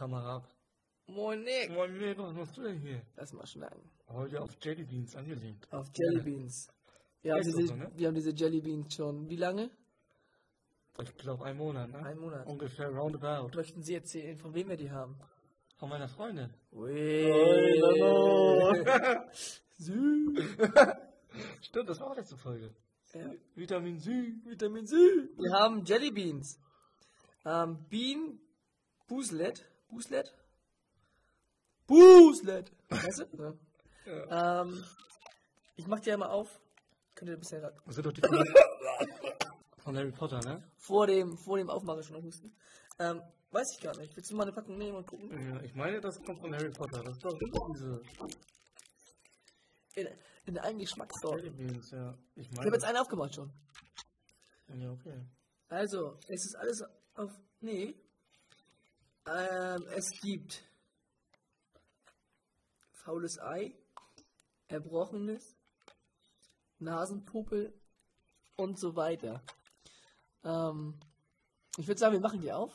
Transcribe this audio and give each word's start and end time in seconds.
Kamera 0.00 0.36
ab. 0.36 0.48
Moin 1.08 1.44
Nick. 1.44 1.70
Moin, 1.72 1.92
nee, 1.98 2.16
was 2.16 2.32
machst 2.32 2.56
du 2.56 2.62
denn 2.62 2.78
hier? 2.78 3.02
Lass 3.16 3.34
mal 3.34 3.46
schnacken. 3.46 3.82
Heute 4.08 4.40
auf 4.40 4.56
Jellybeans 4.62 5.14
angelehnt. 5.14 5.70
Auf 5.70 5.90
Jellybeans. 5.94 6.68
Wir 7.20 7.34
haben, 7.34 7.42
diese, 7.42 7.66
so, 7.66 7.74
ne? 7.76 7.92
wir 7.94 8.08
haben 8.08 8.14
diese 8.14 8.30
Jellybeans 8.30 8.94
schon. 8.94 9.28
Wie 9.28 9.36
lange? 9.36 9.68
Ich 11.02 11.14
glaube, 11.18 11.44
ein 11.44 11.58
Monat, 11.58 11.90
ne? 11.90 11.98
Ein 11.98 12.18
Monat. 12.18 12.46
Ungefähr 12.46 12.88
roundabout. 12.88 13.54
Möchten 13.54 13.82
Sie 13.82 13.92
erzählen, 13.92 14.38
von 14.38 14.54
wem 14.54 14.70
wir 14.70 14.78
die 14.78 14.90
haben? 14.90 15.18
Von 15.76 15.90
meiner 15.90 16.08
Freundin. 16.08 16.48
Ui. 16.72 16.90
Stimmt, 21.60 21.90
das 21.90 22.00
war 22.00 22.10
auch 22.10 22.16
letzte 22.16 22.38
Folge. 22.38 22.74
Ja. 23.12 23.30
Vitamin 23.54 23.98
C. 23.98 24.32
Vitamin 24.46 24.86
C. 24.86 24.96
Wir 24.96 25.52
haben 25.52 25.84
Jellybeans. 25.84 26.58
Ähm, 27.44 27.84
Bean 27.90 28.40
Booslet. 29.06 29.66
Booslet? 29.90 30.32
Booslet. 31.86 32.72
Weißt 32.88 33.26
du? 33.32 33.58
Ja. 34.06 34.62
Ähm, 34.62 34.84
ich 35.76 35.86
mach 35.86 36.00
die 36.00 36.12
einmal 36.12 36.30
auf. 36.30 36.60
Könnt 37.14 37.30
ihr 37.30 37.36
ein 37.36 37.40
bisschen 37.40 37.62
Das 37.62 37.94
sind 37.94 38.06
doch 38.06 38.12
die 38.12 38.20
von, 38.20 38.44
von 39.78 39.96
Harry 39.96 40.12
Potter, 40.12 40.40
ne? 40.40 40.62
vor 40.76 41.06
dem, 41.06 41.36
vor 41.36 41.58
dem 41.58 41.68
Aufmachen 41.68 42.02
schon 42.02 42.16
noch 42.16 42.22
husten. 42.22 42.54
Ähm, 42.98 43.20
weiß 43.50 43.66
ich 43.76 43.82
gar 43.82 43.96
nicht. 43.96 44.14
Willst 44.16 44.30
du 44.30 44.36
mal 44.36 44.44
eine 44.44 44.52
Packung 44.52 44.78
nehmen 44.78 44.96
und 44.96 45.06
gucken? 45.06 45.30
Ja, 45.30 45.60
ich 45.62 45.74
meine, 45.74 46.00
das 46.00 46.22
kommt 46.22 46.40
von 46.40 46.54
Harry 46.54 46.70
Potter. 46.70 47.02
Das 47.02 47.14
ist 47.16 47.24
doch 47.24 47.36
diese 47.74 48.00
In, 49.94 50.08
in 50.46 50.58
allen 50.58 50.78
Geschmackssorten. 50.78 51.80
Ja. 51.90 52.14
Ich 52.36 52.50
Ich 52.50 52.58
habe 52.58 52.70
jetzt 52.70 52.84
eine 52.84 53.00
aufgemacht 53.00 53.34
schon. 53.34 53.52
Ja, 54.74 54.92
okay. 54.92 55.20
Also, 55.68 56.16
es 56.28 56.46
ist 56.46 56.54
alles 56.56 56.82
auf. 57.14 57.32
Nee. 57.60 57.96
Ähm, 59.32 59.86
es 59.94 60.10
gibt 60.20 60.64
faules 62.92 63.38
Ei, 63.40 63.74
erbrochenes, 64.68 65.56
Nasenpopel 66.78 67.72
und 68.56 68.78
so 68.78 68.96
weiter. 68.96 69.42
Ähm, 70.42 70.98
ich 71.76 71.86
würde 71.86 71.98
sagen, 71.98 72.14
wir 72.14 72.20
machen 72.20 72.40
die 72.40 72.52
auf. 72.52 72.72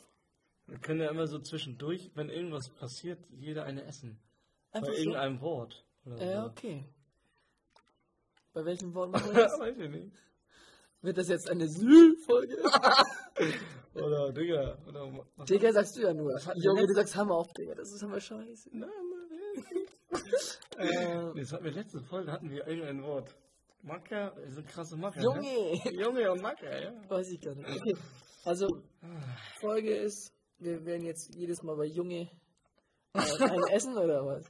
Wir 0.67 0.79
können 0.79 1.01
ja 1.01 1.09
immer 1.09 1.27
so 1.27 1.39
zwischendurch, 1.39 2.11
wenn 2.15 2.29
irgendwas 2.29 2.69
passiert, 2.69 3.19
jeder 3.31 3.65
eine 3.65 3.83
essen. 3.83 4.19
Einfach 4.71 4.87
Bei 4.87 4.93
so. 4.93 4.99
irgendeinem 4.99 5.41
Wort. 5.41 5.85
Oder 6.05 6.23
Ja, 6.25 6.43
so. 6.43 6.49
okay. 6.49 6.85
Bei 8.53 8.63
welchem 8.65 8.93
Wort 8.93 9.11
machen 9.11 9.27
wir 9.35 9.43
das? 9.43 9.59
Weiß 9.59 9.77
ich 9.77 9.89
nicht. 9.89 10.15
Wird 11.05 11.17
das 11.19 11.27
jetzt 11.29 11.49
eine 11.49 11.67
Sü-Folge? 11.67 12.57
Oder 13.93 14.31
Digga. 14.33 14.77
Oder 14.87 15.25
Digga, 15.47 15.71
sagst 15.71 15.95
du 15.97 16.01
ja 16.01 16.13
nur. 16.13 16.37
Junge, 16.55 16.87
du 16.87 16.93
sagst 16.93 17.15
Hammer 17.15 17.35
auf, 17.35 17.53
Digga. 17.53 17.75
Das 17.75 17.91
ist 17.91 18.01
Hammer 18.01 18.19
scheiße. 18.19 18.69
Nein, 18.73 18.89
Ähm, 20.77 21.33
Das 21.35 21.51
hatten 21.53 21.63
wir 21.63 21.71
letzte 21.71 22.01
Folge, 22.01 22.31
hatten 22.31 22.49
wir 22.49 22.65
irgendein 22.67 23.03
Wort. 23.03 23.35
Macker, 23.83 24.35
ist 24.47 24.57
ein 24.57 24.65
krasse 24.65 24.97
Macker. 24.97 25.21
Junge! 25.21 25.41
Ne? 25.41 25.91
Junge 25.93 26.31
und 26.31 26.41
Macker, 26.41 26.81
ja. 26.81 26.91
Weiß 27.07 27.29
ich 27.29 27.39
gar 27.39 27.53
nicht. 27.53 27.69
Okay. 27.69 27.95
Also, 28.43 28.67
Folge 29.59 29.95
ist, 29.95 30.33
wir 30.57 30.83
werden 30.85 31.05
jetzt 31.05 31.35
jedes 31.35 31.61
Mal 31.61 31.75
bei 31.75 31.85
Junge 31.85 32.29
äh, 33.13 33.19
ein 33.43 33.63
Essen 33.71 33.95
oder 33.97 34.25
was? 34.25 34.45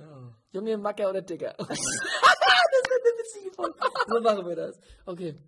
ja. 0.00 0.34
Junge, 0.50 0.76
Macker 0.78 1.10
oder 1.10 1.22
Dicker? 1.22 1.54
das 1.58 1.68
wird 1.68 3.02
eine 3.04 3.18
witzige 3.18 3.52
Folge. 3.52 3.78
So 4.08 4.20
machen 4.20 4.46
wir 4.46 4.56
das. 4.56 4.78
Okay. 5.06 5.38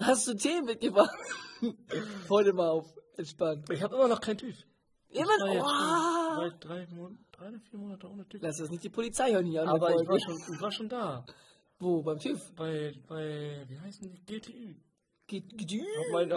Hast 0.00 0.26
du 0.28 0.34
Tee 0.34 0.60
mitgebracht? 0.62 1.16
Heute 2.28 2.52
mal 2.52 2.68
auf. 2.68 2.86
Entspannt. 3.16 3.68
Ich 3.70 3.82
habe 3.82 3.96
immer 3.96 4.08
noch 4.08 4.20
keinen 4.20 4.38
TÜV. 4.38 4.56
Immer 5.10 5.38
noch. 5.38 5.46
Oh. 5.48 6.48
schon 6.48 6.60
drei, 6.60 6.84
drei, 6.84 6.86
Monate, 6.94 7.18
drei 7.32 7.48
oder 7.48 7.60
vier 7.60 7.78
Monate 7.78 8.08
ohne 8.08 8.28
TÜV. 8.28 8.42
Lass 8.42 8.58
das 8.58 8.70
nicht 8.70 8.84
die 8.84 8.88
Polizei 8.90 9.32
hören 9.32 9.46
hier 9.46 9.62
der 9.62 9.70
Aber 9.70 9.90
ich 9.90 10.08
war, 10.08 10.20
schon, 10.20 10.36
ich 10.36 10.60
war 10.60 10.70
schon 10.72 10.88
da. 10.88 11.24
Wo? 11.78 12.02
Beim 12.02 12.18
TÜV? 12.18 12.52
Bei, 12.54 12.94
bei, 13.08 13.64
wie 13.68 13.78
heißen 13.78 14.08
die? 14.08 14.24
GTÜ. 14.24 14.74
Geht, 15.26 15.44
Hab 15.52 16.12
mein, 16.12 16.28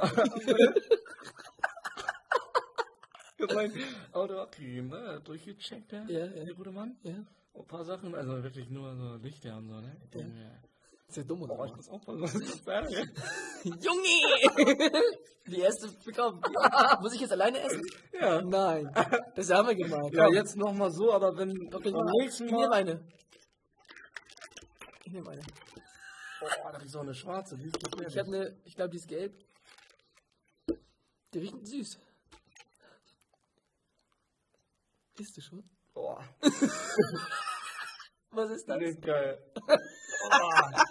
mein 3.53 3.71
Auto 4.11 4.37
abgegeben, 4.41 4.89
ne? 4.89 5.21
Durchgecheckt, 5.23 5.91
ja. 5.93 6.03
Ja, 6.07 6.25
ja. 6.25 6.45
Der 6.45 6.53
gute 6.53 6.71
Mann. 6.71 6.97
ja. 7.03 7.25
Ein 7.53 7.67
paar 7.67 7.83
Sachen, 7.83 8.15
also 8.15 8.43
wirklich 8.43 8.69
nur 8.69 8.95
so 8.95 9.15
Lichter 9.15 9.57
und 9.57 9.67
so, 9.67 9.81
ne? 9.81 9.97
Ja. 10.13 10.70
Ist 11.11 11.17
ja 11.17 11.23
dumm, 11.23 11.41
oder? 11.41 11.55
Boah, 11.55 11.65
ich 11.65 11.75
muss 11.75 11.89
aufpassen, 11.89 12.21
was 12.21 12.35
ich 12.35 12.63
sage. 12.63 12.87
Junge! 13.65 14.91
Die 15.45 15.59
erste 15.59 15.89
bekommen. 16.05 16.41
Muss 17.01 17.13
ich 17.13 17.19
jetzt 17.19 17.33
alleine 17.33 17.59
essen? 17.59 17.81
Ja. 18.17 18.41
Nein. 18.41 18.89
Das 19.35 19.49
haben 19.49 19.67
wir 19.67 19.75
gemacht. 19.75 20.13
Ja, 20.13 20.29
jetzt 20.29 20.55
nochmal 20.55 20.89
so, 20.89 21.11
aber 21.11 21.35
wenn 21.35 21.51
Okay, 21.73 21.91
beim 21.91 22.07
ich 22.21 22.39
nehme 22.39 22.71
eine. 22.71 23.03
Ich 25.03 25.11
nehme 25.11 25.31
eine. 25.31 25.41
Boah, 26.39 26.71
das 26.71 26.85
ist 26.85 26.91
so 26.93 26.99
eine 27.01 27.13
schwarze, 27.13 27.57
die 27.57 27.65
ist 27.65 27.77
Ich 28.07 28.17
habe 28.17 28.29
eine, 28.29 28.57
ich 28.63 28.73
glaube, 28.73 28.91
die 28.91 28.97
ist 28.97 29.09
gelb. 29.09 29.33
Die 31.33 31.39
riecht 31.39 31.67
süß. 31.67 31.99
Isst 35.19 35.35
du 35.35 35.41
schon? 35.41 35.69
Boah, 35.93 36.23
Was 38.33 38.49
ist 38.49 38.69
das? 38.69 38.79
das 38.79 38.89
ist 38.91 39.01
geil. 39.01 39.43
Boah. 39.65 40.83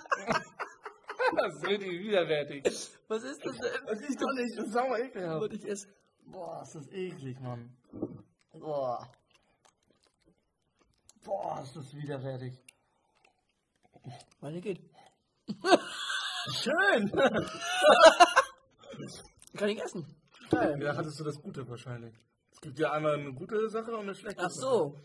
Das 1.36 1.54
ist 1.54 1.66
richtig 1.66 2.00
widerwärtig. 2.00 2.64
Was 3.08 3.22
ist 3.22 3.44
das 3.44 3.56
denn? 3.56 3.86
Das 3.86 4.00
ist 4.00 4.20
doch 4.20 4.32
nicht, 4.34 4.58
das 4.58 4.66
ist 4.66 4.72
sauer 4.72 4.98
ekelhaft. 4.98 5.42
Und 5.42 5.54
ich 5.54 5.68
esse. 5.68 5.88
Boah, 6.26 6.62
ist 6.62 6.74
das 6.74 6.88
eklig, 6.88 7.40
Mann. 7.40 7.76
Boah. 8.52 9.08
Boah, 11.24 11.60
ist 11.62 11.76
das 11.76 11.94
widerwärtig. 11.94 12.58
Meine 14.40 14.60
geht. 14.60 14.80
Schön! 16.52 17.10
Kann 19.56 19.68
ich 19.68 19.82
essen. 19.82 20.06
Geil. 20.50 20.82
Ja, 20.82 20.96
hattest 20.96 21.20
du 21.20 21.24
das 21.24 21.40
Gute 21.40 21.68
wahrscheinlich. 21.68 22.14
Es 22.52 22.60
gibt 22.60 22.78
ja 22.78 22.92
einmal 22.92 23.14
eine 23.14 23.32
gute 23.32 23.68
Sache 23.68 23.92
und 23.92 24.02
eine 24.02 24.14
schlechte 24.14 24.42
Ach 24.42 24.50
so. 24.50 24.96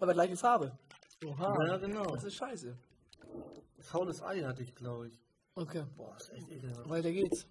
Aber 0.00 0.12
gleiche 0.12 0.36
Farbe. 0.36 0.78
Sache. 1.20 1.66
Ja, 1.66 1.76
genau. 1.78 2.04
Das 2.14 2.24
ist 2.24 2.34
scheiße. 2.34 2.76
Faules 3.80 4.22
Ei 4.22 4.42
hatte 4.42 4.62
ich, 4.62 4.74
glaube 4.74 5.08
ich. 5.08 5.21
Okay. 5.54 5.84
Boah, 5.96 6.16
ist 6.16 6.32
echt 6.32 6.50
ekelhaft. 6.50 6.88
Weiter 6.88 7.12
geht's. 7.12 7.46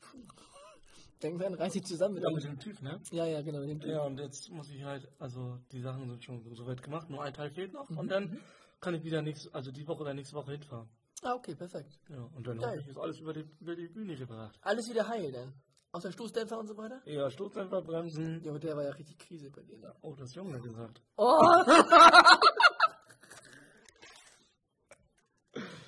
Denken 1.21 1.39
wir 1.39 1.47
an, 1.47 1.53
reiß 1.53 1.73
dich 1.73 1.85
zusammen 1.85 2.15
mit 2.15 2.23
Ja, 2.23 2.31
mit 2.31 2.43
dem. 2.43 2.59
Typ, 2.59 2.81
ne? 2.81 2.99
Ja, 3.11 3.25
ja, 3.25 3.41
genau. 3.41 3.59
Mit 3.59 3.69
dem 3.69 3.79
Typ. 3.79 3.91
Ja, 3.91 4.01
und 4.03 4.19
jetzt 4.19 4.49
muss 4.49 4.69
ich 4.71 4.83
halt, 4.83 5.07
also 5.19 5.59
die 5.71 5.81
Sachen 5.81 6.09
sind 6.09 6.23
schon 6.23 6.55
soweit 6.55 6.81
gemacht, 6.81 7.09
nur 7.11 7.21
ein 7.23 7.33
Teil 7.33 7.51
fehlt 7.51 7.73
noch 7.73 7.87
und 7.89 8.07
dann 8.09 8.39
kann 8.79 8.95
ich 8.95 9.03
wieder 9.03 9.21
nächste, 9.21 9.53
also 9.53 9.71
die 9.71 9.87
Woche 9.87 10.01
oder 10.01 10.15
nächste 10.15 10.35
Woche 10.35 10.51
hinfahren. 10.53 10.89
Ah, 11.21 11.35
okay, 11.35 11.53
perfekt. 11.53 11.99
Ja, 12.09 12.27
und 12.35 12.47
dann 12.47 12.59
habe 12.65 12.79
ich 12.79 12.87
das 12.87 12.97
alles 12.97 13.19
über 13.19 13.33
die, 13.33 13.45
über 13.59 13.75
die 13.75 13.87
Bühne 13.87 14.15
gebracht. 14.15 14.57
Alles 14.63 14.89
wieder 14.89 15.07
heil 15.07 15.31
dann. 15.31 15.53
Außer 15.91 16.11
Stoßdämpfer 16.11 16.57
und 16.57 16.67
so 16.67 16.77
weiter? 16.77 17.01
Ja, 17.05 17.29
Stoßdämpfer, 17.29 17.83
Bremsen. 17.83 18.41
Ja, 18.43 18.49
aber 18.49 18.59
der 18.59 18.75
war 18.75 18.83
ja 18.83 18.91
richtig 18.91 19.19
Krise 19.19 19.51
bei 19.51 19.61
dir. 19.61 19.93
Oh, 20.01 20.15
das 20.15 20.33
Junge 20.33 20.59
gesagt. 20.59 21.01
Oh! 21.17 21.39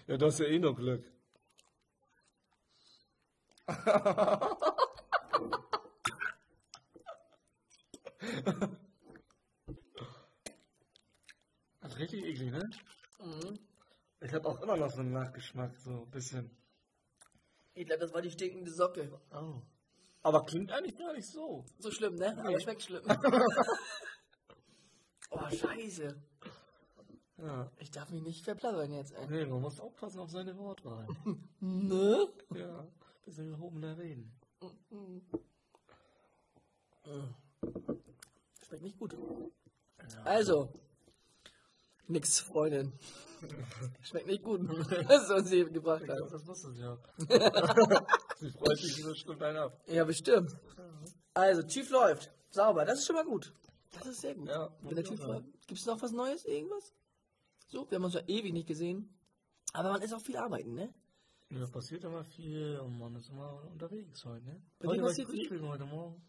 Ja, 0.05 0.17
du 0.17 0.25
hast 0.25 0.39
ja 0.39 0.45
eh 0.47 0.59
noch 0.59 0.75
Glück. 0.75 1.01
Das 3.65 3.77
ist 11.91 11.97
richtig 11.97 12.25
eklig, 12.25 12.51
ne? 12.51 12.69
Mhm. 13.19 13.59
Ich 14.21 14.33
habe 14.33 14.47
auch 14.47 14.61
immer 14.61 14.77
noch 14.77 14.89
so 14.89 15.01
einen 15.01 15.13
Nachgeschmack, 15.13 15.75
so 15.77 16.03
ein 16.03 16.11
bisschen. 16.11 16.49
Ich 17.73 17.85
glaube, 17.85 18.01
das 18.01 18.13
war 18.13 18.21
die 18.21 18.31
stinkende 18.31 18.71
Socke. 18.71 19.19
Oh. 19.31 19.61
Aber 20.21 20.45
klingt 20.45 20.71
eigentlich 20.71 20.97
gar 20.97 21.13
nicht 21.13 21.27
so. 21.27 21.65
So 21.79 21.91
schlimm, 21.91 22.15
ne? 22.15 22.37
Aber 22.37 22.59
schmeckt 22.59 22.83
schlimm. 22.83 23.03
oh, 25.31 25.49
scheiße. 25.49 26.21
Ja. 27.37 27.71
Ich 27.77 27.91
darf 27.91 28.09
mich 28.09 28.21
nicht 28.21 28.45
verplappern 28.45 28.91
jetzt, 28.91 29.13
ey. 29.13 29.27
Nee, 29.27 29.45
man 29.45 29.61
muss 29.61 29.79
aufpassen 29.79 30.19
auf 30.19 30.29
seine 30.29 30.57
Wortwahl. 30.57 31.07
Ne? 31.59 32.27
ja, 32.55 32.87
bisschen 33.25 33.49
gehobener 33.49 33.97
reden. 33.97 34.31
Schmeckt 38.65 38.83
nicht 38.83 38.97
gut. 38.97 39.15
Also, 40.25 40.73
nix, 42.07 42.39
Freundin. 42.39 42.93
Schmeckt 44.01 44.27
nicht 44.27 44.43
gut, 44.43 44.61
was 45.07 45.29
uns 45.29 45.49
hier 45.49 45.69
gebracht 45.69 46.03
hast. 46.07 46.31
das 46.31 46.47
wusste 46.47 46.71
sie 46.71 46.81
ja. 46.81 46.97
sie 48.39 48.49
freut 48.51 48.77
sich 48.77 49.03
bestimmt 49.03 49.41
einen 49.43 49.57
ab. 49.57 49.81
Ja, 49.87 50.03
bestimmt. 50.03 50.55
Also, 51.33 51.63
TÜV 51.63 51.89
läuft. 51.89 52.31
Sauber, 52.51 52.85
das 52.85 52.99
ist 52.99 53.07
schon 53.07 53.15
mal 53.15 53.25
gut. 53.25 53.53
Das 53.91 54.05
ist 54.05 54.21
sehr 54.21 54.35
gut. 54.35 54.47
Ja, 54.47 54.71
Wenn 54.81 54.95
der 54.95 55.09
muss 55.09 55.19
läuft. 55.19 55.67
Gibt 55.67 55.79
es 55.79 55.85
noch 55.85 56.01
was 56.01 56.11
Neues, 56.11 56.45
irgendwas? 56.45 56.93
So, 57.67 57.89
wir 57.89 57.95
haben 57.95 58.05
uns 58.05 58.13
ja 58.13 58.21
ewig 58.27 58.53
nicht 58.53 58.67
gesehen. 58.67 59.17
Aber 59.73 59.91
man 59.91 60.01
ist 60.01 60.13
auch 60.13 60.21
viel 60.21 60.37
arbeiten, 60.37 60.73
ne? 60.73 60.93
Ja, 61.53 61.67
passiert 61.67 62.03
immer 62.03 62.23
viel 62.23 62.79
und 62.79 62.97
man 62.97 63.15
ist 63.15 63.29
immer 63.29 63.63
unterwegs 63.71 64.25
heute, 64.25 64.45
ne? 64.45 64.61
Bei 64.79 64.87
heute 64.87 65.01
war 65.01 65.07
passiert 65.09 65.29
viel? 65.29 65.39
frühstücken 65.39 65.67
heute 65.67 65.85
Morgen. 65.85 66.21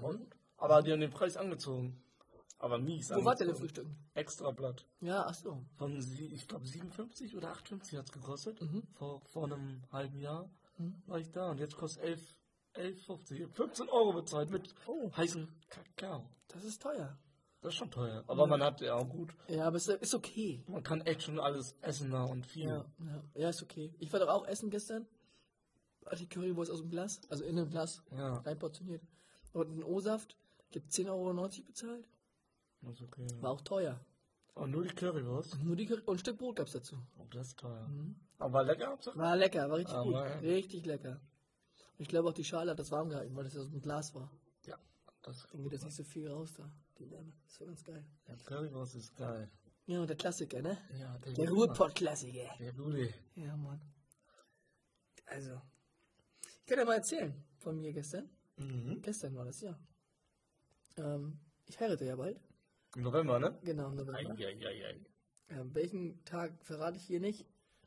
Und? 0.00 0.36
Aber 0.56 0.82
die 0.82 0.92
haben 0.92 1.00
den 1.00 1.10
Preis 1.10 1.36
angezogen. 1.36 2.02
Aber 2.58 2.78
mies. 2.78 3.10
Wo 3.10 3.16
denn 3.40 3.48
angezogen. 3.48 3.54
frühstücken? 3.58 4.10
Extra 4.14 4.50
Blatt. 4.50 4.86
Ja, 5.00 5.24
ach 5.26 5.34
so. 5.34 5.64
Von, 5.76 6.00
sie- 6.02 6.26
ich 6.26 6.46
glaube, 6.46 6.66
57 6.66 7.36
oder 7.36 7.50
58 7.50 7.96
hat 7.98 8.04
es 8.06 8.12
gekostet. 8.12 8.60
Mhm. 8.60 8.82
Vor, 8.92 9.20
vor 9.26 9.44
einem 9.44 9.82
halben 9.90 10.20
Jahr 10.20 10.50
Mhm. 10.76 11.02
war 11.06 11.18
ich 11.18 11.30
da 11.30 11.50
und 11.50 11.58
jetzt 11.58 11.76
kostet 11.76 12.02
11, 12.04 12.36
11,50. 12.74 13.32
Ich 13.36 13.42
hab 13.44 13.54
15 13.56 13.88
Euro 13.88 14.12
bezahlt 14.12 14.50
mit 14.50 14.74
Oh. 14.86 15.10
heißen 15.16 15.48
Kakao. 15.68 16.28
Das 16.48 16.64
ist 16.64 16.80
teuer. 16.82 17.18
Das 17.62 17.72
ist 17.74 17.78
schon 17.78 17.90
teuer. 17.90 18.24
Aber 18.26 18.46
man 18.46 18.62
hat 18.62 18.80
ja 18.80 18.94
auch 18.94 19.08
gut. 19.08 19.34
Ja, 19.48 19.66
aber 19.66 19.76
es 19.76 19.86
ist 19.88 20.14
okay. 20.14 20.64
Man 20.66 20.82
kann 20.82 21.02
echt 21.02 21.22
schon 21.22 21.38
alles 21.38 21.76
essen 21.82 22.10
da 22.10 22.24
und 22.24 22.46
viel. 22.46 22.64
Ja, 22.68 22.86
ja, 22.98 23.22
ja, 23.34 23.48
ist 23.50 23.62
okay. 23.62 23.94
Ich 23.98 24.10
war 24.12 24.20
doch 24.20 24.28
auch 24.28 24.46
essen 24.46 24.70
gestern. 24.70 25.06
Die 26.18 26.26
Currywurst 26.28 26.70
aus 26.70 26.80
dem 26.80 26.88
Glas, 26.90 27.20
also 27.28 27.44
in 27.44 27.58
einem 27.58 27.68
Glas, 27.70 28.02
Ja, 28.10 28.34
reinportioniert. 28.38 29.02
Und 29.52 29.68
einen 29.68 29.84
O-Saft, 29.84 30.36
gibt 30.70 30.90
10,90 30.90 31.08
Euro 31.10 31.32
bezahlt. 31.66 32.08
das 32.80 32.94
ist 32.94 33.02
okay. 33.02 33.26
War 33.40 33.50
auch 33.50 33.60
teuer. 33.60 34.00
Und 34.54 34.70
nur 34.72 34.82
die 34.82 34.94
Currywurst. 34.94 35.62
Nur 35.62 35.76
die 35.76 35.86
Curry 35.86 36.02
und 36.06 36.16
ein 36.16 36.18
Stück 36.18 36.38
Brot 36.38 36.56
gab's 36.56 36.72
dazu. 36.72 36.96
Oh, 37.18 37.26
das 37.30 37.48
ist 37.48 37.58
teuer. 37.58 37.86
Mhm. 37.88 38.16
Aber 38.38 38.64
lecker. 38.64 38.88
Hauptsache. 38.88 39.16
War 39.18 39.36
lecker, 39.36 39.68
war 39.70 39.76
richtig 39.78 39.94
Ah, 39.96 40.02
gut. 40.02 40.12
Mann. 40.14 40.38
Richtig 40.40 40.86
lecker. 40.86 41.20
Und 41.98 42.00
ich 42.00 42.08
glaube 42.08 42.28
auch 42.30 42.32
die 42.34 42.44
Schale 42.44 42.70
hat 42.70 42.78
das 42.78 42.90
warm 42.90 43.10
gehalten, 43.10 43.36
weil 43.36 43.44
das 43.44 43.56
aus 43.56 43.70
dem 43.70 43.80
Glas 43.80 44.14
war. 44.14 44.30
Ja, 44.66 44.76
das, 45.22 45.46
Dann 45.52 45.62
geht 45.62 45.72
das 45.74 45.84
nicht 45.84 45.94
so 45.96 46.02
viel 46.04 46.28
raus 46.28 46.52
da, 46.54 46.68
Wärme. 47.08 47.32
Das 47.46 47.60
war 47.60 47.66
ganz 47.68 47.84
geil. 47.84 48.04
ja, 48.26 48.34
Currywurst 48.44 48.96
ist 48.96 49.14
geil. 49.16 49.48
Ja, 49.86 50.04
der 50.06 50.16
Klassiker, 50.16 50.60
ne? 50.62 50.76
Ja, 50.98 51.18
Der 51.18 51.48
Ruhrpott-Klassiker. 51.50 52.48
Der 52.58 52.72
gute. 52.72 53.12
Ja, 53.36 53.56
Mann. 53.56 53.80
Also, 55.26 55.60
ich 56.58 56.66
kann 56.66 56.78
ja 56.78 56.84
mal 56.84 56.94
erzählen 56.96 57.32
von 57.58 57.80
mir 57.80 57.92
gestern. 57.92 58.28
Mhm. 58.56 59.00
Gestern 59.02 59.34
war 59.36 59.44
das, 59.44 59.60
ja. 59.60 59.78
Ähm, 60.96 61.38
ich 61.66 61.78
heirate 61.80 62.04
ja 62.04 62.16
bald. 62.16 62.40
Im 62.96 63.02
November, 63.02 63.38
ne? 63.38 63.58
Genau, 63.62 63.88
im 63.88 63.94
November. 63.96 64.18
Eieiei. 64.18 65.00
Ähm, 65.48 65.74
welchen 65.74 66.24
Tag 66.24 66.52
verrate 66.62 66.96
ich 66.96 67.04
hier 67.04 67.20
nicht? 67.20 67.46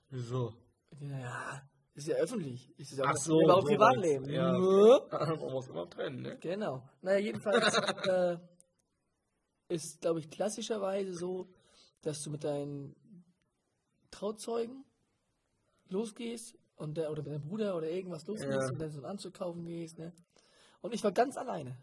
Wieso? 0.09 0.53
Ja, 0.99 1.61
ist 1.95 2.07
ja 2.07 2.15
öffentlich. 2.15 2.77
Ist 2.79 2.97
ja 2.97 3.05
Ach 3.07 3.15
so, 3.17 3.41
Über 3.41 3.61
so 3.61 3.67
Privatleben. 3.67 4.29
Ja. 4.29 4.51
Ne? 4.51 5.01
Man 5.11 5.51
muss 5.51 5.67
immer 5.67 5.89
trennen, 5.89 6.21
ne? 6.21 6.37
Genau. 6.39 6.87
Naja, 7.01 7.19
jedenfalls 7.19 7.75
äh, 8.07 8.37
ist, 9.73 10.01
glaube 10.01 10.19
ich, 10.19 10.29
klassischerweise 10.29 11.13
so, 11.13 11.47
dass 12.01 12.21
du 12.23 12.29
mit 12.29 12.43
deinen 12.43 12.95
Trauzeugen 14.11 14.85
losgehst 15.89 16.55
und 16.75 16.97
der, 16.97 17.11
oder 17.11 17.23
mit 17.23 17.31
deinem 17.31 17.41
Bruder 17.41 17.75
oder 17.75 17.89
irgendwas 17.89 18.25
losgehst 18.27 18.51
Ja. 18.51 18.67
und 18.69 18.79
dann 18.79 18.91
so 18.91 18.97
einen 18.99 19.05
Anzug 19.05 19.33
kaufen 19.33 19.65
gehst. 19.65 19.97
Ne? 19.97 20.13
Und 20.81 20.93
ich 20.93 21.03
war 21.03 21.11
ganz 21.11 21.37
alleine. 21.37 21.77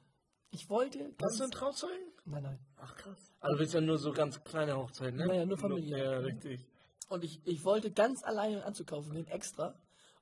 Ich 0.51 0.69
wollte 0.69 1.15
Hast 1.23 1.39
du 1.39 1.45
einen 1.45 1.53
Trauzeugen? 1.53 2.13
Nein, 2.25 2.43
nein. 2.43 2.59
Ach 2.77 2.95
krass. 2.97 3.33
Also 3.41 3.59
willst 3.59 3.75
ja 3.75 3.81
nur 3.81 3.99
so 3.99 4.13
ganz 4.13 4.43
kleine 4.43 4.77
Hochzeiten, 4.77 5.17
ne? 5.19 5.27
Naja, 5.27 5.47
nur 5.47 5.57
Familie. 5.59 5.97
Ja, 5.97 6.19
richtig. 6.19 6.67
Und 7.09 7.25
ich, 7.25 7.41
ich 7.47 7.65
wollte 7.65 7.91
ganz 7.93 8.23
alleine 8.25 8.57
einen 8.57 8.65
Anzug 8.65 8.89
kaufen 8.89 9.13
gehen, 9.13 9.27
extra. 9.29 9.79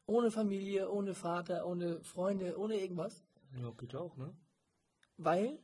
Ohne 0.06 0.30
Familie, 0.30 0.90
ohne 0.90 1.14
Vater, 1.14 1.66
ohne 1.66 2.02
Freunde, 2.02 2.58
ohne 2.58 2.78
irgendwas. 2.80 3.22
Ja, 3.58 3.70
bitte 3.70 4.00
auch, 4.00 4.16
ne? 4.16 4.34
Weil 5.16 5.58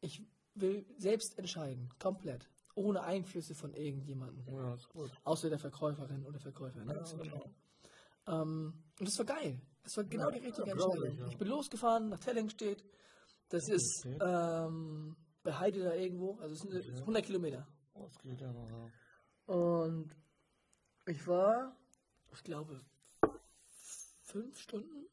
ich 0.00 0.22
will 0.54 0.84
selbst 0.98 1.38
entscheiden, 1.38 1.88
komplett. 1.98 2.48
Ohne 2.74 3.02
Einflüsse 3.02 3.54
von 3.54 3.74
irgendjemandem. 3.74 4.46
Ja, 4.54 4.74
ist. 4.74 4.88
Außer 5.24 5.50
der 5.50 5.58
Verkäuferin 5.58 6.24
oder 6.24 6.38
Verkäufer. 6.40 6.82
Ne? 6.84 6.94
Ja, 6.94 7.00
Ist 7.02 7.18
genau. 7.18 7.50
ähm, 8.28 8.72
und 8.98 9.08
das 9.08 9.18
war 9.18 9.26
geil. 9.26 9.60
Das 9.82 9.96
war 9.96 10.04
genau 10.04 10.30
Ja, 10.30 10.38
die 10.38 10.46
richtige 10.46 10.70
Entscheidung. 10.70 11.04
ich. 11.26 11.32
Ich 11.32 11.38
bin 11.38 11.48
losgefahren 11.48 12.08
nach 12.08 12.18
Tellingstedt. 12.20 12.82
Das 13.50 13.68
ist 13.68 14.06
Okay. 14.06 14.18
ähm, 14.24 15.16
bei 15.42 15.52
Heide 15.58 15.82
da 15.84 15.92
irgendwo. 15.94 16.36
Also 16.38 16.54
es 16.54 16.60
sind 16.60 16.74
Okay. 16.74 17.00
100 17.00 17.24
Kilometer. 17.26 17.66
Oh, 17.94 18.04
das 18.04 18.18
geht 18.20 18.40
noch. 18.40 18.68
ja. 19.48 19.54
Und 19.54 20.16
ich 21.06 21.26
war, 21.26 21.76
ich 22.32 22.42
glaube, 22.44 22.80
fünf 24.22 24.58
Stunden, 24.58 25.06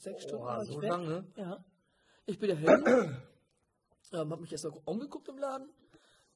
sechs 0.00 0.22
Stunden. 0.24 0.42
Oha, 0.42 0.56
war 0.56 0.62
ich 0.64 0.68
so 0.70 0.82
weg. 0.82 0.90
lange? 0.90 1.26
Ja. 1.36 1.64
Ich 2.26 2.38
bin 2.38 2.48
dahin, 2.50 3.16
ähm, 4.12 4.30
habe 4.30 4.40
mich 4.40 4.52
erst 4.52 4.64
noch 4.64 4.80
umgeguckt 4.86 5.28
im 5.28 5.38
Laden. 5.38 5.68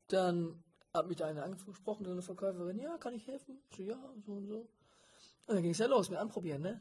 Dann 0.08 0.62
hat 0.92 1.08
mich 1.08 1.16
da 1.16 1.26
eine 1.26 1.42
angesprochen, 1.42 2.04
so 2.04 2.12
eine 2.12 2.22
Verkäuferin, 2.22 2.78
ja, 2.78 2.98
kann 2.98 3.14
ich 3.14 3.26
helfen? 3.26 3.62
Ich 3.70 3.76
so, 3.76 3.82
ja, 3.82 3.98
so 4.26 4.32
und 4.32 4.46
so. 4.46 4.68
Und 5.46 5.54
dann 5.54 5.62
ging 5.62 5.72
es 5.72 5.78
ja 5.78 5.86
los 5.86 6.10
mit 6.10 6.18
Anprobieren, 6.18 6.62
ne? 6.62 6.80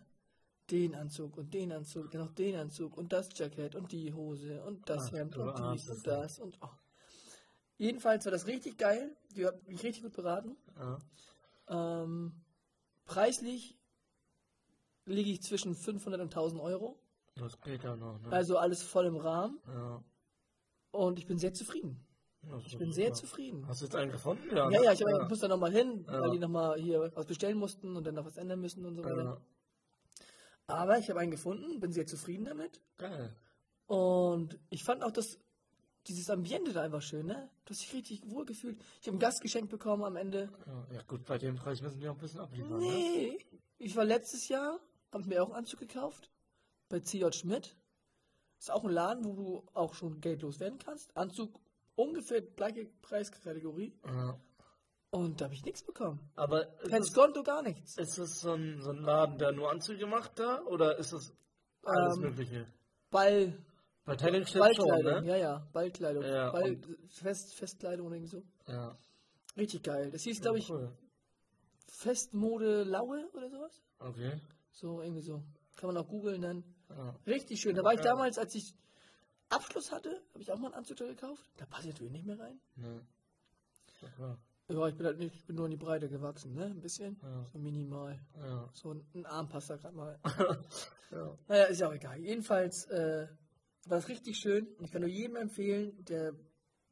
Den 0.70 0.96
Anzug 0.96 1.38
und 1.38 1.54
den 1.54 1.72
Anzug, 1.72 2.14
noch 2.14 2.34
den 2.34 2.56
Anzug 2.56 2.98
und 2.98 3.12
das 3.12 3.30
Jackett 3.34 3.76
und 3.76 3.92
die 3.92 4.14
Hose 4.14 4.64
und 4.64 4.90
das 4.90 5.08
Ach, 5.08 5.14
Hemd 5.14 5.38
und 5.38 5.58
dies 5.74 5.90
und 5.90 6.06
das 6.08 6.38
das 6.38 6.40
und 6.40 6.58
oh. 6.62 6.70
Jedenfalls 7.78 8.26
war 8.26 8.32
das 8.32 8.46
richtig 8.46 8.78
geil. 8.78 9.16
Die 9.36 9.46
hat 9.46 9.68
mich 9.68 9.82
richtig 9.84 10.04
gut 10.04 10.14
beraten. 10.14 10.56
Ja. 10.78 11.00
Ähm, 12.04 12.34
preislich 13.06 13.76
liege 15.06 15.32
ich 15.32 15.42
zwischen 15.42 15.74
500 15.74 16.22
und 16.22 16.28
1000 16.28 16.62
Euro. 16.62 17.00
Das 17.36 17.60
geht 17.62 17.84
ja 17.84 17.96
noch, 17.96 18.20
ne? 18.20 18.32
Also 18.32 18.58
alles 18.58 18.84
voll 18.84 19.06
im 19.06 19.16
Rahmen. 19.16 19.60
ja. 19.68 20.04
Und 20.92 21.20
ich 21.20 21.26
bin 21.28 21.38
sehr 21.38 21.54
zufrieden. 21.54 22.06
Das 22.44 22.64
Ich 22.66 22.78
bin 22.78 22.92
sehr 22.92 23.08
super. 23.14 23.20
zufrieden. 23.28 23.68
Hast 23.68 23.82
du 23.82 23.86
jetzt 23.86 23.96
einen 23.96 24.12
gefunden? 24.12 24.50
Ja, 24.50 24.70
Ja, 24.70 24.80
ne? 24.80 24.84
ja, 24.86 24.94
ich, 24.94 25.02
hab, 25.04 25.22
ich 25.24 25.30
muss 25.30 25.40
da 25.40 25.48
nochmal 25.48 25.72
hin, 25.72 26.06
Ja. 26.08 26.22
weil 26.22 26.32
die 26.32 26.40
nochmal 26.40 26.80
hier 26.80 27.12
was 27.16 27.26
bestellen 27.28 27.58
mussten 27.58 27.96
und 27.96 28.06
dann 28.06 28.16
noch 28.16 28.26
was 28.26 28.38
ändern 28.38 28.60
müssen 28.60 28.84
und 28.86 28.96
so 28.96 29.04
weiter. 29.04 29.24
ja. 29.24 29.42
Aber 30.68 30.98
ich 30.98 31.10
habe 31.10 31.20
einen 31.20 31.32
gefunden, 31.32 31.80
bin 31.80 31.92
sehr 31.92 32.08
zufrieden 32.08 32.46
damit. 32.46 32.82
Geil. 32.98 33.36
Und 33.88 34.58
ich 34.70 34.84
fand 34.84 35.04
auch 35.04 35.12
das, 35.12 35.38
dieses 36.08 36.30
Ambiente 36.30 36.72
da 36.74 36.82
einfach 36.82 37.02
schön, 37.02 37.26
ne? 37.28 37.50
Du 37.66 37.72
hast 37.72 37.82
dich 37.82 37.94
richtig 37.94 38.22
wohl 38.30 38.46
gefühlt. 38.46 38.80
Ich 39.02 39.08
habe 39.08 39.18
ein 39.18 39.20
Gastgeschenk 39.20 39.70
bekommen 39.70 40.04
am 40.04 40.16
Ende. 40.16 40.50
Ja, 40.66 40.88
ja, 40.96 41.02
gut, 41.04 41.26
bei 41.26 41.38
dem 41.38 41.56
Preis 41.58 41.82
müssen 41.82 42.00
wir 42.00 42.12
auch 42.12 42.16
ein 42.16 42.22
bisschen 42.22 42.40
abliefern, 42.40 42.80
ne? 42.80 42.86
Nee, 42.86 43.40
ich 43.78 43.96
war 43.96 44.06
letztes 44.06 44.48
Jahr, 44.48 44.80
habe 45.12 45.28
mir 45.28 45.44
auch 45.44 45.48
einen 45.48 45.58
Anzug 45.58 45.80
gekauft. 45.82 46.32
Bei 46.90 47.00
C.J. 47.02 47.36
Schmidt. 47.36 47.76
Ist 48.62 48.70
auch 48.70 48.84
ein 48.84 48.92
Laden, 48.92 49.26
wo 49.26 49.34
du 49.34 49.64
auch 49.74 49.96
schon 49.96 50.22
Geld 50.22 50.44
loswerden 50.44 50.78
kannst. 50.78 51.18
Anzug 51.18 51.60
ungefähr 51.96 52.42
gleiche 52.44 52.86
Preiskategorie. 53.02 53.92
Ja. 54.06 54.40
Und 55.10 55.42
da 55.42 55.46
habe 55.46 55.56
ich 55.56 55.66
nichts 55.66 55.82
bekommen. 55.82 56.20
Aber 56.36 56.66
Kein 56.88 57.04
Skonto, 57.04 57.42
gar 57.42 57.64
nichts. 57.64 57.98
ist 57.98 58.20
es 58.20 58.40
so, 58.40 58.54
ein, 58.54 58.80
so 58.84 58.92
ein 58.92 59.00
Laden, 59.00 59.40
der 59.40 59.52
nur 59.52 59.72
Anzüge 59.72 60.06
macht 60.06 60.38
da? 60.38 60.62
Oder 60.66 60.96
ist 61.00 61.12
es 61.12 61.34
alles 61.84 62.18
Ähm, 62.18 62.22
Mögliche? 62.22 62.68
Ball, 63.10 63.58
Bei 64.06 64.16
schon, 64.16 64.60
Ballkleidung, 64.60 65.24
ne? 65.24 65.28
ja, 65.28 65.36
ja, 65.38 65.68
Ballkleidung. 65.74 66.24
Ja, 66.24 66.52
Ball, 66.52 66.80
Fest, 67.10 67.56
Festkleidung 67.56 68.06
oder 68.06 68.16
irgendwie 68.18 68.30
so. 68.38 68.44
Ja. 68.68 68.96
Richtig 69.58 69.82
geil. 69.82 70.12
Das 70.12 70.22
hieß, 70.22 70.40
glaube 70.40 70.60
ich, 70.60 70.70
Cool. 70.70 70.96
Festmode 71.88 72.84
Laue 72.84 73.28
oder 73.34 73.50
sowas. 73.50 73.82
Okay. 73.98 74.40
So, 74.72 75.02
irgendwie 75.02 75.22
so. 75.24 75.42
Kann 75.78 75.88
man 75.94 75.98
auch 75.98 76.08
googeln 76.08 76.42
dann. 76.44 76.64
Ja. 76.98 77.16
Richtig 77.28 77.62
schön. 77.62 77.76
Da 77.76 77.84
war 77.84 77.94
ich 77.94 78.00
Ja. 78.00 78.06
damals, 78.12 78.38
als 78.38 78.56
ich 78.56 78.76
Abschluss 79.50 79.92
hatte, 79.92 80.22
habe 80.34 80.42
ich 80.42 80.52
auch 80.52 80.58
mal 80.58 80.68
einen 80.68 80.76
Anzug 80.76 80.98
da 80.98 81.06
gekauft. 81.06 81.44
Da 81.58 81.66
passt 81.66 81.86
natürlich 81.86 82.12
nicht 82.14 82.26
mehr 82.26 82.40
rein. 82.40 82.60
Ja. 82.78 84.38
Ja, 84.70 84.88
ich 84.88 84.96
bin 84.96 85.06
halt 85.06 85.18
nicht, 85.20 85.36
ich 85.36 85.46
bin 85.46 85.58
nur 85.58 85.66
in 85.66 85.72
die 85.72 85.78
Breite 85.78 86.08
gewachsen, 86.08 86.54
ne? 86.54 86.66
Ein 86.66 86.80
bisschen. 86.82 87.20
So 87.52 87.60
minimal. 87.60 88.20
So 88.74 88.94
ein, 88.94 89.06
ein 89.14 89.26
Arm 89.26 89.50
passt 89.50 89.70
da 89.70 89.76
gerade 89.76 89.96
mal. 89.96 90.20
ja. 91.12 91.38
Naja, 91.48 91.64
ist 91.66 91.80
ja 91.82 91.90
auch 91.90 91.94
egal. 91.94 92.20
Jedenfalls 92.20 92.86
äh, 92.86 93.28
war 93.86 93.98
es 93.98 94.08
richtig 94.08 94.38
schön. 94.38 94.68
Und 94.78 94.86
ich 94.86 94.92
kann 94.92 95.02
nur 95.02 95.10
jedem 95.10 95.36
empfehlen, 95.36 96.04
der 96.06 96.34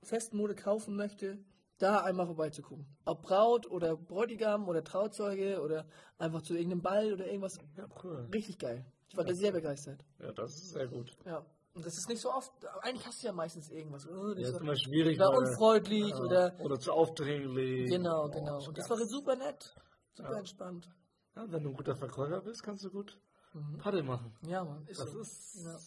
Festmode 0.03 0.55
kaufen 0.55 0.95
möchte, 0.95 1.39
da 1.77 2.03
einmal 2.03 2.25
vorbeizugucken. 2.25 2.85
Ob 3.05 3.21
Braut 3.21 3.65
oder 3.71 3.95
Bräutigam 3.95 4.67
oder 4.67 4.83
Trauzeuge 4.83 5.61
oder 5.61 5.87
einfach 6.17 6.41
zu 6.41 6.53
irgendeinem 6.55 6.81
Ball 6.81 7.13
oder 7.13 7.27
irgendwas. 7.27 7.59
Ja, 7.77 7.87
cool. 8.03 8.27
Richtig 8.33 8.59
geil. 8.59 8.85
Ich 9.09 9.17
war 9.17 9.23
da 9.25 9.33
sehr 9.33 9.51
begeistert. 9.51 10.03
Ja, 10.19 10.31
das 10.31 10.55
ist 10.55 10.69
sehr 10.71 10.87
gut. 10.87 11.15
Ja. 11.25 11.45
Und 11.73 11.85
das 11.85 11.97
ist 11.97 12.09
nicht 12.09 12.21
so 12.21 12.31
oft. 12.31 12.51
Eigentlich 12.81 13.05
hast 13.05 13.21
du 13.21 13.27
ja 13.27 13.33
meistens 13.33 13.69
irgendwas. 13.69 14.07
Oh, 14.07 14.33
das 14.33 14.43
Ja, 14.47 14.53
war, 14.53 14.61
immer 14.61 14.75
schwierig. 14.75 15.19
war 15.19 15.29
weil- 15.31 15.47
unfreundlich 15.47 16.09
ja. 16.09 16.19
oder. 16.19 16.55
oder 16.59 16.79
zu 16.79 16.91
aufdringlich. 16.91 17.89
Genau, 17.89 18.25
Oh, 18.25 18.29
genau. 18.29 18.63
Und 18.65 18.77
das 18.77 18.89
war 18.89 18.97
super 19.05 19.35
nett. 19.35 19.75
Super 20.13 20.33
Ja. 20.33 20.39
entspannt. 20.39 20.89
Ja, 21.35 21.45
wenn 21.51 21.63
du 21.63 21.69
ein 21.69 21.75
guter 21.75 21.95
Verkäufer 21.95 22.41
bist, 22.41 22.63
kannst 22.63 22.83
du 22.83 22.89
gut 22.89 23.19
Mhm. 23.53 23.77
Paddel 23.79 24.03
machen. 24.03 24.31
Ja, 24.47 24.63
Mann. 24.63 24.85
Ist 24.87 24.99
Das 24.99 25.11
so. 25.11 25.19
ist. 25.21 25.63
Ja. 25.63 25.77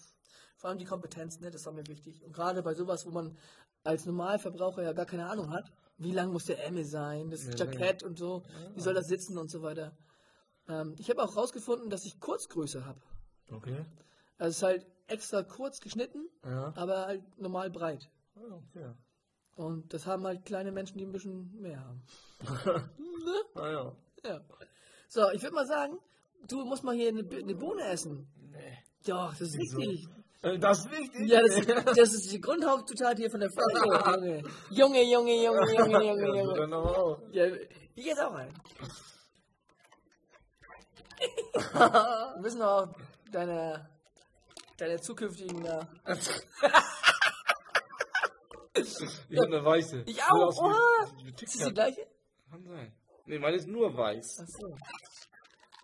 Vor 0.56 0.70
allem 0.70 0.78
die 0.78 0.84
Kompetenz, 0.84 1.38
ne, 1.40 1.50
das 1.50 1.64
war 1.66 1.72
mir 1.72 1.86
wichtig. 1.86 2.24
Und 2.24 2.32
gerade 2.32 2.62
bei 2.62 2.74
sowas, 2.74 3.04
wo 3.06 3.10
man 3.10 3.36
als 3.84 4.06
Normalverbraucher 4.06 4.82
ja 4.82 4.92
gar 4.92 5.06
keine 5.06 5.28
Ahnung 5.28 5.50
hat, 5.50 5.70
wie 5.98 6.12
lang 6.12 6.32
muss 6.32 6.46
der 6.46 6.64
Ärmel 6.64 6.84
sein, 6.84 7.30
das 7.30 7.44
Jackett 7.56 8.02
und 8.02 8.18
so, 8.18 8.42
wie 8.74 8.80
soll 8.80 8.94
das 8.94 9.06
sitzen 9.08 9.38
und 9.38 9.48
so 9.50 9.62
weiter. 9.62 9.96
Ähm, 10.68 10.94
ich 10.98 11.10
habe 11.10 11.22
auch 11.22 11.36
rausgefunden, 11.36 11.90
dass 11.90 12.04
ich 12.04 12.18
Kurzgröße 12.20 12.84
habe. 12.86 13.00
Okay. 13.50 13.84
Also 14.38 14.50
es 14.50 14.56
ist 14.56 14.62
halt 14.62 14.86
extra 15.08 15.42
kurz 15.42 15.80
geschnitten, 15.80 16.28
Ja. 16.44 16.72
aber 16.76 17.06
halt 17.06 17.38
normal 17.38 17.70
breit. 17.70 18.08
Ah, 18.36 18.40
okay. 18.54 18.90
Und 19.54 19.92
das 19.92 20.06
haben 20.06 20.24
halt 20.24 20.44
kleine 20.46 20.72
Menschen, 20.72 20.96
die 20.98 21.04
ein 21.04 21.12
bisschen 21.12 21.60
mehr 21.60 21.80
haben. 21.84 22.02
Ah 23.54 23.68
ja. 23.70 23.92
Ja. 24.24 24.40
So, 25.08 25.30
ich 25.30 25.42
würde 25.42 25.54
mal 25.54 25.66
sagen, 25.66 25.98
du 26.48 26.64
musst 26.64 26.82
mal 26.84 26.94
hier 26.94 27.08
eine, 27.10 27.20
eine 27.28 27.54
Bohne 27.54 27.84
essen. 27.84 28.26
Nee. 28.50 28.78
Ja, 29.04 29.28
das 29.30 29.40
ist 29.42 29.58
Wieso? 29.58 29.76
wichtig. 29.78 30.08
Äh, 30.42 30.58
Das 30.58 30.78
ist 30.80 30.90
wichtig. 30.90 31.28
Ja, 31.28 31.40
das, 31.42 31.94
das 31.96 32.14
ist 32.14 32.32
die 32.32 32.40
Grundhauptzutat 32.40 33.18
hier 33.18 33.30
von 33.30 33.40
der 33.40 33.50
Folge, 33.50 34.42
Junge. 34.70 35.02
Junge, 35.02 35.02
Junge, 35.04 35.44
Junge, 35.44 35.72
Junge, 35.74 36.04
Junge, 36.04 36.68
Ja, 36.70 36.76
auch. 36.78 37.20
Ja, 37.30 37.46
ich 37.94 38.04
jetzt 38.06 38.20
auch 38.20 38.34
ein. 38.34 38.52
Wir 41.72 42.40
müssen 42.40 42.62
auch 42.62 42.88
deine, 43.32 43.88
deine 44.78 45.00
zukünftigen. 45.00 45.64
Äh, 45.64 45.84
Ich 48.74 49.38
habe 49.38 49.46
eine 49.56 49.64
weiße. 49.64 50.02
Ich 50.06 50.22
auch, 50.22 50.56
oha. 50.62 51.06
ist 51.40 51.54
das 51.60 51.66
die 51.68 51.74
gleiche? 51.74 52.06
Kann 52.50 52.64
sein. 52.64 52.92
Nee, 53.26 53.38
meine 53.38 53.56
ist 53.56 53.66
nur 53.68 53.96
weiß. 53.96 54.40
Achso. 54.40 54.76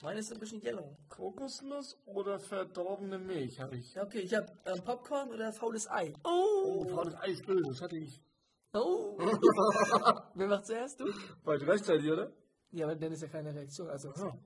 Meine 0.00 0.20
ist 0.20 0.32
ein 0.32 0.38
bisschen 0.38 0.62
yellow. 0.62 0.96
Kokosnuss 1.08 1.98
oder 2.06 2.38
verdorbene 2.38 3.18
Milch 3.18 3.60
habe 3.60 3.76
ich. 3.76 3.94
Ja, 3.94 4.04
okay, 4.04 4.20
ich 4.20 4.34
habe 4.34 4.46
ähm, 4.64 4.82
Popcorn 4.84 5.30
oder 5.30 5.52
faules 5.52 5.88
Ei. 5.90 6.14
Oh, 6.24 6.84
faules 6.88 7.14
Eis 7.16 7.42
böse, 7.42 7.68
das 7.68 7.82
hatte 7.82 7.96
ich. 7.96 8.22
Oh. 8.74 9.18
Wer 10.34 10.46
macht 10.46 10.66
zuerst? 10.66 11.00
Du? 11.00 11.06
Beide 11.44 11.64
gleichzeitig, 11.64 12.10
oder? 12.10 12.32
Ja, 12.70 12.86
aber 12.86 12.96
dann 12.96 13.12
ist 13.12 13.22
ja 13.22 13.28
keine 13.28 13.54
Reaktion. 13.54 13.88
Also, 13.88 14.12
Ja. 14.16 14.36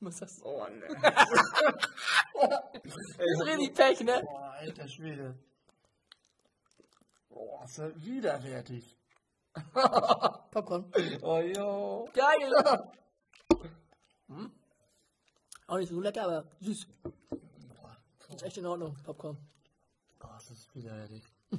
Was 0.00 0.18
sagst 0.18 0.40
du? 0.40 0.44
Oh, 0.46 0.66
ne. 0.68 0.86
Das 2.84 2.96
ist 2.96 3.46
richtig 3.46 3.74
Pech, 3.74 4.00
ne? 4.00 4.22
Boah, 4.24 4.52
alter 4.58 4.88
Schwede. 4.88 5.34
Boah, 7.28 7.64
ist 7.64 7.78
ja 7.78 7.90
widerwärtig. 7.96 8.96
Popcorn. 10.50 10.92
Oh, 11.22 11.38
jo. 11.40 12.08
Geil! 12.12 12.52
Hm? 14.28 14.52
Auch 15.66 15.78
nicht 15.78 15.88
so 15.88 16.00
lecker, 16.02 16.24
aber 16.24 16.44
süß. 16.60 16.86
Ist 18.28 18.42
echt 18.42 18.58
in 18.58 18.66
Ordnung, 18.66 18.94
Popcorn. 19.02 19.38
Oh, 20.22 20.26
das 20.34 20.50
ist 20.50 20.74
widerwärtig. 20.74 21.24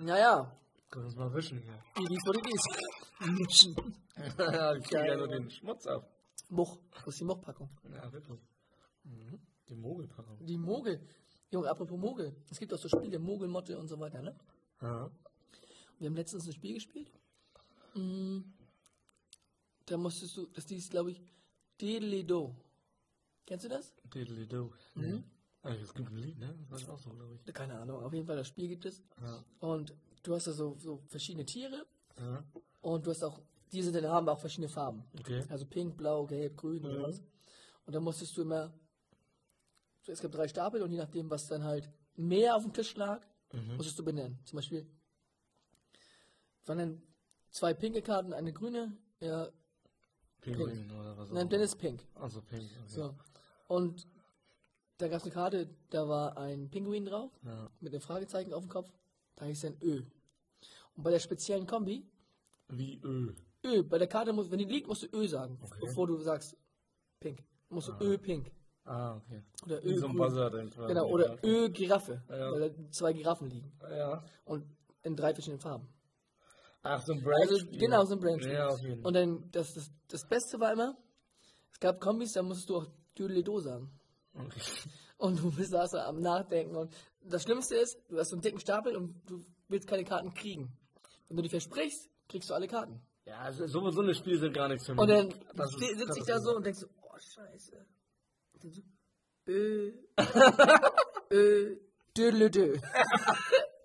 Naja, 0.00 0.52
Können 0.90 1.04
wir 1.04 1.08
uns 1.08 1.16
mal 1.16 1.32
wischen 1.34 1.58
hier. 1.58 1.74
wie 1.96 2.16
wo 2.26 2.32
die 2.32 2.42
dies. 3.20 3.74
ja, 4.38 4.74
ich 4.76 4.84
kriege 4.84 5.06
ja 5.06 5.16
nur 5.16 5.28
den 5.28 5.50
Schmutz 5.50 5.86
ab. 5.86 6.10
Moch. 6.48 6.78
Wo 7.04 7.10
ist 7.10 7.20
die 7.20 7.24
Mochpackung? 7.24 7.68
Ja, 7.92 8.12
wirklich. 8.12 8.40
Mhm. 9.04 9.40
Die 9.68 9.74
Mogelpackung. 9.76 10.44
Die 10.46 10.56
Mogel. 10.58 11.00
Junge, 11.50 11.68
apropos 11.70 11.98
Mogel. 11.98 12.34
Es 12.50 12.58
gibt 12.58 12.72
auch 12.72 12.78
so 12.78 12.88
Spiele, 12.88 13.18
Mogel, 13.18 13.48
Motte 13.48 13.78
und 13.78 13.88
so 13.88 13.98
weiter, 13.98 14.22
ne? 14.22 14.36
Ja. 14.80 15.10
Wir 15.98 16.08
haben 16.08 16.16
letztens 16.16 16.46
ein 16.46 16.52
Spiel 16.52 16.74
gespielt. 16.74 17.10
Mm, 17.94 18.40
Da 19.86 19.96
musstest 19.96 20.36
du, 20.36 20.46
das 20.46 20.66
hieß, 20.66 20.90
glaube 20.90 21.12
ich, 21.12 21.22
Dedelido. 21.80 22.54
Kennst 23.46 23.64
du 23.64 23.68
das? 23.68 23.94
Diddly-do. 24.12 24.72
Mhm. 24.94 25.24
Also, 25.62 25.82
es 25.82 25.94
gibt 25.94 26.10
ein 26.10 26.16
Lied, 26.16 26.38
ne? 26.38 26.58
Das 26.68 26.86
war 26.86 26.94
auch 26.94 26.98
so, 26.98 27.10
glaube 27.10 27.34
ich. 27.44 27.54
Keine 27.54 27.78
Ahnung, 27.78 28.02
auf 28.02 28.12
jeden 28.12 28.26
Fall, 28.26 28.36
das 28.36 28.48
Spiel 28.48 28.68
gibt 28.68 28.84
es. 28.84 29.02
Ja. 29.20 29.44
Und 29.60 29.94
du 30.24 30.34
hast 30.34 30.46
da 30.48 30.52
so, 30.52 30.76
so 30.78 31.02
verschiedene 31.06 31.46
Tiere 31.46 31.86
Ja. 32.18 32.44
Und 32.94 33.04
du 33.06 33.10
hast 33.10 33.24
auch, 33.24 33.40
diese 33.72 33.90
dann 33.90 34.06
haben 34.06 34.28
auch 34.28 34.38
verschiedene 34.38 34.68
Farben. 34.68 35.02
Okay. 35.18 35.44
Also 35.48 35.66
pink, 35.66 35.96
blau, 35.96 36.24
gelb, 36.26 36.56
grün 36.56 36.84
und 36.84 36.92
Mhm. 36.92 36.96
sowas. 37.00 37.22
Und 37.84 37.94
dann 37.94 38.02
musstest 38.04 38.36
du 38.36 38.42
immer, 38.42 38.72
so, 40.02 40.12
es 40.12 40.20
gab 40.20 40.30
drei 40.32 40.46
Stapel 40.46 40.82
und 40.82 40.90
je 40.92 40.98
nachdem, 40.98 41.28
was 41.30 41.48
dann 41.48 41.64
halt 41.64 41.90
mehr 42.14 42.54
auf 42.54 42.62
dem 42.62 42.72
Tisch 42.72 42.94
lag, 42.96 43.20
Mhm. 43.52 43.76
musstest 43.76 43.98
du 43.98 44.04
benennen. 44.04 44.38
Zum 44.44 44.56
Beispiel 44.58 44.86
waren 46.66 46.78
dann 46.78 47.02
zwei 47.50 47.74
pinke 47.74 48.02
Karten, 48.02 48.32
eine 48.32 48.52
grüne, 48.52 48.96
ja, 49.20 49.48
Pinguin 50.40 50.90
oder 50.92 51.16
was 51.18 51.30
nein, 51.30 51.48
dann 51.48 51.60
ist 51.60 51.76
pink. 51.76 52.06
Also 52.14 52.40
pink. 52.42 52.70
Okay. 52.84 52.88
So. 52.88 53.14
Und 53.66 54.06
da 54.98 55.08
gab 55.08 55.18
es 55.18 55.24
eine 55.24 55.32
Karte, 55.32 55.68
da 55.90 56.08
war 56.08 56.36
ein 56.38 56.70
Pinguin 56.70 57.04
drauf, 57.04 57.32
Ja. 57.44 57.68
mit 57.80 57.92
einem 57.92 58.00
Fragezeichen 58.00 58.52
auf 58.54 58.62
dem 58.62 58.68
Kopf. 58.70 58.92
Da 59.34 59.44
hieß 59.44 59.62
dann 59.62 59.76
Ö. 59.82 60.02
Und 60.94 61.02
bei 61.02 61.10
der 61.10 61.18
speziellen 61.18 61.66
Kombi, 61.66 62.06
Wie 62.68 63.00
Ö. 63.02 63.32
Ö, 63.64 63.82
bei 63.82 63.98
der 63.98 64.06
Karte, 64.08 64.32
muss, 64.32 64.50
wenn 64.50 64.58
die 64.58 64.64
liegt, 64.64 64.86
musst 64.88 65.02
du 65.02 65.16
Ö 65.16 65.26
sagen, 65.26 65.58
Okay. 65.62 65.78
bevor 65.80 66.06
du 66.06 66.18
sagst 66.20 66.56
Pink. 67.20 67.42
Musst 67.68 67.88
du 67.88 67.92
Ö 68.00 68.18
Pink. 68.18 68.50
Ah, 68.84 69.16
okay. 69.16 69.42
Oder 69.64 69.82
Wie 69.82 69.88
Ö 69.88 69.98
so 69.98 70.06
ein. 70.06 70.16
Buzzer 70.16 70.50
quasi. 70.50 70.86
Genau, 70.88 71.08
oder 71.08 71.38
Ö 71.44 71.68
Giraffe, 71.70 72.22
Ja. 72.28 72.52
weil 72.52 72.70
da 72.70 72.90
zwei 72.90 73.12
Giraffen 73.12 73.50
liegen. 73.50 73.72
Ja. 73.82 74.22
Und 74.44 74.64
in 75.02 75.16
drei 75.16 75.32
verschiedenen 75.34 75.60
Farben. 75.60 75.88
Ach, 76.82 77.02
so 77.04 77.12
ein 77.12 77.26
Also, 77.26 77.56
Brand. 77.64 77.78
genau, 77.80 78.04
so 78.04 78.14
ein 78.14 78.20
Brand. 78.20 78.44
Ja, 78.44 78.68
auf 78.68 78.80
jeden 78.80 79.00
Fall. 79.02 79.06
Und 79.08 79.14
dann, 79.14 79.50
das, 79.50 79.74
das, 79.74 79.90
das 80.06 80.28
Beste 80.28 80.60
war 80.60 80.72
immer, 80.72 80.96
es 81.72 81.80
gab 81.80 82.00
Kombis, 82.00 82.32
da 82.32 82.42
musstest 82.42 82.70
du 82.70 82.76
auch 82.76 82.86
Dödelido 83.18 83.58
sagen. 83.60 83.90
Okay. 84.34 84.60
Und 85.18 85.40
du 85.42 85.50
bist 85.50 85.72
da 85.72 85.88
so 85.88 85.96
am 85.98 86.20
Nachdenken. 86.20 86.76
Und 86.76 86.94
das 87.22 87.42
Schlimmste 87.42 87.74
ist, 87.76 87.98
du 88.08 88.18
hast 88.18 88.28
so 88.28 88.36
einen 88.36 88.42
dicken 88.42 88.60
Stapel 88.60 88.94
und 88.94 89.14
du 89.28 89.40
willst 89.68 89.88
keine 89.88 90.04
Karten 90.04 90.34
kriegen. 90.34 90.70
Wenn 91.26 91.38
du 91.38 91.42
dich 91.42 91.50
versprichst, 91.52 92.10
kriegst 92.28 92.50
du 92.50 92.54
alle 92.54 92.68
Karten. 92.68 93.00
Ja, 93.24 93.38
also 93.40 93.66
so, 93.66 93.90
so 93.90 94.00
eine 94.02 94.14
Spiele 94.14 94.38
sind 94.38 94.52
gar 94.54 94.68
nichts 94.68 94.86
für 94.86 94.92
mich. 94.92 95.00
Und 95.00 95.08
dann 95.08 95.28
Das 95.54 95.70
ist- 95.74 95.98
sitze 95.98 96.18
ich 96.20 96.24
da 96.26 96.38
so 96.40 96.54
und 96.56 96.64
denkst 96.64 96.80
so, 96.80 96.86
oh 97.02 97.18
scheiße. 97.18 97.76
Und 98.54 98.64
dann 98.64 98.70
so, 98.72 98.82
äh, 99.48 99.92
äh, 101.34 101.76
dödelödö. 102.16 102.76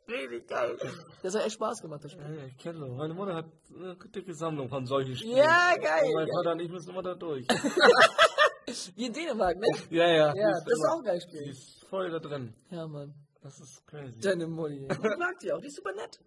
Richtig 0.07 0.47
geil. 0.47 0.77
Das 1.23 1.35
hat 1.35 1.45
echt 1.45 1.53
Spaß 1.55 1.81
gemacht, 1.81 2.03
das 2.03 2.11
Spiel. 2.11 2.23
Ja, 2.23 2.45
ich 2.45 2.57
kenne 2.57 2.79
so. 2.79 2.87
Meine 2.87 3.13
Mutter 3.13 3.33
hat 3.35 3.45
eine 3.73 3.95
dicke 3.95 4.33
Sammlung 4.33 4.67
von 4.69 4.85
solchen 4.85 5.15
Spielen. 5.15 5.37
Ja, 5.37 5.75
geil. 5.81 6.03
Und 6.07 6.13
mein 6.15 6.27
Vater 6.27 6.51
und 6.51 6.59
ich 6.59 6.69
müssen 6.69 6.89
immer 6.89 7.01
da 7.03 7.15
durch. 7.15 7.47
Wie 8.95 9.05
in 9.05 9.13
Dänemark, 9.13 9.57
ne? 9.57 9.67
ja, 9.89 10.07
ja. 10.07 10.35
Ja, 10.35 10.59
die 10.59 10.65
das 10.69 10.73
ist 10.79 10.85
auch 10.89 10.97
ein 10.99 11.03
geiles 11.03 11.25
Die 11.27 11.37
Spiel. 11.37 11.49
ist 11.49 11.85
voll 11.85 12.09
da 12.09 12.19
drin. 12.19 12.53
Ja, 12.69 12.87
Mann. 12.87 13.13
Das 13.41 13.59
ist 13.59 13.85
crazy. 13.87 14.19
Deine 14.19 14.47
Mutti. 14.47 14.87
Ich 14.89 15.17
mag 15.17 15.39
die 15.39 15.51
auch, 15.51 15.59
die 15.59 15.67
ist 15.67 15.75
super 15.75 15.93
nett. 15.93 16.19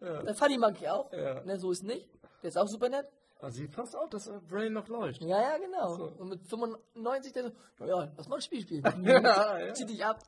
Ja. 0.00 0.22
Der 0.22 0.34
Fanny 0.34 0.58
mag 0.58 0.76
ich 0.78 0.88
auch. 0.88 1.10
Ja. 1.12 1.42
Ne, 1.44 1.58
so 1.58 1.70
ist 1.70 1.82
nicht. 1.82 2.10
Der 2.42 2.48
ist 2.48 2.58
auch 2.58 2.68
super 2.68 2.88
nett. 2.88 3.06
Also 3.40 3.58
sie 3.58 3.68
passt 3.68 3.96
auf, 3.96 4.10
dass 4.10 4.30
Brain 4.48 4.72
noch 4.72 4.88
läuft. 4.88 5.22
Ja, 5.22 5.40
ja, 5.40 5.58
genau. 5.58 6.12
Und 6.18 6.28
mit 6.28 6.46
95 6.46 7.32
der 7.32 7.52
so, 7.78 7.86
ja, 7.86 8.12
lass 8.16 8.28
mal 8.28 8.36
ein 8.36 8.42
Spiel 8.42 8.60
spielen. 8.62 8.82
Ja, 9.04 9.58
ja. 9.58 9.72
Zieh 9.74 9.86
dich 9.86 10.04
ab. 10.04 10.18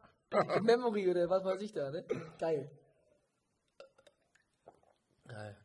Memory 0.63 1.11
oder 1.11 1.29
was 1.29 1.45
weiß 1.45 1.61
ich 1.61 1.73
da, 1.73 1.91
ne? 1.91 2.05
Geil. 2.39 2.71
Geil. 5.27 5.57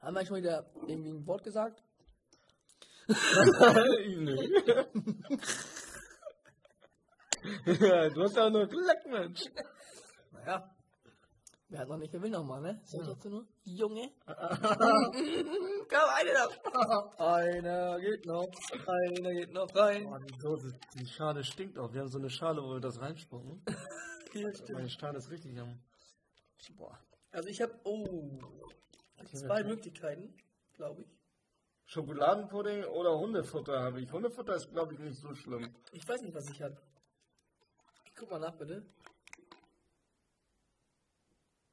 Haben 0.00 0.14
wir 0.14 0.26
schon 0.26 0.36
wieder 0.36 0.66
irgendwie 0.86 1.10
ein 1.10 1.26
Wort 1.26 1.44
gesagt? 1.44 1.82
Nö. 3.08 4.36
Ja, 7.66 8.08
du 8.10 8.22
hast 8.22 8.36
ja 8.36 8.46
auch 8.46 8.50
nur 8.50 8.66
Glück, 8.66 9.06
Mensch. 9.10 9.42
Naja. 10.32 10.74
Wer 11.68 11.80
hat 11.80 11.88
noch 11.88 11.96
nicht, 11.96 12.12
wer 12.12 12.22
will 12.22 12.30
noch 12.30 12.44
mal, 12.44 12.60
ne? 12.60 12.80
So 12.84 13.02
sagst 13.02 13.24
du 13.24 13.30
nur? 13.30 13.46
Junge? 13.64 14.10
Komm, 14.26 16.08
eine 16.14 16.32
noch. 16.32 17.18
einer 17.18 18.00
geht 18.00 18.26
noch. 18.26 18.48
Einer 18.86 19.32
geht 19.32 19.52
noch 19.52 19.74
rein. 19.74 20.04
Boah, 20.04 20.20
die 20.20 20.38
Dose, 20.38 20.72
die 20.94 21.06
Schale 21.06 21.42
stinkt 21.42 21.78
auch. 21.78 21.92
Wir 21.92 22.02
haben 22.02 22.08
so 22.08 22.18
eine 22.18 22.30
Schale, 22.30 22.62
wo 22.62 22.74
wir 22.74 22.80
das 22.80 23.00
reinspucken. 23.00 23.62
Meine 24.72 24.90
Schale 24.90 25.18
ist 25.18 25.30
richtig 25.30 25.58
am. 25.58 25.80
Boah. 26.76 26.98
Also 27.30 27.48
ich 27.48 27.60
habe, 27.60 27.74
oh, 27.84 28.38
zwei 29.32 29.64
Möglichkeiten, 29.64 30.32
glaube 30.74 31.02
ich. 31.02 31.08
Schokoladenpudding 31.86 32.84
oder 32.84 33.18
Hundefutter 33.18 33.80
habe 33.80 34.00
ich. 34.00 34.12
Hundefutter 34.12 34.54
ist, 34.54 34.70
glaube 34.70 34.94
ich, 34.94 35.00
nicht 35.00 35.20
so 35.20 35.34
schlimm. 35.34 35.74
Ich 35.92 36.06
weiß 36.06 36.22
nicht, 36.22 36.34
was 36.34 36.48
ich 36.50 36.62
habe. 36.62 36.76
Guck 38.16 38.30
mal 38.30 38.38
nach, 38.38 38.56
bitte. 38.56 38.86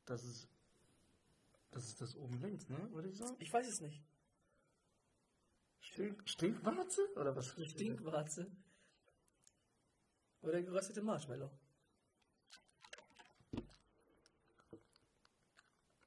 Das 0.05 0.23
ist. 0.23 0.47
Das 1.71 1.87
ist 1.87 2.01
das 2.01 2.15
oben 2.15 2.37
links, 2.41 2.67
ne? 2.67 2.91
Würde 2.91 3.09
ich 3.09 3.17
sagen. 3.17 3.35
Ich 3.39 3.51
weiß 3.53 3.67
es 3.67 3.79
nicht. 3.79 4.03
Stink, 5.79 6.27
Stinkwarze? 6.27 7.01
Oder 7.15 7.35
was? 7.35 7.55
Stinkwarze. 7.65 8.51
Oder 10.41 10.61
geröstete 10.61 11.01
Marshmallow. 11.01 11.49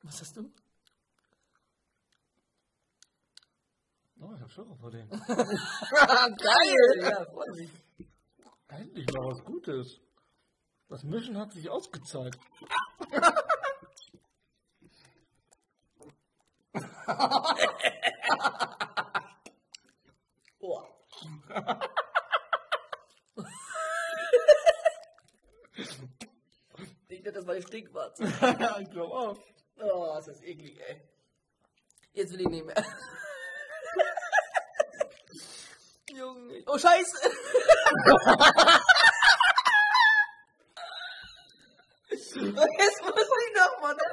Was 0.03 0.21
hast 0.21 0.37
du? 0.37 0.53
Oh, 4.21 4.35
ich 4.35 4.41
hab 4.43 4.51
Schokopudding. 4.51 5.09
Geil! 5.11 7.01
Ja, 7.01 7.25
freut 7.25 7.57
mich. 7.57 7.71
Endlich 8.69 9.07
mal 9.13 9.27
was 9.27 9.45
Gutes. 9.45 10.01
Das 10.89 11.03
Mischen 11.03 11.39
hat 11.39 11.53
sich 11.53 11.69
ausgezahlt. 11.71 12.39
Boah. 20.59 20.89
ich 27.09 27.23
dachte, 27.23 27.33
das 27.33 27.47
war 27.47 27.55
die 27.55 27.63
Stinkwarze. 27.63 28.25
ich 28.81 28.91
glaube 28.91 29.15
auch. 29.15 29.39
Oh, 29.81 30.17
ist 30.19 30.29
das 30.29 30.43
eklig, 30.43 30.81
ey. 30.89 31.01
Jetzt 32.13 32.33
will 32.33 32.41
ich 32.43 32.49
nicht 32.49 32.65
mehr. 32.65 32.77
Oh, 36.67 36.79
Scheiße! 36.79 37.31
Jetzt 42.11 43.03
muss 43.03 43.29
ich 43.43 43.53
nochmal, 43.55 43.97
ne? 43.97 44.09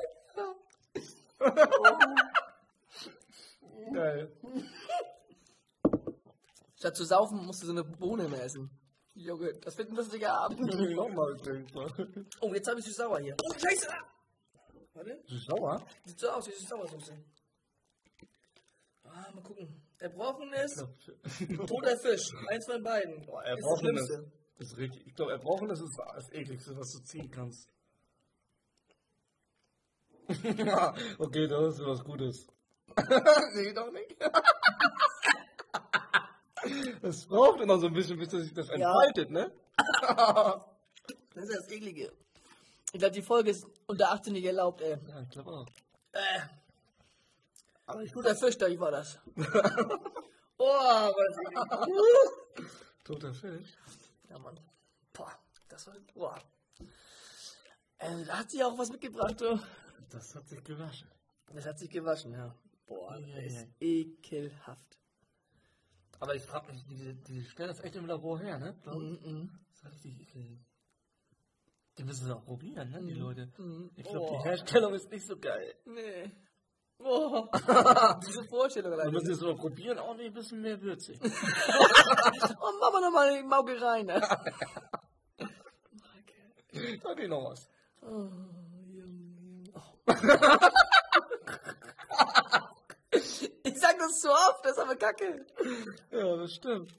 Geil. 3.93 4.31
Statt 6.77 6.90
zu 7.01 7.07
saufen, 7.07 7.45
musst 7.45 7.63
du 7.63 7.67
so 7.67 7.71
eine 7.73 7.83
Bohne 7.83 8.27
mehr 8.27 8.43
essen. 8.43 8.69
Junge, 9.13 9.51
das 9.59 9.77
wird 9.77 9.89
ein 9.89 9.95
lustiger 9.95 10.33
Abend. 10.33 10.59
Nochmal 10.95 11.35
trinken. 11.37 12.27
Oh, 12.41 12.53
jetzt 12.53 12.69
habe 12.69 12.79
ich 12.79 12.85
süß 12.85 12.95
sauer 12.95 13.19
hier. 13.19 13.35
Oh, 13.43 13.53
Scheiße! 13.53 13.87
Warte. 14.93 15.21
Süß 15.27 15.45
sauer? 15.45 15.85
Sieht 16.05 16.19
so 16.19 16.29
aus 16.29 16.47
wie 16.47 16.51
süß 16.51 16.69
Sauersoße. 16.69 17.17
Ah, 19.03 19.31
mal 19.33 19.41
gucken. 19.43 19.81
Erbrochen 19.99 20.53
ist 20.53 20.77
toter 21.67 21.97
Fisch. 21.99 22.31
Eins 22.49 22.65
von 22.65 22.81
beiden. 22.83 23.25
Boah, 23.25 23.43
Ist 23.43 23.49
das 23.49 23.57
erbrochen 23.59 23.97
ist, 23.97 24.07
Schlimmste. 24.07 24.31
ist 24.59 24.77
richtig. 24.77 25.07
Ich 25.07 25.15
glaube, 25.15 25.31
erbrochen 25.33 25.69
ist 25.69 25.81
das, 25.81 25.97
das 26.15 26.31
ekligste, 26.31 26.77
was 26.77 26.91
du 26.91 27.03
ziehen 27.03 27.29
kannst. 27.31 27.67
okay, 31.19 31.47
das 31.47 31.73
ist 31.75 31.85
was 31.85 32.03
Gutes. 32.03 32.47
nee, 33.55 33.73
doch 33.73 33.91
nicht. 33.91 34.17
Es 37.01 37.25
braucht 37.25 37.61
immer 37.61 37.77
so 37.79 37.87
ein 37.87 37.93
bisschen, 37.93 38.17
bis 38.17 38.31
sich 38.31 38.53
das 38.53 38.69
entfaltet, 38.69 39.31
ne? 39.31 39.51
Das 41.33 41.45
ist 41.45 41.55
das 41.55 41.69
Eklige. 41.71 42.11
Ich 42.91 42.99
glaube, 42.99 43.13
die 43.13 43.21
Folge 43.21 43.51
ist 43.51 43.65
unter 43.87 44.11
18 44.11 44.33
nicht 44.33 44.43
erlaubt, 44.43 44.81
ey. 44.81 44.97
Ja, 45.07 45.21
ich 45.21 45.29
glaube 45.29 45.49
auch. 45.49 45.67
Äh. 46.11 46.41
Aber 47.85 48.03
ich 48.03 48.11
guter 48.11 48.35
Fisch, 48.35 48.57
da 48.57 48.67
ich 48.67 48.79
war 48.79 48.91
das. 48.91 49.17
oh, 50.57 50.65
was 50.65 51.35
Toter 53.03 53.33
Fisch. 53.33 53.77
Ja, 54.29 54.39
Mann. 54.39 54.59
Boah, 55.13 55.31
das 55.69 55.87
war. 55.87 55.95
Boah. 56.13 56.37
Äh, 57.97 58.25
da 58.25 58.39
hat 58.39 58.51
sie 58.51 58.63
auch 58.63 58.77
was 58.77 58.91
mitgebracht, 58.91 59.39
du. 59.39 59.59
Das 60.09 60.35
hat 60.35 60.47
sich 60.47 60.63
gewaschen. 60.63 61.09
Das 61.53 61.65
hat 61.65 61.79
sich 61.79 61.89
gewaschen, 61.89 62.33
ja. 62.33 62.53
Boah, 62.85 63.19
das 63.19 63.45
ist 63.45 63.67
ekelhaft. 63.79 65.00
Aber 66.21 66.35
ich 66.35 66.43
frage 66.43 66.71
mich, 66.71 66.85
die, 66.85 67.15
die 67.27 67.43
stellen 67.45 67.69
das 67.69 67.79
echt 67.83 67.95
im 67.95 68.05
Labor 68.05 68.39
her, 68.39 68.59
ne? 68.59 68.75
Ich. 68.85 68.91
Mhm. 69.25 69.49
Das 69.69 69.79
ist 69.79 69.85
richtig 70.05 70.21
eklig. 70.21 70.59
Die 71.97 72.03
müssen 72.03 72.25
es 72.25 72.31
auch 72.31 72.45
probieren, 72.45 72.89
ne, 72.91 73.01
die 73.03 73.13
Leute. 73.15 73.51
Mhm. 73.57 73.89
Ich 73.95 74.03
glaube, 74.05 74.27
Oh. 74.27 74.37
die 74.37 74.43
Herstellung 74.47 74.93
ist 74.93 75.09
nicht 75.11 75.25
so 75.27 75.35
geil. 75.37 75.73
Nee. 75.85 76.31
Oh. 76.99 77.47
Diese 78.27 78.43
Vorstellung 78.45 78.91
Wir 78.91 78.99
allein. 78.99 79.11
müssen 79.13 79.31
es 79.31 79.41
mal 79.41 79.55
probieren, 79.55 79.97
auch 79.97 80.15
nicht 80.15 80.27
ein 80.27 80.33
bisschen 80.33 80.61
mehr 80.61 80.79
würzig. 80.81 81.19
Oh, 82.63 82.71
mach 82.79 82.91
mal 82.93 83.01
nochmal 83.01 83.41
die 83.41 83.47
Mauke 83.47 83.81
rein. 83.81 84.05
Ne? 84.05 84.21
Sag 87.03 87.19
ich 87.19 87.27
noch 87.27 87.43
was. 87.49 87.67
Oh, 88.01 88.29
Junge. 88.87 89.63
Oh. 89.73 89.81
ich 93.63 93.79
sag 93.79 93.90
das 94.01 94.19
zu 94.19 94.29
oft, 94.31 94.65
das 94.65 94.73
ist 94.73 94.79
aber 94.79 94.95
kacke. 94.95 95.45
Ja, 96.11 96.35
das 96.37 96.53
stimmt. 96.53 96.93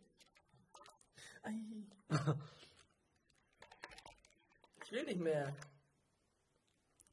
Ich 4.85 4.93
will 4.93 5.05
nicht 5.05 5.21
mehr. 5.21 5.55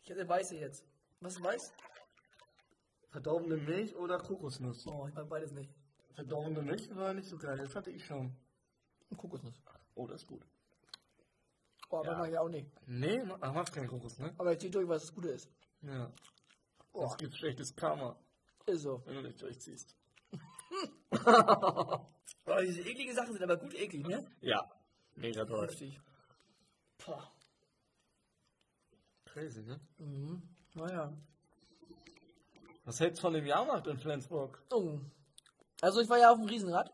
Ich 0.04 0.10
hätte 0.10 0.28
weiße 0.28 0.56
jetzt. 0.58 0.84
Was 1.22 1.42
weiß? 1.42 1.72
Verdorbene 3.12 3.58
Milch 3.58 3.96
oder 3.96 4.18
Kokosnuss? 4.20 4.86
Oh, 4.88 5.08
ich 5.08 5.14
mag 5.16 5.28
beides 5.30 5.52
nicht. 5.52 5.72
Verdorbene 6.14 6.62
Milch 6.62 6.94
war 6.96 7.14
nicht 7.14 7.28
so 7.28 7.38
geil, 7.38 7.58
das 7.58 7.76
hatte 7.76 7.92
ich 7.92 8.06
schon. 8.06 8.36
Kokosnuss. 9.18 9.62
Oh, 9.96 10.08
das 10.08 10.22
ist 10.22 10.28
gut. 10.28 10.46
Oh, 11.90 11.98
aber 11.98 12.12
Ja. 12.12 12.18
mag 12.20 12.30
ich 12.32 12.38
auch 12.38 12.50
nicht. 12.50 12.70
Nee, 12.88 13.24
ma- 13.24 13.38
ach, 13.42 13.54
machst 13.54 13.74
keinen 13.74 13.88
Kokos, 13.88 14.20
ne? 14.20 14.34
Aber 14.38 14.52
ich 14.54 14.60
zieh 14.60 14.70
durch, 14.70 14.88
was 14.88 15.02
das 15.04 15.14
Gute 15.14 15.30
ist. 15.30 15.50
Ja. 15.82 16.12
Oh, 16.94 17.02
Sonst 17.02 17.18
gibt's 17.18 17.38
schlechtes 17.38 17.76
Karma, 17.76 18.16
so. 18.78 19.02
wenn 19.06 19.16
du 19.16 19.22
nicht 19.24 19.42
durchziehst. 19.42 19.96
Oh, 22.46 22.60
diese 22.62 22.82
ekligen 22.82 23.14
Sachen 23.14 23.34
sind 23.34 23.44
aber 23.44 23.58
gut 23.58 23.76
eklig, 23.76 24.08
ne? 24.08 24.26
Ja. 24.42 24.68
Mega 25.16 25.46
toll. 25.46 25.68
Heftig. 25.68 26.00
Boah. 27.06 27.32
Crazy, 29.26 29.62
ne? 29.62 29.80
Mhm. 30.00 30.42
Naja. 30.74 31.14
Was 32.86 33.00
hältst 33.00 33.20
du 33.20 33.22
von 33.22 33.34
dem 33.34 33.46
Jahrmarkt 33.46 33.86
in 33.86 34.00
Flensburg? 34.00 34.64
Oh. 34.72 35.00
Also 35.82 36.02
ich 36.02 36.10
war 36.10 36.18
ja 36.18 36.32
auf 36.32 36.40
dem 36.40 36.48
Riesenrad. 36.48 36.92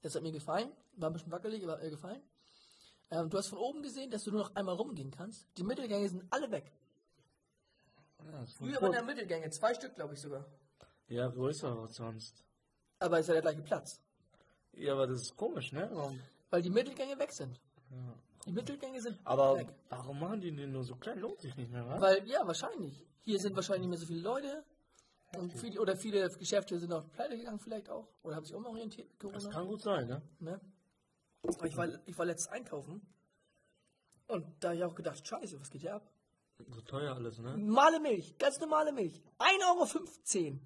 Das 0.00 0.14
hat 0.14 0.22
mir 0.22 0.32
gefallen. 0.32 0.72
War 0.96 1.10
ein 1.10 1.12
bisschen 1.12 1.32
wackelig, 1.32 1.62
aber 1.62 1.82
äh, 1.82 1.90
gefallen. 1.90 2.22
Ähm, 3.10 3.28
du 3.28 3.36
hast 3.36 3.48
von 3.48 3.58
oben 3.58 3.82
gesehen, 3.82 4.10
dass 4.10 4.24
du 4.24 4.30
nur 4.30 4.40
noch 4.40 4.54
einmal 4.54 4.76
rumgehen 4.76 5.10
kannst. 5.10 5.46
Die 5.58 5.64
Mittelgänge 5.64 6.08
sind 6.08 6.24
alle 6.30 6.50
weg. 6.50 6.72
Ja, 8.32 8.44
Früher 8.46 8.80
waren 8.82 8.92
ja 8.92 9.02
Mittelgänge, 9.02 9.50
zwei 9.50 9.74
Stück, 9.74 9.94
glaube 9.94 10.14
ich 10.14 10.20
sogar. 10.20 10.44
ja, 11.08 11.28
größer 11.28 11.68
als 11.78 11.96
sonst. 11.96 12.44
Aber 12.98 13.18
ist 13.18 13.26
ja 13.28 13.34
der 13.34 13.42
gleiche 13.42 13.62
Platz. 13.62 14.00
Ja, 14.72 14.92
aber 14.94 15.06
das 15.06 15.22
ist 15.22 15.36
komisch, 15.36 15.72
ne? 15.72 15.88
Warum? 15.92 16.20
Weil 16.50 16.62
die 16.62 16.70
Mittelgänge 16.70 17.18
weg 17.18 17.32
sind. 17.32 17.60
Ja. 17.90 18.14
Die 18.46 18.52
Mittelgänge 18.52 19.00
sind 19.00 19.18
Aber 19.24 19.56
weg. 19.58 19.68
warum 19.88 20.20
machen 20.20 20.40
die 20.40 20.54
den 20.54 20.72
nur 20.72 20.84
so 20.84 20.96
klein? 20.96 21.18
Lohnt 21.18 21.40
sich 21.40 21.54
nicht 21.56 21.70
mehr, 21.70 21.86
wa? 21.86 22.00
Weil, 22.00 22.26
ja, 22.28 22.46
wahrscheinlich. 22.46 23.06
Hier 23.22 23.38
sind 23.38 23.54
wahrscheinlich 23.56 23.82
nicht 23.82 23.90
mehr 23.90 23.98
so 23.98 24.06
viele 24.06 24.20
Leute. 24.20 24.64
Und 25.36 25.52
viele, 25.52 25.80
oder 25.80 25.96
viele 25.96 26.28
Geschäfte 26.30 26.78
sind 26.78 26.92
auch 26.92 27.10
pleite 27.10 27.36
gegangen 27.36 27.58
vielleicht 27.58 27.88
auch. 27.90 28.06
Oder 28.22 28.36
haben 28.36 28.44
sich 28.44 28.54
umorientiert 28.54 29.08
mit 29.10 29.34
Das 29.34 29.42
Corona. 29.44 29.50
kann 29.58 29.66
gut 29.66 29.82
sein, 29.82 30.06
ne? 30.06 30.22
Ne? 30.38 30.60
Aber 31.42 31.66
ich 31.66 31.76
war, 31.76 31.88
ich 32.06 32.16
war 32.18 32.24
letztens 32.26 32.52
einkaufen. 32.52 33.00
Und 34.28 34.46
da 34.60 34.68
habe 34.68 34.76
ich 34.76 34.84
auch 34.84 34.94
gedacht, 34.94 35.26
scheiße, 35.26 35.60
was 35.60 35.70
geht 35.70 35.82
hier 35.82 35.94
ab? 35.96 36.10
So 36.58 36.80
teuer 36.82 37.14
alles, 37.14 37.38
ne? 37.38 37.56
Normale 37.58 38.00
Milch, 38.00 38.38
ganz 38.38 38.58
normale 38.60 38.92
Milch. 38.92 39.20
1,15 39.38 40.46
Euro. 40.46 40.60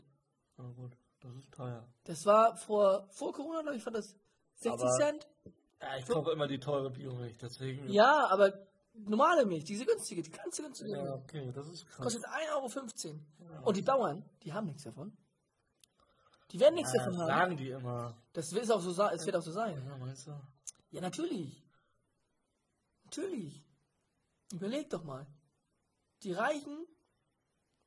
Na 0.59 0.71
gut, 0.73 0.97
das 1.21 1.35
ist 1.37 1.53
teuer. 1.53 1.87
Das 2.05 2.27
war 2.27 2.57
vor, 2.57 3.09
vor 3.11 3.33
Corona, 3.33 3.63
glaube 3.63 3.77
ich, 3.77 3.87
war 3.87 3.93
das 3.93 4.15
60 4.57 4.73
Aber- 4.73 4.97
Cent. 4.99 5.27
Ja, 5.81 5.97
ich 5.97 6.07
kaufe 6.07 6.33
immer 6.33 6.49
die 6.49 6.59
teure 6.59 6.91
Biomilch, 6.91 7.39
deswegen. 7.39 7.89
Ja, 7.89 8.27
aber 8.29 8.53
normale 8.95 9.47
Milch, 9.47 9.65
diese 9.65 9.87
günstige, 9.87 10.23
die 10.23 10.31
ganz 10.31 10.57
günstige 10.57 10.91
Ja, 10.91 11.15
okay, 11.15 11.53
das 11.53 11.69
ist 11.69 11.87
krass. 11.87 12.03
kostet 12.05 12.25
1,15 12.27 13.21
Euro. 13.41 13.69
Und 13.69 13.77
die 13.77 13.83
Bauern, 13.83 14.25
die 14.43 14.53
haben 14.53 14.67
nichts 14.67 14.83
davon. 14.83 15.17
Die 16.51 16.59
werden 16.59 16.75
nichts 16.75 16.93
Ja, 16.93 16.99
davon 17.05 17.13
das 17.13 17.21
haben. 17.23 17.29
sagen 17.39 17.57
die 17.57 17.71
immer. 17.71 18.17
Das 18.33 18.53
wird 18.53 18.71
auch 18.73 18.81
so 18.81 18.91
sein. 18.91 19.15
Es 19.15 19.25
wird 19.25 19.37
auch 19.37 19.43
so 19.43 19.53
sein. 19.53 19.81
Ja, 19.87 19.97
meinst 19.99 20.27
du? 20.27 20.33
Ja, 20.91 21.01
natürlich. 21.01 21.63
Natürlich. 23.05 23.63
Überleg 24.53 24.91
doch 24.91 25.05
mal. 25.05 25.27
Die 26.23 26.33
Reichen, 26.33 26.87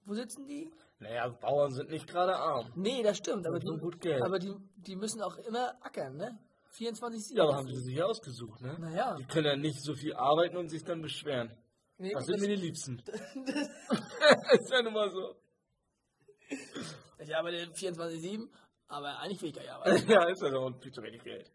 wo 0.06 0.14
sitzen 0.14 0.48
die? 0.48 0.72
Naja, 1.00 1.28
Bauern 1.30 1.72
sind 1.74 1.90
nicht 1.90 2.08
gerade 2.08 2.36
arm. 2.36 2.72
Nee, 2.76 3.04
das 3.04 3.18
stimmt, 3.18 3.46
aber, 3.48 3.60
Die 3.60 3.66
gut 3.66 4.00
Geld. 4.00 4.22
aber 4.22 4.40
die, 4.40 4.54
die 4.78 4.96
müssen 4.96 5.22
auch 5.22 5.38
immer 5.38 5.74
ackern, 5.84 6.16
ne? 6.18 6.38
24 6.74 7.36
Ja, 7.36 7.44
aber 7.44 7.56
haben 7.58 7.68
sie 7.68 7.82
sich 7.82 8.02
ausgesucht, 8.02 8.62
ne? 8.62 8.78
Naja. 8.80 9.16
Die 9.18 9.26
können 9.26 9.46
ja 9.48 9.56
nicht 9.58 9.82
so 9.82 9.94
viel 9.96 10.14
arbeiten 10.14 10.56
und 10.58 10.70
sich 10.70 10.84
dann 10.84 11.02
beschweren. 11.02 11.52
Nee, 11.98 12.14
Das 12.14 12.26
das, 12.26 12.40
sind 12.40 12.42
mir 12.50 12.56
die 12.56 12.62
Liebsten. 12.62 13.00
ist 14.54 14.72
ja 14.72 14.82
nun 14.82 14.94
mal 14.94 15.10
so. 15.12 15.36
ich 17.20 17.36
arbeite 17.36 17.58
24-7, 17.74 18.48
aber 18.88 19.20
eigentlich 19.20 19.42
will 19.42 19.50
ich 19.50 19.56
gar 19.56 19.62
nicht 19.62 19.72
arbeiten. 19.72 20.10
ja, 20.12 20.30
ist 20.30 20.42
ja 20.42 20.52
so 20.52 20.62
und 20.62 20.82
viel 20.82 20.92
zu 20.94 21.02
wenig 21.04 21.24
Geld. 21.24 21.52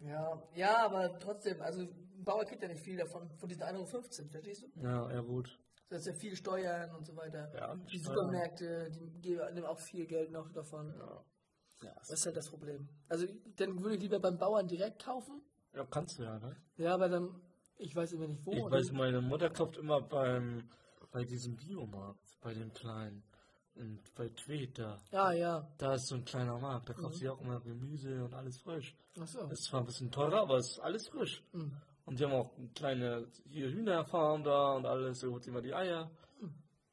ja, 0.00 0.42
ja, 0.54 0.84
aber 0.84 1.18
trotzdem, 1.20 1.60
also 1.62 1.82
ein 1.82 2.24
Bauer 2.24 2.44
kriegt 2.44 2.62
ja 2.62 2.68
nicht 2.68 2.82
viel 2.82 2.96
davon, 2.96 3.30
von 3.38 3.48
diesen 3.48 3.62
1,15 3.62 3.76
Euro, 3.76 4.28
verstehst 4.30 4.62
du? 4.64 4.80
Ja, 4.82 5.12
ja 5.12 5.20
gut. 5.20 5.56
Das 5.90 6.00
ist 6.00 6.06
ja 6.06 6.12
viel 6.12 6.36
Steuern 6.36 6.94
und 6.94 7.06
so 7.06 7.16
weiter. 7.16 7.50
Ja, 7.54 7.74
die 7.74 7.98
Steuern. 7.98 8.14
Supermärkte, 8.16 8.90
die 8.90 9.10
geben 9.20 9.54
nehmen 9.54 9.66
auch 9.66 9.78
viel 9.78 10.06
Geld 10.06 10.30
noch 10.30 10.50
davon. 10.52 10.92
Ja. 10.98 11.24
Ja, 11.82 11.94
Das 11.98 12.10
ist 12.10 12.26
halt 12.26 12.36
das 12.36 12.48
Problem. 12.50 12.88
Also 13.08 13.26
dann 13.56 13.80
würde 13.82 13.94
ich 13.96 14.02
lieber 14.02 14.18
beim 14.18 14.36
Bauern 14.36 14.66
direkt 14.66 15.02
kaufen. 15.02 15.40
ja, 15.74 15.84
kannst 15.86 16.18
du 16.18 16.24
ja, 16.24 16.38
ne? 16.40 16.56
Ja, 16.76 16.94
aber 16.94 17.08
dann, 17.08 17.40
ich 17.78 17.94
weiß 17.94 18.12
immer 18.12 18.26
nicht 18.26 18.44
wo. 18.44 18.52
Ich 18.52 18.70
weiß, 18.70 18.92
meine 18.92 19.20
Mutter 19.20 19.48
kauft 19.48 19.76
immer 19.76 20.00
beim, 20.00 20.68
bei 21.12 21.24
diesem 21.24 21.56
Biomarkt, 21.56 22.36
bei 22.40 22.52
dem 22.52 22.72
kleinen, 22.74 23.22
und 23.76 24.12
bei 24.16 24.28
Tweet 24.30 24.76
da. 24.78 24.98
Ja, 25.12 25.30
ja. 25.32 25.68
Da 25.78 25.94
ist 25.94 26.08
so 26.08 26.16
ein 26.16 26.24
kleiner 26.24 26.58
Markt, 26.58 26.88
da 26.88 26.94
kauft 26.94 27.14
sie 27.14 27.28
auch 27.28 27.40
immer 27.40 27.60
Gemüse 27.60 28.24
und 28.24 28.34
alles 28.34 28.58
frisch. 28.58 28.96
Achso. 29.20 29.46
Ist 29.48 29.62
zwar 29.64 29.80
ein 29.80 29.86
bisschen 29.86 30.10
teurer, 30.10 30.40
aber 30.42 30.56
es 30.56 30.70
ist 30.72 30.80
alles 30.80 31.06
frisch. 31.06 31.44
Mhm. 31.52 31.76
Und 32.08 32.18
die 32.18 32.24
haben 32.24 32.32
auch 32.32 32.56
eine 32.56 32.68
kleine 32.68 33.28
hier 33.46 33.70
Hühnerfarm 33.70 34.42
da 34.42 34.72
und 34.74 34.86
alles, 34.86 35.20
da 35.20 35.28
holt 35.28 35.42
sie 35.44 35.50
immer 35.50 35.60
die 35.62 35.74
Eier. 35.74 36.10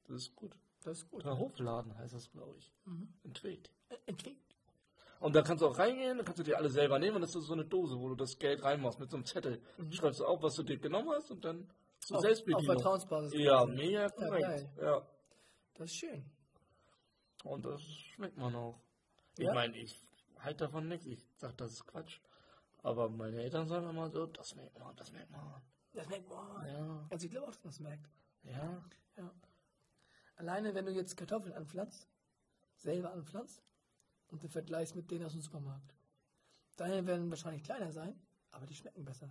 Das 0.08 0.18
ist 0.18 0.36
gut. 0.36 0.52
Das 0.84 1.00
ist 1.00 1.10
gut. 1.10 1.24
Der 1.26 1.38
Hofladen 1.38 1.98
heißt 1.98 2.14
das, 2.14 2.30
glaube 2.32 2.56
ich. 2.58 2.72
In 3.24 3.34
Tweet. 3.34 3.72
Äh. 3.90 4.14
Und 5.20 5.36
da 5.36 5.42
kannst 5.42 5.62
du 5.64 5.68
auch 5.68 5.78
reingehen, 5.80 6.18
da 6.18 6.24
kannst 6.24 6.40
du 6.40 6.44
dir 6.44 6.58
alle 6.58 6.70
selber 6.70 7.00
nehmen 7.00 7.16
und 7.16 7.22
das 7.22 7.34
ist 7.36 7.46
so 7.46 7.54
eine 7.54 7.66
Dose, 7.66 7.98
wo 8.00 8.10
du 8.10 8.16
das 8.16 8.38
Geld 8.38 8.62
reinmachst 8.64 9.00
mit 9.00 9.10
so 9.10 9.18
einem 9.18 9.26
Zettel. 9.26 9.62
Schreibst 9.90 10.20
du 10.20 10.26
auf, 10.26 10.44
was 10.44 10.56
du 10.56 10.64
dir 10.64 10.78
genommen 10.78 11.10
hast 11.16 11.32
und 11.32 11.44
dann 11.46 11.68
zur 12.00 12.18
Auf, 12.18 12.20
auf 12.20 12.26
Selbstbedienung. 12.26 12.66
Vertrauensbasis. 12.66 13.34
Ja, 13.40 13.66
mega 13.66 14.10
korrekt. 14.10 14.42
geil. 14.46 14.70
Ja, 14.82 15.08
Das 15.76 15.90
ist 15.90 15.96
schön. 15.96 16.26
Und 17.44 17.66
das 17.66 17.82
schmeckt 17.82 18.38
man 18.38 18.54
auch. 18.56 18.80
Ich 19.38 19.46
Ja? 19.46 19.54
meine, 19.54 19.76
ich 19.78 19.96
halte 20.40 20.66
davon 20.66 20.88
nichts. 20.88 21.06
Ich 21.08 21.26
sag, 21.38 21.58
das 21.58 21.72
ist 21.72 21.88
Quatsch. 21.88 22.20
Aber 22.86 23.10
meine 23.10 23.42
Eltern 23.42 23.68
sagen 23.68 23.90
immer 23.90 24.10
so, 24.10 24.28
das 24.28 24.56
merkt 24.56 24.78
man, 24.78 24.96
das 24.96 25.12
merkt 25.12 25.32
man. 25.32 25.62
Das 25.94 26.08
merkt 26.08 26.30
man. 26.30 26.68
Ja, 26.68 27.08
Also 27.10 27.26
ich 27.26 27.32
glaube 27.32 27.48
auch, 27.48 27.52
dass 27.52 27.64
man 27.64 27.72
es 27.74 27.80
merkt. 27.80 28.10
ja. 28.44 28.84
Ja. 29.18 29.32
Alleine, 30.36 30.76
wenn 30.76 30.86
du 30.86 30.92
jetzt 30.92 31.16
Kartoffeln 31.16 31.54
anpflanzt, 31.54 32.10
selber 32.76 33.14
anpflanzt 33.14 33.64
und 34.28 34.44
du 34.44 34.50
vergleichst 34.50 34.94
mit 34.96 35.10
denen 35.10 35.26
aus 35.26 35.32
dem 35.32 35.40
Supermarkt. 35.42 35.96
Deine 36.76 37.08
werden 37.08 37.30
wahrscheinlich 37.30 37.64
kleiner 37.64 37.92
sein, 37.94 38.20
aber 38.52 38.66
die 38.66 38.76
schmecken 38.76 39.06
besser. 39.06 39.30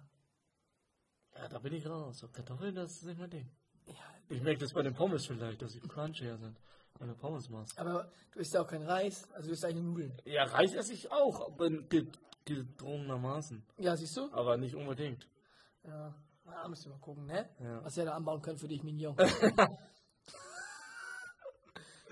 Ja, 1.36 1.46
da 1.48 1.58
bin 1.58 1.74
ich 1.74 1.86
raus. 1.86 2.18
So 2.20 2.28
Kartoffeln, 2.28 2.74
das 2.74 2.92
ist 2.92 3.04
nicht 3.04 3.18
mein 3.18 3.28
Ding. 3.30 3.50
Ja, 3.86 3.94
Ich 4.30 4.40
merke 4.42 4.60
das 4.60 4.72
bei 4.72 4.82
den 4.82 4.94
Pommes 4.94 5.26
vielleicht, 5.26 5.60
dass 5.60 5.72
sie 5.72 5.80
crunchier 5.80 6.38
sind, 6.38 6.58
wenn 6.98 7.08
du 7.08 7.14
Pommes 7.14 7.50
machst. 7.50 7.78
aber 7.78 8.10
du 8.32 8.38
isst 8.38 8.54
ja 8.54 8.62
auch 8.62 8.66
kein 8.68 8.82
Reis, 8.82 9.30
also 9.32 9.48
du 9.48 9.52
isst 9.52 9.64
eigentlich 9.66 9.84
Nudeln. 9.84 10.16
Ja, 10.24 10.44
Reis 10.44 10.72
esse 10.72 10.94
ich 10.94 11.12
auch, 11.12 11.46
aber 11.48 11.68
gedrungenermaßen. 12.44 13.64
Ja, 13.78 13.96
siehst 13.96 14.16
du? 14.16 14.30
Aber 14.32 14.56
nicht 14.56 14.74
unbedingt. 14.74 15.28
Ja. 15.84 16.14
Na, 16.44 16.68
müssen 16.68 16.86
wir 16.86 16.92
mal 16.92 17.00
gucken, 17.00 17.26
ne? 17.26 17.48
Ja. 17.58 17.82
Was 17.84 17.96
wir 17.96 18.04
da 18.04 18.12
anbauen 18.14 18.42
können 18.42 18.58
für 18.58 18.68
dich, 18.68 18.82
Mignon. 18.82 19.16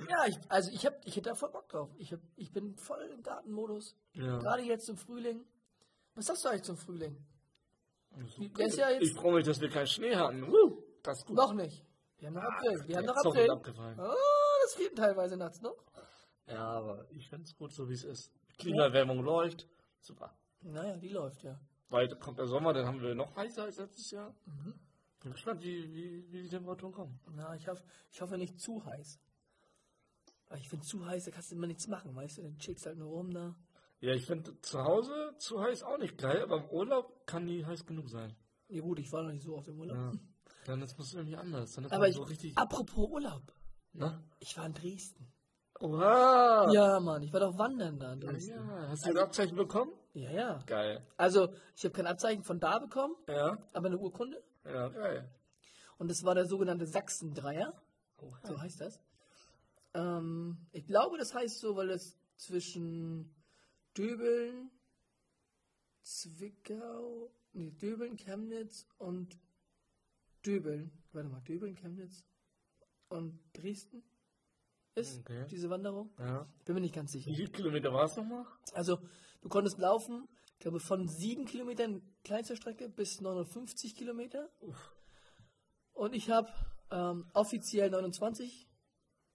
ja, 0.09 0.27
ich, 0.27 0.39
also 0.49 0.71
ich, 0.73 0.87
hab, 0.87 1.05
ich 1.05 1.17
hätte 1.17 1.29
da 1.31 1.35
voll 1.35 1.51
Bock 1.51 1.69
drauf. 1.69 1.91
Ich, 1.99 2.13
hab, 2.13 2.21
ich 2.37 2.51
bin 2.53 2.75
voll 2.77 3.03
im 3.15 3.23
Gartenmodus. 3.23 3.97
Ja. 4.15 4.39
Gerade 4.39 4.63
jetzt 4.63 4.89
im 4.89 4.97
Frühling. 4.97 5.45
Was 6.15 6.27
sagst 6.27 6.45
du 6.45 6.49
eigentlich 6.49 6.63
zum 6.63 6.77
Frühling? 6.77 7.17
Also, 8.15 8.49
Der 8.49 8.67
ist 8.67 8.77
ja 8.77 8.91
jetzt- 8.91 9.03
Ich 9.03 9.15
freue 9.15 9.35
mich, 9.35 9.45
dass 9.47 9.61
wir 9.61 9.69
keinen 9.71 9.87
Schnee 9.87 10.15
hatten. 10.17 10.43
Uh, 10.45 10.83
das 11.03 11.19
ist 11.19 11.27
gut. 11.27 11.37
Noch 11.37 11.53
nicht. 11.55 11.85
Wir 12.19 12.29
haben 12.29 12.35
noch 12.35 12.43
April. 12.43 12.85
Wir 12.87 12.97
haben 12.99 13.07
noch 13.07 13.17
ist 13.17 13.27
April. 13.27 13.51
abgefallen. 13.51 13.99
Oh, 14.01 14.15
das 14.65 14.77
geht 14.77 14.97
teilweise 14.97 15.37
nachts 15.37 15.61
noch. 15.61 15.77
Ja, 16.47 16.65
aber 16.65 17.07
ich 17.11 17.29
finde 17.29 17.45
es 17.45 17.57
gut, 17.57 17.73
so 17.73 17.89
wie 17.89 17.95
es 17.95 18.05
ist. 18.05 18.33
Klimaerwärmung 18.59 19.23
läuft. 19.23 19.67
Super. 20.03 20.37
Naja, 20.61 20.97
die 20.97 21.09
läuft 21.09 21.43
ja. 21.43 21.59
Bald 21.89 22.19
kommt 22.21 22.39
der 22.39 22.47
Sommer, 22.47 22.73
dann 22.73 22.87
haben 22.87 23.01
wir 23.01 23.15
noch 23.15 23.35
heißer 23.37 23.65
als 23.65 23.79
letztes 23.79 24.11
Jahr. 24.11 24.35
Bin 25.21 25.33
gespannt, 25.33 25.63
wie, 25.63 25.93
wie, 25.95 26.33
wie 26.33 26.43
die 26.43 26.49
Temperaturen 26.49 26.93
kommen. 26.93 27.21
Na, 27.31 27.55
ich 27.55 27.69
hoffe, 27.69 27.83
ich 28.11 28.21
hoffe 28.21 28.37
nicht 28.37 28.61
zu 28.61 28.85
heiß. 28.85 29.21
Weil 30.49 30.59
ich 30.59 30.69
finde, 30.69 30.85
zu 30.85 31.07
heiß, 31.07 31.25
da 31.25 31.31
kannst 31.31 31.51
du 31.51 31.55
immer 31.55 31.67
nichts 31.67 31.87
machen, 31.87 32.15
weißt 32.15 32.39
du? 32.39 32.43
Dann 32.43 32.59
chillst 32.59 32.87
halt 32.87 32.99
nur 32.99 33.09
rum 33.09 33.31
da. 33.33 33.55
Ja, 34.01 34.15
ich 34.15 34.27
finde 34.27 34.61
zu 34.63 34.83
Hause 34.83 35.35
zu 35.39 35.61
heiß 35.61 35.85
auch 35.85 35.99
nicht 35.99 36.19
geil, 36.19 36.43
aber 36.43 36.57
im 36.57 36.69
Urlaub 36.71 37.25
kann 37.27 37.47
die 37.47 37.65
heiß 37.65 37.87
genug 37.87 38.09
sein. 38.09 38.35
Ja 38.69 38.83
gut, 38.83 38.99
ich 38.99 39.13
war 39.13 39.23
noch 39.23 39.31
nicht 39.33 39.45
so 39.45 39.57
auf 39.57 39.65
dem 39.65 39.79
Urlaub. 39.79 39.97
Ja. 39.97 40.13
Dann 40.65 40.83
ist 40.83 40.99
es 40.99 41.15
irgendwie 41.15 41.37
anders. 41.37 41.73
Dann 41.75 41.85
ist 41.85 41.93
Aber 41.93 42.09
ich, 42.09 42.17
so 42.17 42.23
richtig. 42.23 42.59
apropos 42.59 43.09
Urlaub. 43.11 43.55
Na? 43.93 44.23
Ich 44.41 44.57
war 44.57 44.67
in 44.67 44.75
Dresden. 44.75 45.32
Oha! 45.83 46.71
Ja, 46.73 47.01
Mann, 47.01 47.23
ich 47.25 47.33
war 47.33 47.41
doch 47.41 47.59
wandern 47.59 47.99
da. 47.99 48.15
Ja, 48.15 48.89
hast 48.89 49.05
du 49.05 49.11
ein 49.11 49.19
Abzeichen 49.19 49.57
bekommen? 49.57 49.93
Ja, 50.15 50.31
ja. 50.31 50.63
Geil. 50.67 51.05
Also, 51.17 51.53
ich 51.75 51.85
habe 51.85 51.93
kein 51.93 52.07
Abzeichen 52.07 52.45
von 52.45 52.61
da 52.61 52.79
bekommen, 52.79 53.17
Ja, 53.27 53.59
aber 53.73 53.87
eine 53.89 53.99
Urkunde. 53.99 54.43
ja, 54.65 54.89
geil. 54.89 55.29
Und 55.99 56.09
das 56.09 56.23
war 56.25 56.35
der 56.37 56.47
sogenannte 56.47 56.87
Sachsen-Dreier. 56.87 57.73
So 58.45 58.61
heißt 58.61 58.81
das. 58.81 59.01
Ähm, 59.95 60.57
ich 60.71 60.87
glaube, 60.87 61.19
das 61.19 61.35
heißt 61.35 61.59
so, 61.59 61.75
weil 61.75 61.91
es 61.91 62.17
zwischen 62.37 63.35
Döbeln, 63.97 64.71
Zwickau, 66.03 67.31
nee, 67.53 67.71
Döbeln, 67.73 68.17
Chemnitz 68.17 68.87
und 68.99 69.37
Döbeln, 70.47 70.93
warte 71.13 71.29
mal, 71.29 71.41
Döbeln, 71.41 71.75
Chemnitz 71.75 72.25
und 73.09 73.41
Dresden 73.53 74.03
ist, 74.95 75.21
Okay. 75.21 75.47
diese 75.51 75.71
Wanderung. 75.71 76.11
Ja. 76.19 76.47
Bin 76.65 76.75
mir 76.75 76.81
nicht 76.81 76.95
ganz 76.95 77.13
sicher. 77.13 77.31
Wie 77.31 77.37
viele 77.37 77.51
Kilometer 77.51 77.93
war 77.93 78.05
es 78.05 78.17
nochmal? 78.17 78.45
Also, 78.75 78.99
du 79.41 79.49
konntest 79.49 79.79
laufen, 79.79 80.29
ich 80.55 80.59
glaube, 80.61 80.81
von 80.81 81.09
7 81.09 81.45
Kilometern 81.47 82.03
kleinster 82.25 82.57
Strecke 82.57 82.89
bis 82.89 83.21
59 83.21 83.95
Kilometer. 83.97 84.49
Und 85.93 86.15
ich 86.15 86.31
habe 86.31 86.49
ähm, 86.91 87.27
offiziell 87.35 87.91
29, 87.91 88.69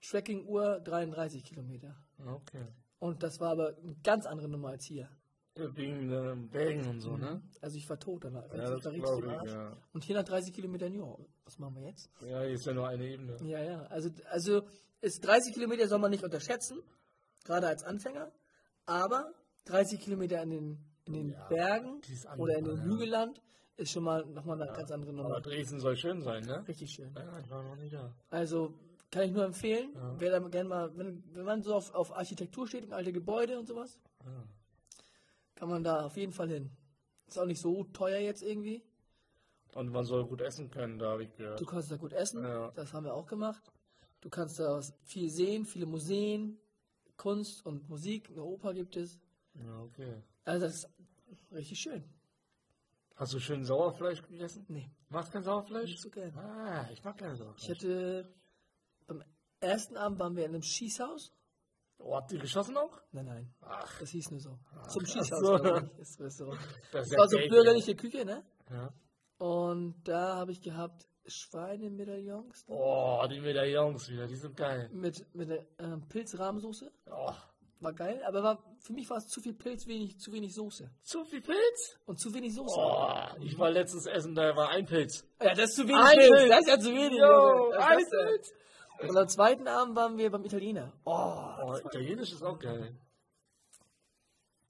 Tracking-Uhr 0.01 0.79
33 0.81 1.43
Kilometer. 1.43 1.95
Okay. 2.25 2.65
Und 2.99 3.23
das 3.23 3.39
war 3.39 3.51
aber 3.51 3.75
eine 3.77 3.95
ganz 4.03 4.25
andere 4.25 4.47
Nummer 4.47 4.69
als 4.69 4.85
hier. 4.85 5.09
Ja, 5.57 5.75
wegen 5.75 6.09
den 6.09 6.49
Bergen 6.49 6.87
und 6.87 7.01
so, 7.01 7.17
ne? 7.17 7.41
Also 7.61 7.77
ich 7.77 7.89
war 7.89 7.99
tot 7.99 8.23
danach. 8.25 8.43
Ja, 8.53 8.69
das 8.69 8.85
war 8.85 8.91
richtig 8.91 9.11
ich, 9.19 9.29
Arsch. 9.29 9.51
ja. 9.51 9.77
Und 9.93 10.03
hier 10.03 10.15
nach 10.15 10.23
30 10.23 10.53
Kilometern, 10.53 10.93
ja, 10.93 11.15
was 11.45 11.57
machen 11.59 11.75
wir 11.75 11.83
jetzt? 11.87 12.09
Ja, 12.21 12.41
hier 12.41 12.51
ist 12.51 12.65
ja 12.65 12.73
nur 12.73 12.87
eine 12.87 13.05
Ebene. 13.05 13.37
Ja, 13.43 13.61
ja. 13.61 13.81
Also, 13.87 14.09
also 14.29 14.61
ist 15.01 15.25
30 15.25 15.53
Kilometer 15.53 15.87
soll 15.87 15.99
man 15.99 16.11
nicht 16.11 16.23
unterschätzen, 16.23 16.79
gerade 17.45 17.67
als 17.67 17.83
Anfänger. 17.83 18.31
Aber 18.85 19.31
30 19.65 19.99
Kilometer 19.99 20.41
in 20.43 20.49
den, 20.49 20.77
in 21.05 21.13
den 21.13 21.29
Ja, 21.31 21.47
Bergen 21.47 22.01
oder 22.37 22.57
in 22.57 22.65
den 22.65 22.77
ja. 22.77 22.83
Hügelland 22.83 23.41
ist 23.75 23.91
schon 23.91 24.03
mal 24.03 24.25
nochmal 24.25 24.61
eine 24.61 24.71
ganz 24.73 24.91
andere 24.91 25.11
Aber 25.11 25.23
Nummer. 25.23 25.41
Dresden 25.41 25.79
soll 25.79 25.95
schön 25.97 26.21
sein, 26.21 26.43
ne? 26.45 26.67
Richtig 26.67 26.91
schön. 26.91 27.13
Ja, 27.15 27.39
ich 27.39 27.49
war 27.49 27.61
noch 27.63 27.75
nie 27.75 27.89
da. 27.89 28.11
Also 28.29 28.73
kann 29.11 29.23
ich 29.23 29.31
nur 29.31 29.45
empfehlen, 29.45 29.91
Ja. 29.93 30.15
wer 30.19 30.31
da 30.39 30.47
gerne 30.47 30.67
mal, 30.69 30.97
wenn, 30.97 31.23
wenn 31.33 31.45
man 31.45 31.61
so 31.63 31.73
auf, 31.75 31.93
auf 31.93 32.15
Architektur 32.15 32.67
steht 32.67 32.85
und 32.85 32.93
alte 32.93 33.13
Gebäude 33.13 33.57
und 33.59 33.67
sowas, 33.67 33.99
Ja. 34.25 34.43
Kann 35.57 35.69
man 35.69 35.83
da 35.83 36.05
auf 36.05 36.15
jeden 36.17 36.31
Fall 36.31 36.49
hin. 36.49 36.69
Ist 37.27 37.37
auch 37.39 37.45
nicht 37.45 37.59
so 37.59 37.83
teuer 37.85 38.19
jetzt 38.19 38.43
irgendwie. 38.43 38.83
Und 39.73 39.89
man 39.91 40.05
soll 40.05 40.25
gut 40.25 40.41
essen 40.41 40.69
können, 40.71 40.97
da 40.99 41.11
habe 41.11 41.23
ich 41.23 41.35
gehört. 41.35 41.59
Du 41.59 41.65
kannst 41.65 41.91
da 41.91 41.97
gut 41.97 42.13
essen, 42.13 42.43
Ja. 42.43 42.71
das 42.71 42.93
haben 42.93 43.03
wir 43.05 43.13
auch 43.13 43.25
gemacht. 43.25 43.61
Du 44.21 44.29
kannst 44.29 44.59
da 44.59 44.81
viel 45.03 45.29
sehen, 45.29 45.65
viele 45.65 45.85
Museen, 45.85 46.57
Kunst 47.17 47.65
und 47.65 47.89
Musik, 47.89 48.29
eine 48.29 48.43
Oper 48.43 48.73
gibt 48.73 48.95
es. 48.95 49.19
Ja, 49.55 49.81
okay. 49.81 50.21
Also 50.45 50.65
das 50.67 50.75
ist 51.31 51.51
richtig 51.51 51.79
schön. 51.79 52.03
Hast 53.15 53.33
du 53.33 53.39
schön 53.39 53.65
Sauerfleisch 53.65 54.21
gegessen? 54.21 54.63
Nee, 54.69 54.89
du 55.09 55.17
kein 55.31 55.43
Sauerfleisch? 55.43 55.89
nicht 55.89 56.01
so 56.01 56.09
gerne. 56.11 56.33
Ah, 56.37 56.87
ich 56.93 57.03
mag 57.03 57.17
kein 57.17 57.33
Ich 57.33 57.39
Sauerfleisch. 57.39 57.69
hatte, 57.69 58.33
beim 59.07 59.23
ersten 59.59 59.97
Abend 59.97 60.19
waren 60.19 60.35
wir 60.35 60.45
in 60.45 60.51
einem 60.53 60.61
Schießhaus. 60.61 61.33
Oh, 61.99 62.15
habt 62.15 62.31
ihr 62.31 62.39
geschossen 62.39 62.77
auch? 62.77 63.01
Nein, 63.11 63.25
nein, 63.25 63.53
Ach, 63.61 63.99
das 63.99 64.09
hieß 64.11 64.31
nur 64.31 64.39
so. 64.39 64.57
Zum 64.89 65.03
ach 65.03 65.07
Schießhaus, 65.07 65.39
so. 65.39 65.55
glaube 65.57 65.91
ich, 65.99 66.15
das 66.17 67.11
war 67.11 67.27
so 67.27 67.37
bürgerliche 67.49 67.95
Küche, 67.95 68.23
ne? 68.25 68.45
Ja. 68.69 68.93
Und 69.39 69.95
da 70.07 70.35
habe 70.35 70.51
ich 70.51 70.61
gehabt 70.61 71.07
Schweinemedaillons 71.25 72.65
Oh, 72.67 73.25
die 73.29 73.39
Medaillons 73.41 74.09
wieder, 74.09 74.27
die 74.27 74.35
sind 74.35 74.55
geil. 74.55 74.89
mit, 74.93 75.25
mit 75.35 75.49
einer 75.51 75.65
ähm, 75.79 76.07
Pilzrahmsoße. 76.07 76.91
Oh, 77.11 77.33
War 77.79 77.93
geil, 77.93 78.21
aber 78.25 78.41
war, 78.43 78.63
für 78.79 78.93
mich 78.93 79.09
war 79.09 79.17
es 79.17 79.27
zu 79.27 79.41
viel 79.41 79.53
Pilz, 79.53 79.85
wenig, 79.87 80.19
zu 80.19 80.31
wenig 80.31 80.53
Soße. 80.55 80.89
zu 81.03 81.25
viel 81.25 81.41
Pilz? 81.41 81.99
Und 82.05 82.19
zu 82.19 82.33
wenig 82.33 82.55
Soße. 82.55 82.75
Oh, 82.79 83.41
ich 83.41 83.57
war 83.59 83.69
letztens 83.71 84.05
essen, 84.05 84.33
da 84.35 84.55
war 84.55 84.69
ein 84.69 84.85
Pilz. 84.85 85.25
Ja, 85.41 85.53
das 85.53 85.69
ist 85.71 85.75
zu 85.75 85.83
wenig 85.87 86.01
Ein 86.01 86.17
Pilz. 86.17 86.31
Pilz. 86.31 86.49
Das 86.49 86.59
ist 86.61 86.67
ja 86.69 86.79
zu 86.79 86.89
wenig. 86.91 87.19
Yo, 87.19 87.71
ein 87.71 87.97
Pilz. 87.97 88.53
Und 88.99 89.17
am 89.17 89.27
zweiten 89.27 89.67
Abend 89.67 89.95
waren 89.95 90.17
wir 90.17 90.29
beim 90.31 90.43
Italiener. 90.45 90.93
Oh, 91.05 91.43
Oh, 91.63 91.75
Italienisch 91.85 92.31
ist 92.33 92.43
auch 92.43 92.57
geil. 92.59 92.95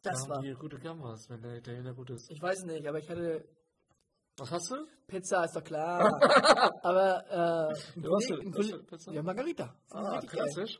das 0.01 0.23
Da 0.23 0.29
war. 0.29 0.37
haben 0.37 0.43
die 0.43 0.53
gute 0.53 0.79
Gambas, 0.79 1.29
wenn 1.29 1.41
der 1.41 1.57
Italiener 1.57 1.93
gut 1.93 2.09
ist. 2.09 2.29
Ich 2.31 2.41
weiß 2.41 2.63
nicht, 2.65 2.85
aber 2.87 2.99
ich 2.99 3.09
hatte 3.09 3.45
Was 4.37 4.51
hast 4.51 4.71
du? 4.71 4.87
Pizza, 5.07 5.45
ist 5.45 5.55
doch 5.55 5.63
klar. 5.63 5.99
aber 6.83 7.71
äh, 7.75 8.01
Kollege, 8.01 8.27
denn? 8.37 8.47
ein 8.47 8.51
Kollege, 8.51 8.79
Pizza? 8.79 9.11
ja, 9.13 9.23
Margarita. 9.23 9.75
Ah, 9.89 10.19
klassisch. 10.21 10.79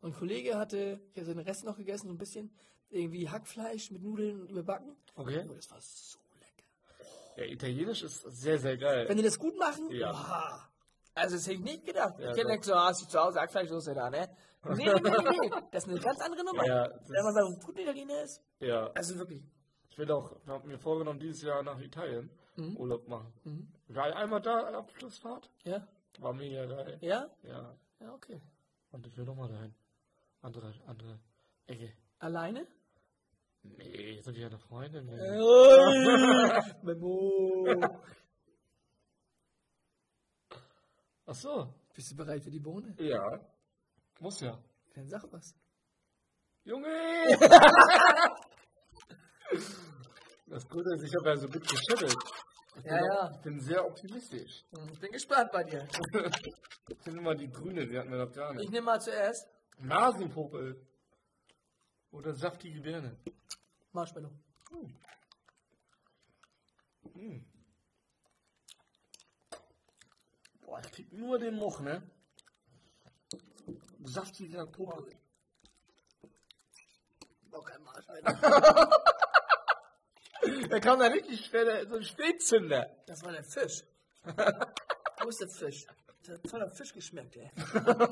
Und 0.00 0.12
ein 0.12 0.12
Kollege 0.14 0.56
hatte, 0.56 1.00
ich 1.12 1.20
habe 1.22 1.34
den 1.34 1.38
Rest 1.40 1.64
noch 1.64 1.76
gegessen, 1.76 2.06
so 2.08 2.14
ein 2.14 2.18
bisschen, 2.18 2.50
irgendwie 2.90 3.28
Hackfleisch 3.28 3.90
mit 3.90 4.02
Nudeln 4.02 4.46
überbacken. 4.48 4.94
Okay. 5.16 5.44
Oh, 5.48 5.54
das 5.54 5.70
war 5.70 5.78
so 5.80 6.18
lecker. 6.38 6.68
Ja, 7.36 7.44
Italienisch 7.52 8.02
ist 8.02 8.20
sehr, 8.30 8.58
sehr 8.58 8.76
geil. 8.76 9.08
Wenn 9.08 9.16
die 9.16 9.22
das 9.24 9.38
gut 9.38 9.58
machen, 9.58 9.90
Ja. 9.90 10.12
boah. 10.12 10.68
Also 11.18 11.36
das 11.36 11.46
hätte 11.46 11.54
ich 11.56 11.60
nicht 11.62 11.84
gedacht. 11.86 12.14
Ja, 12.18 12.30
ich 12.30 12.36
hätte 12.36 12.46
gedacht, 12.46 12.64
so, 12.64 12.74
hast 12.74 13.02
du 13.02 13.06
zu 13.08 13.18
Hause 13.18 13.40
Hackfleischsoße 13.40 13.94
da, 13.94 14.10
ne? 14.10 14.28
Nee, 14.64 14.74
nee, 14.86 14.92
nee, 14.94 15.38
nee. 15.40 15.50
Das 15.70 15.84
ist 15.84 15.90
eine 15.90 16.00
ganz 16.00 16.20
andere 16.20 16.44
Nummer. 16.44 16.66
Ja, 16.66 16.88
Wenn 17.08 17.24
man 17.24 17.36
einem 17.36 17.58
guten 17.64 17.78
Italiener 17.78 18.22
ist, 18.22 18.42
Ja, 18.60 18.90
also 18.94 19.16
wirklich. 19.18 19.42
ich 19.90 19.98
will 19.98 20.10
auch, 20.10 20.32
ich 20.42 20.48
habe 20.48 20.66
mir 20.66 20.78
vorgenommen, 20.78 21.20
dieses 21.20 21.42
Jahr 21.42 21.62
nach 21.62 21.78
Italien 21.80 22.30
Mhm. 22.56 22.76
Urlaub 22.76 23.06
machen. 23.06 23.32
Ich 23.86 23.94
war 23.94 24.04
einmal 24.16 24.40
da, 24.40 24.58
Abschlussfahrt. 24.78 25.48
Ja? 25.62 25.86
War 26.18 26.32
mega 26.32 26.66
geil. 26.66 26.98
Ja? 27.00 27.28
Ja. 27.44 27.72
Ja, 28.00 28.12
okay. 28.14 28.40
Und 28.90 29.06
ich 29.06 29.16
will 29.16 29.24
nochmal 29.24 29.48
dahin. 29.48 29.72
Andere, 30.42 30.72
andere 30.88 31.20
Ecke. 31.66 31.92
Alleine? 32.18 32.66
Nee, 33.62 34.20
sind 34.22 34.36
die 34.36 34.40
ja 34.40 34.48
eine 34.48 34.58
Freundin. 34.58 35.06
Nee. 35.06 35.40
Ui, 35.40 36.62
Memo. 36.82 37.64
Ach 41.30 41.34
so. 41.34 41.74
Bist 41.94 42.10
du 42.10 42.16
bereit 42.16 42.42
für 42.42 42.50
die 42.50 42.58
Bohne? 42.58 42.94
Ja. 42.98 43.38
Muss 44.20 44.40
ja. 44.40 44.58
Dann 44.94 45.06
sag 45.08 45.22
was. 45.30 45.54
Junge! 46.64 46.88
das 50.46 50.68
Gute 50.68 50.94
ist, 50.94 51.02
ich 51.04 51.14
habe 51.16 51.28
ja 51.28 51.36
so 51.36 51.46
gut 51.48 51.68
geschüttelt. 51.68 52.16
Ich 52.76 52.82
bin, 52.82 52.92
Ja, 52.94 52.96
auch- 52.98 53.04
ja. 53.06 53.30
ich 53.34 53.40
bin 53.42 53.60
sehr 53.60 53.84
optimistisch. 53.86 54.64
Ich 54.92 54.98
bin 55.00 55.12
gespannt 55.12 55.52
bei 55.52 55.64
dir. 55.64 55.86
Ich 56.90 56.96
finde 57.02 57.18
immer 57.20 57.34
die 57.34 57.50
grüne, 57.50 57.86
die 57.86 57.98
hatten 57.98 58.10
wir 58.10 58.24
noch 58.24 58.32
gar 58.32 58.52
Ich 58.52 58.56
nicht. 58.60 58.70
nehme 58.72 58.86
mal 58.86 58.98
zuerst 58.98 59.46
Nasenpopel. 59.78 60.80
Oder 62.12 62.32
saftige 62.32 62.80
Birne. 62.80 63.14
Marshmallow. 63.92 64.30
Boah, 70.68 70.80
ich 70.84 70.92
krieg 70.92 71.10
nur 71.14 71.38
den 71.38 71.54
Moch, 71.54 71.80
ne? 71.80 72.02
Saftiger 74.04 74.66
Popel. 74.66 75.16
Boah, 77.50 77.64
kein 77.64 77.82
Marsch, 77.82 78.06
Alter. 78.06 78.90
Da 80.68 80.80
kam 80.80 80.98
da 80.98 81.06
richtig 81.06 81.46
schwer 81.46 81.86
so 81.88 81.96
ein 81.96 82.04
Spätzünder. 82.04 82.94
Das 83.06 83.22
war 83.24 83.32
der 83.32 83.44
Fisch. 83.44 83.82
Wo 85.22 85.28
ist 85.28 85.40
der 85.40 85.48
Fisch? 85.48 85.86
Das 86.22 86.36
hat 86.36 86.50
voller 86.50 86.70
Fisch 86.70 86.92
geschmeckt, 86.92 87.36
ey. 87.36 87.50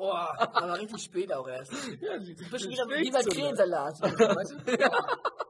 Oh, 0.00 0.12
aber 0.12 0.78
richtig 0.78 1.02
spät 1.02 1.32
auch 1.32 1.48
erst. 1.48 1.72
Ja, 2.00 2.16
die, 2.18 2.36
Ein 2.36 2.50
bisschen 2.50 2.70
wieder 2.70 2.88
wie 2.88 3.10
bei 3.10 3.20
Krähensalat. 3.24 4.00
Weißt 4.00 4.52
du? 4.52 4.58
Das 4.76 5.47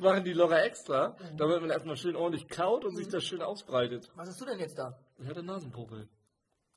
machen 0.00 0.24
die 0.24 0.32
Lora 0.32 0.58
extra, 0.60 1.16
damit 1.36 1.60
man 1.60 1.70
erstmal 1.70 1.96
schön 1.96 2.16
ordentlich 2.16 2.48
kaut 2.48 2.84
und 2.84 2.96
sich 2.96 3.08
das 3.08 3.24
schön 3.24 3.42
ausbreitet. 3.42 4.10
Was 4.16 4.28
hast 4.28 4.40
du 4.40 4.44
denn 4.44 4.58
jetzt 4.58 4.78
da? 4.78 4.98
Ich 5.18 5.26
hatte 5.28 5.42
Nasenpopel. 5.42 6.08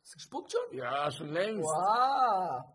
Hast 0.01 0.13
du 0.13 0.17
gespuckt 0.17 0.51
schon? 0.51 0.77
Ja, 0.77 1.09
schon 1.11 1.29
längst. 1.31 1.63
Wow. 1.63 2.65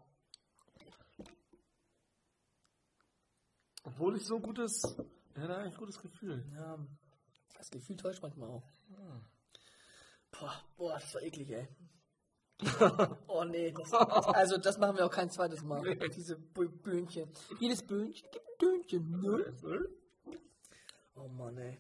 Obwohl 3.85 4.17
ich 4.17 4.27
so 4.27 4.39
gutes, 4.41 4.83
ich 5.35 5.41
hatte 5.43 5.57
eigentlich 5.57 5.75
ein 5.75 5.79
gutes 5.79 6.01
Gefühl. 6.01 6.45
Ja, 6.55 6.79
das 7.57 7.71
Gefühl 7.71 7.97
täuscht 7.97 8.23
manchmal 8.23 8.51
auch. 8.51 8.63
Boah, 10.31 10.53
boah, 10.77 10.95
das 10.95 11.15
war 11.15 11.23
eklig, 11.23 11.51
ey. 11.51 11.69
oh 13.29 13.45
nee, 13.45 13.73
das, 13.73 13.93
also 13.93 14.59
das 14.59 14.79
machen 14.79 14.97
wir 14.97 15.07
auch 15.07 15.11
kein 15.13 15.31
zweites 15.31 15.63
Mal. 15.63 15.81
Diese 16.09 16.35
Bö- 16.37 16.69
Böhnchen. 16.83 17.33
Jedes 17.61 17.87
Böhnchen 17.87 18.29
gibt 18.33 18.45
ein 18.47 18.59
Döhnchen, 18.59 19.21
ne? 19.21 19.89
Oh 21.19 21.29
Mann, 21.29 21.57
ey. 21.59 21.79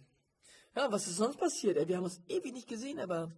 Ja, 0.76 0.90
was 0.92 1.06
ist 1.06 1.16
sonst 1.16 1.38
passiert, 1.38 1.76
ey? 1.76 1.88
Wir 1.88 1.96
haben 1.96 2.04
uns 2.04 2.20
ewig 2.28 2.52
nicht 2.52 2.68
gesehen, 2.68 2.98
aber 3.00 3.32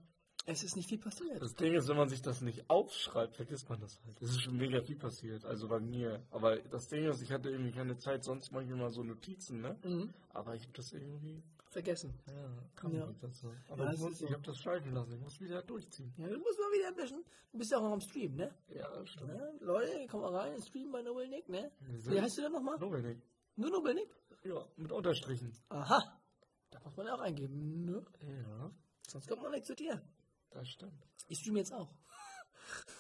es 0.47 0.63
ist 0.63 0.77
nicht 0.77 0.89
viel 0.89 0.99
passiert. 0.99 1.41
Das 1.41 1.55
Ding 1.55 1.75
ist, 1.75 1.89
wenn 1.89 1.97
man 1.97 2.09
sich 2.09 2.23
das 2.23 2.41
nicht 2.41 2.69
aufschreibt, 2.69 3.37
vergisst 3.37 3.69
man 3.69 3.81
das 3.81 4.01
halt. 4.05 4.21
Es 4.21 4.31
ist 4.31 4.43
schon 4.43 4.57
mega 4.57 4.81
viel 4.83 4.97
passiert, 4.97 5.45
also 5.45 5.69
bei 5.69 5.81
mir. 5.81 6.23
Aber 6.31 6.57
das 6.57 6.89
Ding 6.89 7.05
ist, 7.09 7.23
ich 7.23 7.31
hatte 7.33 7.51
irgendwie 7.51 7.73
keine 7.73 7.97
Zeit, 7.97 8.25
sonst 8.25 8.51
mache 8.53 8.65
ich 8.65 8.71
immer 8.71 8.91
so 8.91 9.03
Notizen, 9.03 9.61
ne? 9.61 9.79
Mhm. 9.85 10.13
Aber 10.31 10.55
ich 10.55 10.63
habe 10.63 10.73
das 10.75 10.93
irgendwie, 10.93 11.43
Vergessen. 11.71 12.19
ja, 12.27 12.51
kam 12.75 12.93
Ja. 12.95 13.07
nicht 13.07 13.23
dazu. 13.23 13.53
Aber 13.69 13.85
Ja, 13.85 13.93
ich, 13.93 14.01
muss, 14.01 14.19
so. 14.19 14.27
ich 14.27 14.33
habe 14.33 14.43
das 14.43 14.59
schleifen 14.59 14.93
lassen, 14.93 15.13
ich 15.15 15.21
muss 15.21 15.41
wieder 15.41 15.63
durchziehen. 15.63 16.13
Ja, 16.19 16.27
du 16.29 16.39
musst 16.39 16.59
mal 16.59 16.73
wieder 16.73 16.89
ein 16.89 16.97
bisschen. 16.97 17.25
Du 17.53 17.59
bist 17.59 17.71
ja 17.71 17.79
auch 17.79 17.83
noch 17.83 17.93
am 17.93 18.01
Stream, 18.01 18.35
ne? 18.35 18.53
Ja, 18.75 19.07
stimmt. 19.07 19.31
Ja, 19.33 19.51
Leute, 19.61 20.07
komm 20.11 20.21
mal 20.23 20.35
rein, 20.35 20.61
Stream 20.63 20.91
bei 20.91 21.03
Nobel 21.03 21.29
Nick, 21.29 21.49
ne? 21.49 21.71
Wie 21.81 22.21
heißt 22.21 22.39
du 22.39 22.43
denn 22.43 22.53
nochmal? 22.53 22.77
Nur 22.79 22.93
wenig. 22.93 23.19
Nur 23.61 23.93
Nick? 23.95 24.09
Ja, 24.45 24.67
mit 24.77 24.91
Unterstrichen. 24.91 25.53
Aha. 25.69 26.21
Da 26.71 26.81
muss 26.81 26.97
man 26.97 27.07
ja 27.07 27.15
auch 27.15 27.21
eingeben, 27.21 27.85
ne? 27.85 28.05
Ja, 28.23 28.71
Sonst 29.09 29.29
kommt 29.29 29.43
man 29.43 29.53
nicht 29.53 29.67
zu 29.67 29.75
dir. 29.75 30.01
das 30.51 30.69
stimmt. 30.69 31.07
Ich 31.29 31.39
stream 31.41 31.57
jetzt 31.57 31.73
auch. 31.73 31.93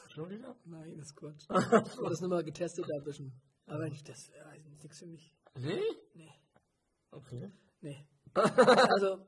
Schon 0.09 0.29
wieder? 0.29 0.57
Nein, 0.64 0.99
das 0.99 1.07
ist 1.09 1.16
Quatsch. 1.16 1.44
Ich 1.49 1.96
habe 1.96 2.09
das 2.11 2.20
nur 2.20 2.31
mal 2.31 2.44
getestet 2.44 2.85
da 2.88 2.96
ein 2.96 3.05
bisschen. 3.05 3.33
Aber 3.66 3.87
ich, 3.87 4.03
das 4.03 4.29
ist 4.29 4.33
nichts 4.83 4.99
für 4.99 5.07
mich. 5.07 5.35
Nee? 5.59 5.81
Nee. 6.14 6.33
Okay. 7.11 7.51
Nee. 7.81 8.07
Also, 8.35 9.25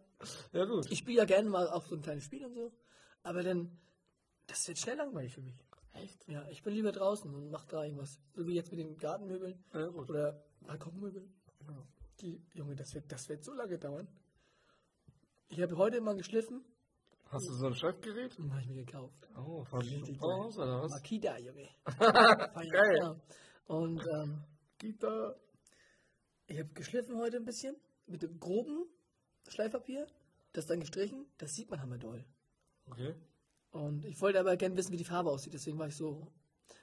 Ja, 0.53 0.65
gut. 0.65 0.91
ich 0.91 0.99
spiele 0.99 1.19
ja 1.19 1.25
gerne 1.25 1.49
mal 1.49 1.69
auch 1.71 1.85
so 1.87 1.95
ein 1.97 2.03
kleines 2.03 2.25
Spiel 2.25 2.45
und 2.45 2.55
so. 2.55 2.73
Aber 3.23 3.43
dann, 3.43 3.79
das 4.49 4.67
wird 4.69 4.79
schnell 4.79 4.97
langweilig 4.97 5.33
für 5.33 5.43
mich. 5.43 5.57
Echt? 5.93 6.27
Ja, 6.29 6.49
ich 6.49 6.63
bin 6.63 6.75
lieber 6.75 6.91
draußen 6.93 7.33
und 7.33 7.51
mach 7.51 7.65
da 7.67 7.85
irgendwas. 7.85 8.21
So 8.35 8.47
wie 8.47 8.55
jetzt 8.55 8.71
mit 8.73 8.81
den 8.81 8.97
Gartenmöbeln 8.97 9.63
Ja, 9.73 9.87
gut. 9.89 10.11
oder 10.11 10.45
Balkonmöbeln. 10.65 11.33
Ja. 11.67 11.87
Die, 12.21 12.43
Junge, 12.55 12.77
das 12.77 12.95
wird, 12.95 13.11
das 13.11 13.29
wird 13.29 13.45
so 13.45 13.53
lange 13.53 13.79
dauern. 13.79 14.09
Ich 15.49 15.61
habe 15.61 15.77
heute 15.77 16.01
mal 16.01 16.17
geschliffen 16.17 16.65
Hast 17.33 17.49
du 17.49 17.55
so 17.55 17.67
ein 17.67 17.75
Schreibgerät? 17.75 18.39
und 18.39 18.51
habe 18.51 18.61
ich 18.61 18.69
mir 18.69 18.85
gekauft. 18.85 19.27
Oh, 19.35 19.65
von 19.65 19.81
Bauhaus 20.19 20.59
oder 20.59 20.83
was? 20.83 20.91
Makita, 20.91 21.39
Junge. 21.39 21.67
Geil. 21.99 22.99
Ja. 23.01 23.17
Und 23.65 24.07
ähm, 24.07 24.45
Kita. 24.79 25.35
ich 26.47 26.59
habe 26.59 26.69
geschliffen 26.75 27.17
heute 27.17 27.39
ein 27.39 27.47
bisschen 27.47 27.75
mit 28.07 28.23
dem 28.23 28.39
groben 28.39 28.85
Schleifpapier. 29.49 30.07
Das 30.53 30.67
dann 30.67 30.81
gestrichen. 30.81 31.25
Das 31.39 31.53
sieht 31.53 31.71
man 31.71 31.81
hammer 31.81 31.97
doll. 31.97 32.23
Okay. 32.85 33.15
Und 33.71 34.05
ich 34.05 34.21
wollte 34.21 34.39
aber 34.39 34.55
gerne 34.59 34.77
wissen, 34.77 34.93
wie 34.93 34.99
die 34.99 35.05
Farbe 35.05 35.31
aussieht. 35.31 35.55
Deswegen 35.55 35.79
war 35.79 35.89
ich 35.89 35.97
so. 35.97 36.31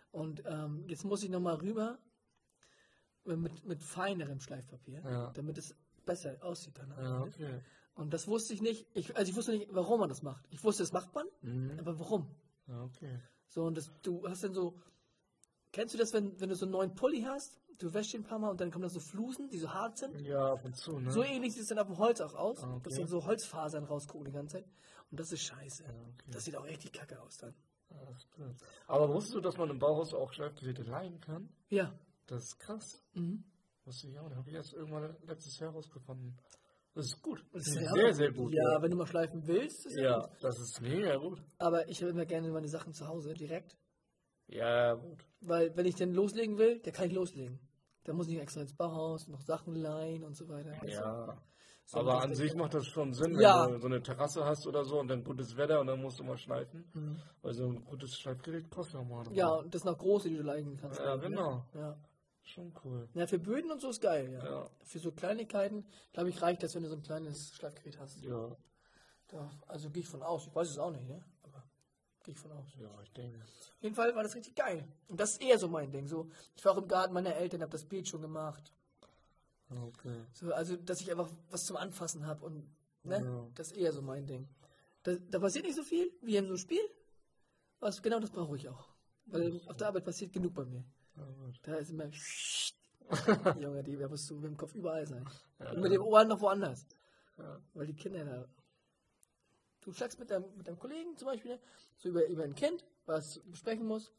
Und 0.10 0.42
ähm, 0.48 0.84
jetzt 0.88 1.06
muss 1.06 1.22
ich 1.22 1.30
nochmal 1.30 1.58
rüber 1.58 2.00
mit, 3.26 3.66
mit 3.66 3.82
feinerem 3.82 4.40
Schleifpapier, 4.40 5.02
Ja. 5.04 5.32
damit 5.32 5.58
es 5.58 5.76
besser 6.06 6.36
aussieht 6.42 6.74
danach. 6.78 6.98
Ja, 7.02 7.22
okay. 7.22 7.60
Und 7.96 8.14
das 8.14 8.28
wusste 8.28 8.54
ich 8.54 8.62
nicht. 8.62 8.88
Ich, 8.94 9.16
also 9.18 9.30
ich 9.30 9.36
wusste 9.36 9.52
nicht, 9.52 9.68
warum 9.72 10.00
man 10.00 10.10
das 10.10 10.22
macht. 10.24 10.46
Ich 10.52 10.64
wusste, 10.64 10.84
das 10.84 10.94
macht 10.94 11.14
man, 11.14 11.28
Mhm. 11.42 11.78
aber 11.80 12.00
warum? 12.00 12.28
Ja, 12.68 12.84
okay. 12.84 13.20
So, 13.48 13.64
und 13.66 13.76
das, 13.78 13.92
du 14.04 14.28
hast 14.28 14.44
dann 14.44 14.54
so, 14.54 14.80
kennst 15.72 15.94
du 15.94 15.98
das, 15.98 16.14
wenn, 16.14 16.40
wenn 16.40 16.50
du 16.50 16.56
so 16.56 16.66
einen 16.66 16.72
neuen 16.72 16.96
Pulli 16.96 17.22
hast, 17.24 17.60
du 17.78 17.94
wäschst 17.94 18.14
ihn 18.14 18.22
ein 18.22 18.24
paar 18.24 18.40
Mal 18.40 18.50
und 18.52 18.62
dann 18.62 18.72
kommen 18.72 18.84
da 18.84 18.90
so 18.90 19.00
Flusen, 19.00 19.50
die 19.50 19.58
so 19.58 19.74
hart 19.74 19.98
sind? 19.98 20.20
Ja, 20.22 20.54
ab 20.54 20.64
und 20.66 20.76
zu, 20.78 21.00
ne? 21.00 21.12
So 21.12 21.24
ähnlich 21.24 21.54
sieht 21.54 21.64
es 21.64 21.68
dann 21.70 21.80
auf 21.80 21.88
dem 21.88 21.98
Holz 21.98 22.22
auch 22.22 22.36
aus, 22.36 22.64
Ah, 22.64 22.74
okay. 22.76 22.82
dass 22.90 22.96
dann 22.96 23.08
so 23.08 23.26
Holzfasern 23.26 23.84
rausgucken 23.84 24.26
die 24.26 24.32
ganze 24.32 24.58
Zeit. 24.58 24.66
Und 25.12 25.20
das 25.20 25.32
ist 25.32 25.42
scheiße. 25.42 25.84
Ja, 25.84 25.90
okay. 25.90 26.32
Das 26.32 26.46
sieht 26.46 26.56
auch 26.56 26.66
richtig 26.66 26.94
kacke 26.94 27.20
aus 27.22 27.38
dann. 27.38 27.54
Aber 28.88 29.10
wusstest 29.14 29.36
du, 29.36 29.42
dass 29.42 29.58
man 29.58 29.70
im 29.70 29.80
Bauhaus 29.80 30.14
auch 30.14 30.32
Schleifgeräte 30.34 30.84
leihen 30.84 31.20
kann? 31.22 31.50
Ja. 31.70 31.94
Das 32.30 32.44
ist 32.44 32.60
krass. 32.60 33.04
Mhm. 33.14 33.44
Wusste 33.86 34.08
ich 34.08 34.20
auch 34.20 34.28
nicht. 34.30 34.38
Habe 34.38 34.50
ich 34.50 34.56
erst 34.56 34.74
irgendwann 34.74 35.16
letztes 35.26 35.58
Jahr 35.60 35.72
rausgefunden. 35.72 36.38
Das 36.94 37.06
ist 37.06 37.22
gut. 37.22 37.44
Das 37.54 37.66
ist 37.68 37.76
ja 37.76 37.92
sehr, 37.94 38.10
auch- 38.10 38.14
sehr 38.14 38.32
gut. 38.32 38.54
Ja, 38.54 38.82
wenn 38.82 38.92
du 38.92 38.98
mal 38.98 39.08
schleifen 39.08 39.46
willst, 39.48 39.86
ist 39.86 39.96
ja. 39.98 40.04
Ja, 40.12 40.20
gut. 40.20 40.38
das 40.42 40.60
ist 40.60 40.82
mega 40.82 41.16
gut. 41.18 41.42
Aber 41.58 41.88
ich 41.88 42.02
habe 42.02 42.12
immer 42.12 42.26
gerne 42.26 42.50
meine 42.52 42.68
Sachen 42.68 42.94
zu 42.94 43.08
Hause 43.08 43.34
direkt. 43.34 43.78
Ja, 44.48 44.94
gut. 44.96 45.26
Weil, 45.42 45.76
wenn 45.78 45.86
ich 45.86 45.96
dann 45.96 46.12
loslegen 46.12 46.58
will, 46.58 46.80
dann 46.80 46.94
kann 46.94 47.08
ich 47.08 47.14
loslegen. 47.14 47.60
Da 48.04 48.14
muss 48.14 48.28
ich 48.28 48.40
extra 48.40 48.62
ins 48.62 48.74
Bauhaus, 48.76 49.28
noch 49.28 49.42
Sachen 49.42 49.76
leihen 49.76 50.24
und 50.24 50.36
so 50.36 50.48
weiter. 50.50 50.84
Ja. 50.88 51.38
So, 51.86 52.00
Aber 52.00 52.22
an 52.22 52.34
sich 52.36 52.54
macht 52.56 52.74
das 52.76 52.86
schon 52.88 53.14
Sinn, 53.14 53.34
wenn 53.36 53.42
Ja. 53.42 53.68
du 53.68 53.80
so 53.80 53.88
eine 53.88 54.02
Terrasse 54.02 54.44
hast 54.46 54.66
oder 54.68 54.84
so 54.86 55.00
und 55.00 55.08
dann 55.08 55.24
gutes 55.24 55.56
Wetter 55.58 55.80
und 55.80 55.88
dann 55.88 56.02
musst 56.02 56.20
du 56.20 56.24
mal 56.24 56.38
schleifen. 56.38 56.86
Mhm. 56.94 57.20
Weil 57.42 57.54
so 57.54 57.66
ein 57.66 57.84
gutes 57.86 58.16
Schleifgerät 58.16 58.70
kostet 58.70 58.96
ja 58.96 59.04
mal. 59.04 59.26
Ja, 59.34 59.50
und 59.50 59.74
das 59.74 59.84
noch 59.84 59.98
große, 59.98 60.30
die 60.30 60.38
du 60.38 60.44
leihen 60.44 60.78
kannst. 60.78 61.00
Ja, 61.00 61.16
genau. 61.16 61.66
Ja. 61.74 61.98
Schon 62.44 62.74
cool. 62.84 63.08
ja, 63.14 63.28
für 63.28 63.38
Böden 63.40 63.72
und 63.72 63.80
so 63.80 63.90
ist 63.90 64.02
geil, 64.02 64.32
ja. 64.32 64.44
Ja. 64.44 64.70
Für 64.84 65.00
so 65.00 65.12
Kleinigkeiten, 65.12 65.86
glaube 66.14 66.30
ich, 66.30 66.42
reicht 66.42 66.64
das, 66.64 66.74
wenn 66.74 66.82
du 66.84 66.90
so 66.90 66.96
ein 66.96 67.04
kleines 67.04 67.54
Schleifgerät 67.54 68.00
hast. 68.00 68.22
Ja, 68.24 68.56
Da, 69.28 69.52
also 69.68 69.90
gehe 69.92 70.02
ich 70.02 70.10
von 70.10 70.24
aus. 70.24 70.48
Ich 70.48 70.56
weiß 70.56 70.70
es 70.70 70.78
auch 70.80 70.92
nicht, 70.92 71.08
ne? 71.08 71.24
Aber 71.44 71.64
gehe 72.24 72.34
ich 72.34 72.40
von 72.40 72.52
aus. 72.52 72.66
ja, 72.80 72.90
ich 73.04 73.12
denke. 73.14 73.40
Auf 73.40 73.84
jeden 73.84 73.94
Fall 73.96 74.16
war 74.16 74.24
das 74.24 74.34
richtig 74.36 74.56
geil. 74.56 74.88
Und 75.08 75.20
das 75.20 75.34
ist 75.34 75.42
eher 75.44 75.60
so 75.60 75.68
mein 75.68 75.92
Ding. 75.92 76.08
So, 76.08 76.30
ich 76.56 76.66
war 76.66 76.72
auch 76.74 76.78
im 76.82 76.88
Garten 76.88 77.14
meiner 77.14 77.36
Eltern, 77.36 77.62
habe 77.62 77.72
das 77.72 77.86
Beet 77.86 78.08
schon 78.08 78.22
gemacht. 78.22 78.74
Okay. 79.70 80.26
So, 80.34 80.52
also, 80.52 80.76
dass 80.78 81.02
ich 81.02 81.12
einfach 81.12 81.30
was 81.52 81.66
zum 81.66 81.78
Anfassen 81.78 82.26
habe 82.26 82.44
und 82.46 82.68
ne? 83.04 83.24
Ja. 83.24 83.48
Das 83.54 83.72
ist 83.72 83.78
eher 83.78 83.94
so 83.94 84.02
mein 84.02 84.26
Ding. 84.26 84.48
Da, 85.04 85.14
da 85.16 85.40
passiert 85.40 85.66
nicht 85.66 85.76
so 85.76 85.84
viel 85.84 86.12
wie 86.22 86.36
in 86.38 86.46
so 86.46 86.50
einem 86.50 86.58
Spiel. 86.58 86.82
Was 87.80 88.02
genau 88.02 88.20
das 88.20 88.32
brauche 88.32 88.56
ich 88.58 88.68
auch. 88.68 88.90
Weil 89.28 89.62
auf 89.68 89.78
der 89.78 89.88
Arbeit 89.90 90.04
passiert 90.06 90.34
genug 90.34 90.56
bei 90.56 90.66
mir. 90.66 90.84
Ja. 91.20 91.54
Da 91.64 91.76
ist 91.76 91.90
immer 91.90 92.10
Junge, 93.60 93.84
die 93.84 93.98
da 93.98 94.08
musst 94.08 94.30
du 94.30 94.36
mit 94.36 94.46
dem 94.46 94.58
Kopf 94.58 94.76
überall 94.76 95.06
sein. 95.06 95.26
Und 95.60 95.82
mit 95.82 95.92
den 95.92 96.02
Ohren 96.02 96.28
noch 96.28 96.40
woanders. 96.42 96.86
Ja. 97.38 97.60
Weil 97.74 97.88
die 97.88 97.96
Kinder 97.96 98.26
da. 98.26 98.48
Du 99.82 99.92
schlagst 99.94 100.20
mit 100.20 100.30
deinem, 100.30 100.46
mit 100.56 100.68
deinem 100.68 100.78
Kollegen 100.78 101.16
zum 101.18 101.28
Beispiel 101.28 101.60
so 101.98 102.10
über, 102.10 102.26
über 102.28 102.44
ein 102.44 102.54
Kind, 102.54 102.86
was 103.06 103.40
besprechen 103.46 103.86
muss. 103.86 104.12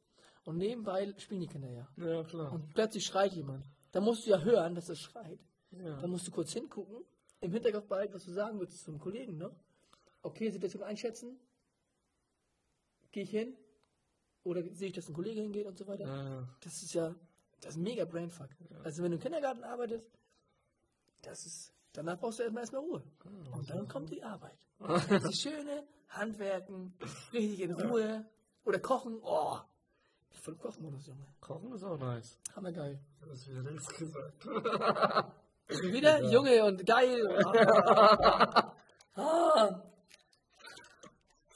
Und 0.44 0.56
nebenbei 0.56 1.14
spielen 1.18 1.40
die 1.40 1.46
Kinder 1.46 1.70
ja. 1.70 1.88
Ja, 1.96 2.24
klar. 2.24 2.52
Und 2.52 2.72
plötzlich 2.72 3.04
schreit 3.04 3.32
jemand. 3.34 3.64
Da 3.92 4.00
musst 4.00 4.26
du 4.26 4.30
ja 4.30 4.40
hören, 4.40 4.74
dass 4.74 4.88
es 4.88 4.98
schreit. 4.98 5.38
Ja. 5.72 6.00
Da 6.00 6.06
musst 6.06 6.26
du 6.26 6.30
kurz 6.30 6.52
hingucken, 6.52 7.04
im 7.40 7.52
Hinterkopf 7.52 7.86
behalten, 7.86 8.14
was 8.14 8.24
du 8.24 8.32
sagen 8.32 8.58
willst 8.58 8.84
zum 8.84 8.98
Kollegen, 8.98 9.36
ne? 9.36 9.54
Okay, 10.22 10.50
Situation 10.50 10.82
einschätzen. 10.82 11.38
Gehe 13.12 13.22
ich 13.22 13.30
hin? 13.30 13.56
Oder 14.44 14.62
sehe 14.72 14.88
ich, 14.88 14.94
dass 14.94 15.08
ein 15.08 15.14
Kollege 15.14 15.40
hingeht 15.42 15.66
und 15.66 15.76
so 15.76 15.86
weiter? 15.86 16.04
Ja, 16.06 16.48
Das 16.62 16.82
ist 16.82 16.94
ja, 16.94 17.14
das 17.60 17.72
ist 17.72 17.76
ein 17.76 17.82
mega 17.82 18.04
Brainfuck. 18.04 18.48
Also 18.84 19.02
wenn 19.02 19.10
du 19.10 19.16
im 19.16 19.22
Kindergarten 19.22 19.64
arbeitest, 19.64 20.10
das 21.22 21.44
ist, 21.44 21.74
danach 21.92 22.18
brauchst 22.18 22.38
du 22.38 22.44
erstmal 22.44 22.62
erstmal 22.62 22.82
Ruhe. 22.82 23.02
Und 23.52 23.68
dann 23.68 23.86
kommt 23.88 24.10
die 24.10 24.22
Arbeit. 24.22 24.56
Die 25.28 25.36
schöne 25.36 25.84
Handwerken, 26.08 26.94
richtig 27.32 27.60
in 27.60 27.72
Ruhe. 27.72 28.24
Oder 28.64 28.78
kochen, 28.78 29.18
oh. 29.22 29.58
Voll 30.42 30.56
Kochmodus, 30.56 31.06
Junge. 31.06 31.26
Kochen 31.40 31.72
ist 31.72 31.82
auch 31.84 31.98
nice. 31.98 32.38
Hammergeil. 32.56 32.98
Das 33.20 33.40
ist 33.40 33.48
wieder 33.50 33.62
nichts 33.70 33.88
gesagt. 33.88 34.46
Wieder 35.68 36.22
Junge 36.32 36.64
und 36.64 36.86
geil. 36.86 37.44
Ah. 39.16 39.82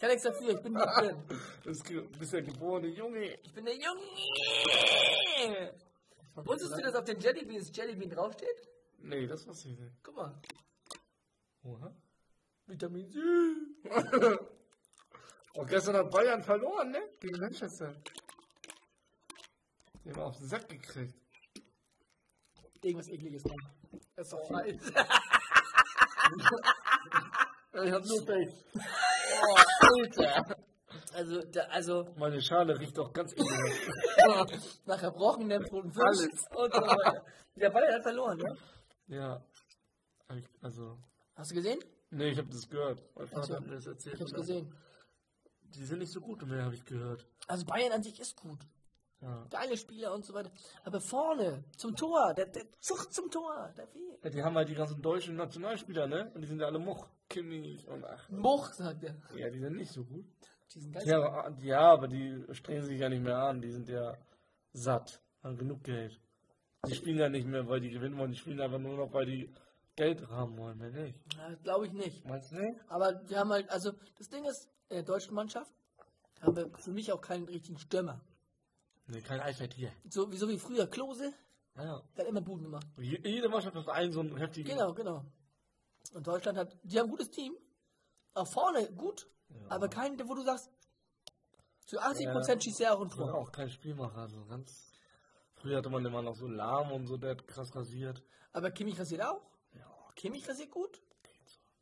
Kann 0.05 0.11
nichts 0.11 0.25
dafür, 0.25 0.51
ich 0.51 0.61
bin 0.61 0.75
nicht 0.75 0.85
drin. 0.85 1.17
Du 1.65 2.19
bist 2.19 2.33
der 2.35 2.43
geborene 2.43 2.89
Junge. 2.89 3.39
Ich 3.43 3.55
bin 3.55 3.65
der 3.65 3.75
Junge. 3.75 4.03
Wusstest 6.35 6.77
du, 6.77 6.83
dass 6.83 6.95
auf 6.95 7.05
den 7.05 7.19
Jellybeans 7.19 7.75
Jellybean 7.75 8.11
draufsteht? 8.11 8.69
Nee, 8.99 9.27
das 9.27 9.47
weiß 9.47 9.65
ich 9.65 9.79
nicht. 9.79 9.95
Guck 10.03 10.17
mal. 10.17 10.39
Oha. 11.63 11.97
Vitamin 12.67 13.11
C. 13.11 13.19
Und 15.55 15.67
gestern 15.71 15.97
hat 15.97 16.11
Bayern 16.11 16.43
verloren, 16.43 16.91
ne? 16.91 17.01
Gegen 17.19 17.41
Manchester. 17.41 17.97
Die 20.05 20.11
haben 20.11 20.21
auf 20.21 20.37
den 20.37 20.49
Sack 20.49 20.69
gekriegt. 20.69 21.19
Irgendwas 22.83 23.09
ekliges 23.09 23.43
machen. 23.47 23.71
Das 24.17 24.27
ist 24.27 24.35
doch 24.35 24.47
falsch. 24.49 24.83
Ich 27.77 27.91
hab 27.91 28.05
nur 28.05 28.25
Pech. 28.25 28.55
Oh, 29.43 30.01
Alter. 30.01 30.57
Also, 31.13 31.43
da, 31.45 31.61
also 31.71 32.09
Meine 32.17 32.41
Schale 32.41 32.79
riecht 32.79 32.97
doch 32.97 33.13
ganz 33.13 33.33
eklig. 33.33 33.47
nach 34.87 35.03
erbrochenem 35.03 35.65
toten 35.65 35.93
Fisch 35.93 36.29
und 36.57 36.75
so 36.75 36.81
weiter. 36.81 37.25
Der 37.57 37.71
Bayern 37.71 37.95
hat 37.95 38.03
verloren, 38.03 38.39
ne? 38.39 38.57
ja. 39.09 39.45
Also. 40.61 40.99
Hast 41.37 41.51
du 41.51 41.55
gesehen? 41.57 41.79
Nee, 42.11 42.31
ich 42.31 42.39
hab 42.39 42.51
das 42.51 42.69
gehört. 42.69 43.03
Mein 43.17 43.29
Vater 43.29 43.47
so. 43.47 43.55
hat 43.55 43.67
mir 43.67 43.75
das 43.75 43.87
erzählt. 43.87 44.15
Ich 44.17 44.21
hab's 44.21 44.33
gesehen. 44.33 44.73
Die 45.63 45.85
sind 45.85 45.99
nicht 45.99 46.13
so 46.13 46.21
gut 46.21 46.47
mehr, 46.47 46.65
habe 46.65 46.75
ich 46.75 46.85
gehört. 46.85 47.27
Also 47.49 47.65
Bayern 47.65 47.93
an 47.93 48.03
sich 48.03 48.19
ist 48.21 48.37
gut. 48.37 48.61
Ja. 49.25 49.47
Geile 49.51 49.77
Spieler 49.77 50.13
und 50.13 50.25
so 50.25 50.35
weiter. 50.35 50.51
Aber 50.85 51.01
vorne, 51.01 51.65
zum 51.77 51.97
Tor, 51.97 52.35
der, 52.35 52.47
der 52.47 52.65
Zug 52.79 53.11
zum 53.11 53.31
Tor, 53.31 53.73
der 53.77 53.87
fehlt. 53.87 54.23
ja. 54.23 54.31
Die 54.31 54.43
haben 54.43 54.55
halt 54.55 54.69
die 54.69 54.75
ganzen 54.75 55.01
deutschen 55.01 55.37
Nationalspieler, 55.37 56.07
ne? 56.07 56.31
Und 56.35 56.43
die 56.43 56.47
sind 56.47 56.61
ja 56.61 56.67
alle 56.67 56.79
Moch. 56.79 57.09
Kimmich 57.31 57.89
und 57.89 58.05
ach. 58.05 58.29
Much, 58.29 58.75
sagt 58.75 59.03
er. 59.03 59.17
Ja, 59.35 59.49
die 59.49 59.59
sind 59.61 59.77
nicht 59.77 59.91
so 59.91 60.05
gut. 60.05 60.27
Die 60.75 60.81
sind 60.81 60.93
geil. 60.93 61.07
Ja, 61.07 61.51
ja, 61.63 61.81
aber 61.81 62.07
die 62.07 62.45
strengen 62.53 62.83
sich 62.83 63.01
ja 63.01 63.09
nicht 63.09 63.23
mehr 63.23 63.39
an. 63.39 63.63
Die 63.63 63.71
sind 63.71 63.89
ja 63.89 64.15
satt. 64.75 65.23
Haben 65.43 65.57
genug 65.57 65.83
Geld. 65.85 66.21
Die 66.87 66.95
spielen 66.95 67.19
ja 67.19 67.31
nicht 67.31 67.47
mehr, 67.47 67.67
weil 67.67 67.81
die 67.81 67.91
gewinnen 67.91 68.19
wollen. 68.19 68.31
Die 68.31 68.37
spielen 68.37 68.61
einfach 68.61 68.79
nur 68.79 68.97
noch, 68.99 69.13
weil 69.15 69.25
die 69.25 69.51
Geld 69.97 70.29
haben 70.29 70.59
wollen. 70.59 70.77
Mehr 70.77 70.91
nicht. 70.91 71.19
Glaube 71.63 71.87
ich 71.87 71.93
nicht. 71.93 72.27
Meinst 72.27 72.53
du 72.53 72.57
nicht? 72.57 72.79
Aber 72.89 73.27
wir 73.27 73.39
haben 73.39 73.51
halt, 73.51 73.71
also 73.71 73.93
das 74.19 74.29
Ding 74.29 74.45
ist, 74.45 74.69
in 74.91 74.97
der 74.97 75.05
deutschen 75.05 75.35
Mannschaft 75.35 75.73
haben 76.43 76.57
wir 76.57 76.71
für 76.77 76.91
mich 76.91 77.11
auch 77.11 77.23
keinen 77.23 77.47
richtigen 77.47 77.79
Stürmer. 77.79 78.21
Nee, 79.07 79.21
kein 79.21 79.41
Eifert 79.41 79.75
hier. 79.75 79.93
So, 80.09 80.31
wie, 80.33 80.37
so 80.37 80.49
wie 80.49 80.59
früher 80.59 80.87
Klose, 80.87 81.33
Ja. 81.77 82.03
der 82.17 82.25
hat 82.25 82.29
immer 82.31 82.41
Buden 82.41 82.65
gemacht. 82.65 82.87
Je- 82.99 83.21
Jede 83.23 83.49
Mannschaft 83.49 83.77
hat 83.77 83.89
einen 83.89 84.13
so 84.13 84.21
einen 84.21 84.37
heftigen. 84.37 84.69
Genau, 84.71 84.95
genau. 84.95 85.25
Und 86.15 86.27
Deutschland 86.27 86.57
hat, 86.59 86.77
die 86.83 86.99
haben 86.99 87.07
ein 87.07 87.11
gutes 87.11 87.31
Team. 87.31 87.55
Auch 88.35 88.47
vorne 88.47 88.91
gut, 88.93 89.27
aber 89.69 89.89
keinen, 89.89 90.19
wo 90.29 90.35
du 90.35 90.43
sagst, 90.43 90.71
zu 91.87 91.99
80% 92.01 92.63
schießt 92.65 92.81
er 92.81 92.97
auch 92.97 93.03
ein 93.03 93.11
Tor. 93.11 93.35
auch 93.35 93.53
kein 93.53 93.71
Spielmacher. 93.71 94.29
So 94.29 94.45
ganz. 94.47 94.91
Früher 95.55 95.79
hatte 95.79 95.91
man 95.91 96.05
immer 96.05 96.23
noch 96.23 96.35
so 96.35 96.47
Lahm 96.49 96.91
und 96.93 97.07
so, 97.07 97.17
der 97.17 97.33
hat 97.33 97.47
krass 97.47 97.75
rasiert. 97.77 98.23
Aber 98.53 98.71
Kimmich 98.71 98.99
rasiert 98.99 99.23
auch. 99.23 99.43
Ja, 99.75 99.87
Kimmich 100.17 100.49
rasiert 100.49 100.71
gut. 100.71 101.01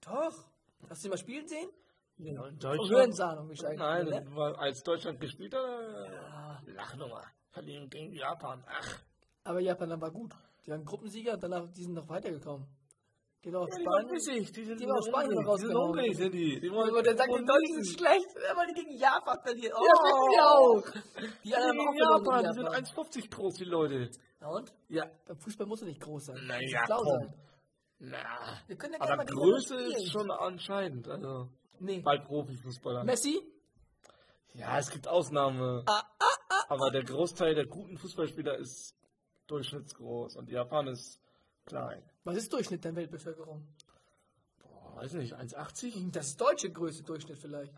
Doch. 0.03 0.45
Hast 0.91 1.03
du 1.03 1.09
ihn 1.09 1.11
mal 1.11 1.17
spielen 1.19 1.47
sehen? 1.49 1.69
In 2.19 2.39
Auf 2.39 2.49
Deutschland. 2.59 3.19
Wahrscheinlich. 3.19 3.79
Nein, 3.79 4.07
ne? 4.07 4.37
war, 4.37 4.59
als 4.59 4.83
Deutschland 4.83 5.21
gespielt 5.21 5.55
hat, 5.55 5.63
äh, 6.67 6.71
Lachnummer. 6.73 7.23
Verlieren 7.51 7.89
gegen 7.89 8.13
Japan. 8.13 8.65
Ach. 8.67 8.99
Aber 9.45 9.61
Japan 9.61 9.91
dann 9.91 10.01
war 10.01 10.11
gut. 10.11 10.33
Die 10.65 10.71
waren 10.71 10.85
Gruppensieger 10.85 11.35
und 11.35 11.43
danach, 11.43 11.67
die 11.73 11.83
sind 11.83 11.95
noch 11.95 12.09
weitergekommen. 12.09 12.67
Die 13.45 13.53
waren 13.53 13.65
auf 13.65 13.69
Ja, 13.71 13.77
die 13.77 13.83
Spanien. 13.83 14.09
bissig, 14.13 14.53
die 14.53 14.65
sind 14.65 14.81
Die 14.81 14.85
Spanien 15.09 15.37
hungrig, 15.37 16.11
die 16.11 16.15
sind 16.15 16.23
sind 16.23 16.33
die. 16.35 16.61
die 16.61 16.71
wollen, 16.71 16.91
Aber 16.91 17.03
der 17.03 17.17
sagt, 17.17 17.29
die 17.29 17.45
Deutschen 17.45 17.83
sind 17.83 17.99
schlecht, 17.99 18.29
weil 18.55 18.67
die 18.69 18.75
gegen 18.75 18.97
Japan 18.97 19.39
verlieren. 19.43 19.73
Oh, 19.77 19.83
Ja, 19.85 19.93
das 19.93 20.03
wissen 20.07 20.31
wir 20.31 20.47
auch. 20.47 20.83
Die 21.43 21.49
Die 21.49 21.55
anderen 21.57 21.77
sind 21.77 21.79
gegen 21.79 21.99
verloren 21.99 22.25
Japan, 22.25 22.45
die 22.45 22.53
sind 22.55 22.65
Japan. 22.65 22.85
1,50 22.85 23.31
groß, 23.31 23.55
die 23.55 23.65
Leute. 23.65 24.11
Ja, 24.41 24.49
und? 24.49 24.73
Ja. 24.89 25.05
Beim 25.27 25.37
Fußball 25.39 25.67
muss 25.67 25.83
er 25.83 25.89
nicht 25.89 26.01
groß 26.01 26.25
sein. 26.27 26.37
Na 26.47 26.61
ja, 26.61 26.85
schlau 26.87 27.01
komm. 27.03 27.35
Na. 27.99 28.59
Wir 28.69 28.77
können 28.77 28.95
ja 28.95 29.01
Aber 29.01 29.25
Größe 29.25 29.75
ist 29.77 30.11
schon 30.13 30.31
entscheidend. 30.31 31.09
Also, 31.09 31.49
Nee. 31.79 32.01
bei 32.01 32.19
Profifußballern. 32.19 33.07
Messi? 33.07 33.41
Ja, 34.55 34.79
es 34.79 34.91
gibt 34.91 35.09
Ausnahmen. 35.09 35.83
Ah, 35.87 36.05
Aber 36.69 36.91
der 36.91 37.05
Großteil 37.05 37.55
der 37.55 37.67
guten 37.67 37.97
Fußballspieler 37.99 38.57
ist 38.59 38.95
durchschnittsgroß 39.47 40.37
und 40.37 40.51
Japan 40.51 40.87
ist 40.89 41.21
klein. 41.67 42.03
Was 42.25 42.37
ist 42.37 42.53
Durchschnitt 42.53 42.85
der 42.85 42.95
Weltbevölkerung? 42.95 43.67
Boah, 44.61 44.97
weiß 44.97 45.15
nicht, 45.15 45.35
1,80? 45.35 46.13
Das 46.13 46.29
ist 46.29 46.41
deutsche 46.41 46.71
Größe 46.71 47.03
Durchschnitt 47.03 47.39
vielleicht. 47.39 47.73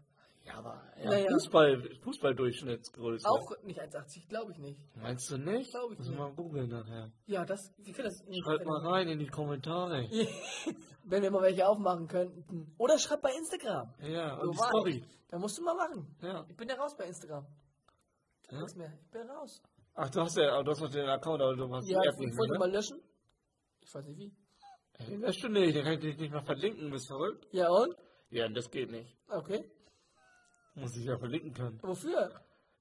Ja, 0.45 0.55
aber 0.59 0.83
ja, 1.03 1.11
Naja. 1.11 1.31
Fußball, 1.33 1.97
Fußballdurchschnittsgröße. 2.03 3.27
Auch 3.29 3.51
nicht 3.63 3.81
1,80, 3.81 4.29
glaube 4.29 4.53
ich 4.53 4.59
nicht. 4.59 4.79
Meinst 4.97 5.31
du 5.31 5.39
nicht? 5.39 5.71
Glaub 5.71 5.93
ich 5.93 5.99
Müssen 5.99 6.11
nicht. 6.13 6.21
wir 6.21 6.29
mal 6.29 6.35
googeln 6.35 6.69
nachher. 6.69 7.11
Ja, 7.27 7.45
das, 7.47 7.73
wir 7.79 7.95
können 7.95 8.09
das 8.09 8.23
nicht. 8.27 8.45
Schreibt 8.45 8.67
mal 8.67 8.87
rein 8.87 9.09
in 9.09 9.19
die 9.19 9.27
Kommentare. 9.27 10.03
Wenn 11.05 11.23
wir 11.23 11.31
mal 11.31 11.43
welche 11.43 11.67
aufmachen 11.67 12.09
könnten. 12.09 12.75
Oder 12.79 12.99
schreib 12.99 13.23
bei 13.23 13.33
Instagram. 13.35 13.95
Ja, 14.03 14.37
So 14.37 14.43
und 14.43 14.53
die 14.55 14.59
war 14.59 14.69
Story. 14.69 14.91
ich. 14.99 15.19
Da 15.29 15.39
musst 15.39 15.57
du 15.59 15.63
mal 15.63 15.75
machen. 15.75 16.15
Ja. 16.21 16.45
Ich 16.49 16.57
bin 16.57 16.69
ja 16.69 16.75
raus 16.77 16.95
bei 16.97 17.05
Instagram. 17.07 17.47
Ja? 18.51 18.59
Nichts 18.59 18.75
mehr. 18.77 18.93
Ich 19.03 19.11
bin 19.11 19.29
raus. 19.31 19.63
Ach, 19.95 20.11
du 20.11 20.21
hast 20.21 20.37
ja, 20.37 20.63
du 20.63 20.71
hast 20.71 20.81
noch 20.81 20.91
den 20.91 21.09
Account, 21.09 21.41
aber 21.41 21.57
du 21.57 21.75
hast 21.75 21.89
Ja, 21.89 22.01
die 22.03 22.09
ich 22.27 22.37
wollte 22.37 22.53
mehr. 22.53 22.59
mal 22.61 22.69
Ne? 22.69 22.75
löschen. 22.77 23.01
Ich 23.81 23.95
weiß 23.95 24.05
nicht 24.05 24.19
wie. 24.19 24.33
Ey, 24.99 25.21
Das 25.21 25.37
stimmt 25.37 25.55
nicht, 25.55 25.75
den 25.75 25.85
kann 25.85 25.95
ich 25.95 26.01
dich 26.01 26.19
nicht 26.19 26.33
mal 26.33 26.43
verlinken, 26.45 26.91
bist 26.91 27.09
du 27.11 27.15
verrückt? 27.15 27.47
Ja 27.53 27.69
und? 27.69 27.97
Ja, 28.31 28.49
das 28.49 28.71
geht 28.71 28.91
nicht. 28.91 29.17
Okay. 29.29 29.65
Muss 30.75 30.97
ich 30.97 31.05
ja 31.05 31.17
verlinken 31.19 31.53
können. 31.55 31.79
Wofür? 31.83 32.31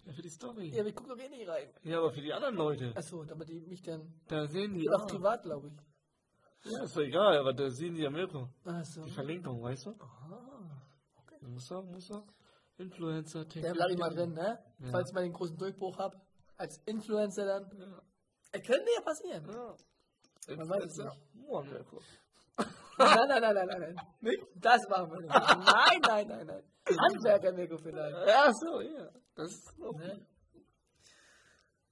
Ja, 0.06 0.14
für 0.14 0.22
die 0.22 0.30
Story. 0.30 0.70
Ja, 0.70 0.84
wir 0.84 0.94
gucken 0.94 1.16
doch 1.18 1.24
eh 1.24 1.30
nicht 1.30 1.48
rein. 1.48 1.70
Ja, 1.84 2.00
aber 2.00 2.12
für 2.12 2.22
die 2.22 2.34
anderen 2.34 2.56
Leute. 2.56 2.92
Achso, 2.96 3.24
damit 3.24 3.48
die 3.50 3.60
mich 3.62 3.82
dann. 3.82 4.14
Da 4.28 4.48
sehen 4.48 4.74
die. 4.74 4.90
Auch 4.90 5.08
privat, 5.08 5.44
glaube 5.44 5.68
ich. 5.70 6.72
ja, 6.72 6.84
ist 6.84 6.96
doch 6.96 7.02
egal, 7.02 7.38
aber 7.38 7.54
da 7.54 7.70
sehen 7.70 7.96
die 7.96 8.02
ja 8.02 8.10
Mirko. 8.10 8.50
Achso. 8.66 9.04
Die 9.06 9.12
Verlinkung, 9.12 9.62
weißt 9.64 9.86
du? 9.86 9.92
Ah. 10.00 10.82
Muss 11.42 11.72
auch, 11.72 11.84
muss 11.86 12.12
auch. 12.12 12.26
Influencer, 12.78 13.46
Der 13.46 13.74
bleibt 13.74 13.98
mal 14.00 14.10
drin, 14.10 14.34
ne? 14.34 14.60
Ja. 14.80 14.88
Falls 14.92 15.10
ich 15.10 15.14
mal 15.14 15.24
den 15.24 15.34
großen 15.34 15.58
Durchbruch 15.58 15.98
habe. 16.00 16.20
Als 16.58 16.78
Influencer 16.86 17.46
dann. 17.46 17.72
Ja. 17.78 18.02
Es 18.52 18.64
könnte 18.64 18.88
ja 18.96 19.02
passieren. 19.02 19.46
ja. 19.48 19.76
Man 20.56 20.70
weiß 20.70 20.86
es 20.86 20.98
Influencer. 20.98 21.18
Moin, 21.34 21.70
Mirko. 21.70 21.98
Nein, 21.98 22.06
nein, 22.98 23.28
nein, 23.28 23.42
nein, 23.42 23.56
nein, 23.56 23.80
nein. 23.80 23.96
Nicht? 24.22 24.44
Das 24.56 24.88
machen 24.90 25.12
wir 25.12 25.22
nicht. 25.22 25.30
Nein, 25.34 26.00
nein, 26.08 26.28
nein, 26.28 26.48
nein. 26.48 26.64
Handwerker-Mikro 27.00 27.78
vielleicht. 27.78 28.28
Ja, 28.28 28.52
so, 28.54 28.82
ja. 28.82 29.10
Das 29.36 29.52
ist 29.52 29.82
auch 29.82 29.98
Ne? 29.98 30.26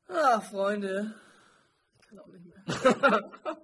Ah, 0.07 0.41
Freunde. 0.41 1.13
Ich 2.01 2.07
kann 2.09 2.19
auch 2.19 2.27
nicht 2.27 2.45
mehr. 2.45 2.61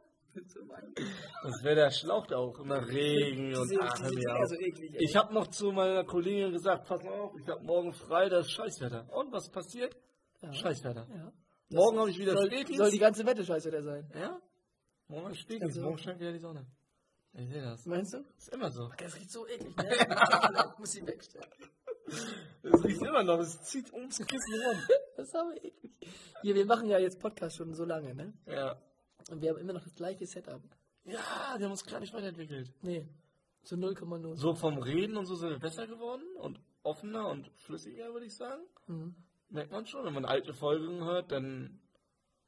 Das 1.44 1.64
wäre 1.64 1.76
der 1.76 1.92
Schlauch 1.92 2.28
da 2.28 2.38
auch 2.38 2.60
immer 2.60 2.86
Regen 2.88 3.56
und 3.58 3.72
ach, 3.82 3.98
so 3.98 4.56
eklig, 4.56 4.94
ey. 4.94 5.04
Ich 5.04 5.16
habe 5.16 5.34
noch 5.34 5.48
zu 5.48 5.72
meiner 5.72 6.04
Kollegin 6.04 6.52
gesagt, 6.52 6.88
pass 6.88 7.04
auf, 7.06 7.34
ich 7.40 7.48
habe 7.48 7.64
morgen 7.64 7.94
frei, 7.94 8.30
das 8.30 8.46
ist 8.48 8.52
Scheißwetter. 8.52 9.08
Und 9.14 9.32
was 9.32 9.50
passiert? 9.50 9.96
Ja. 10.42 10.54
Scheißweiter. 10.54 11.08
Ja. 11.10 11.32
Morgen 11.70 12.00
habe 12.00 12.10
ich 12.12 12.20
wieder 12.20 12.34
Soll, 12.34 12.48
Spätdienst. 12.48 12.78
soll 12.78 12.92
die 12.92 13.00
ganze 13.00 13.26
Wette 13.26 13.44
scheiße 13.46 13.72
der 13.72 13.82
sein. 13.84 14.12
ja? 14.14 14.40
Morgen 15.08 15.32
ich 15.32 15.40
Spätdienst. 15.40 15.78
Also- 15.78 15.82
Morgen 15.82 15.98
scheint 15.98 16.20
wieder 16.20 16.34
die 16.34 16.40
Sonne. 16.40 16.66
Ich 17.38 17.50
sehe 17.50 17.62
das. 17.62 17.86
Meinst 17.86 18.14
du? 18.14 18.26
Ist 18.38 18.50
immer 18.50 18.72
so. 18.72 18.90
Das 18.98 19.16
riecht 19.16 19.32
so 19.32 19.48
eklig, 19.48 19.76
ne? 19.78 20.74
Muss 20.80 20.96
ich 20.96 21.06
wegstellen. 21.06 21.48
Es 22.64 22.84
riecht 22.84 23.02
immer 23.02 23.24
noch, 23.24 23.40
es 23.40 23.62
zieht 23.62 23.94
ums 23.94 24.18
Kissen 24.18 24.62
rum. 24.66 24.78
Das 25.16 25.28
ist 25.28 25.36
aber 25.36 25.56
eklig. 25.56 25.92
Hier, 26.42 26.56
wir 26.56 26.66
machen 26.66 26.90
ja 26.90 26.98
jetzt 26.98 27.20
Podcast 27.20 27.58
schon 27.58 27.74
so 27.76 27.86
lange, 27.86 28.16
ne? 28.16 28.34
Ja. 28.48 28.82
Und 29.30 29.42
wir 29.42 29.52
haben 29.52 29.60
immer 29.60 29.74
noch 29.74 29.84
das 29.84 29.94
gleiche 29.94 30.26
Setup. 30.26 30.62
Ja, 31.04 31.56
wir 31.58 31.66
haben 31.66 31.72
uns 31.72 31.86
gar 31.86 32.00
nicht 32.00 32.14
weiterentwickelt. 32.14 32.74
Nee. 32.82 33.08
So 33.64 33.76
0,0. 33.76 34.36
So 34.36 34.56
vom 34.56 34.78
Reden 34.80 35.16
und 35.18 35.26
so 35.26 35.36
sind 35.36 35.50
wir 35.50 35.60
besser 35.60 35.86
geworden 35.86 36.24
und 36.38 36.60
offener 36.84 37.28
und 37.28 37.52
flüssiger, 37.58 38.14
würde 38.14 38.26
ich 38.26 38.36
sagen. 38.36 38.64
Mhm. 38.88 39.16
Merkt 39.50 39.72
man 39.72 39.86
schon, 39.86 40.06
wenn 40.06 40.14
man 40.14 40.26
alte 40.26 40.54
Folgen 40.54 41.04
hört, 41.04 41.32
dann 41.32 41.80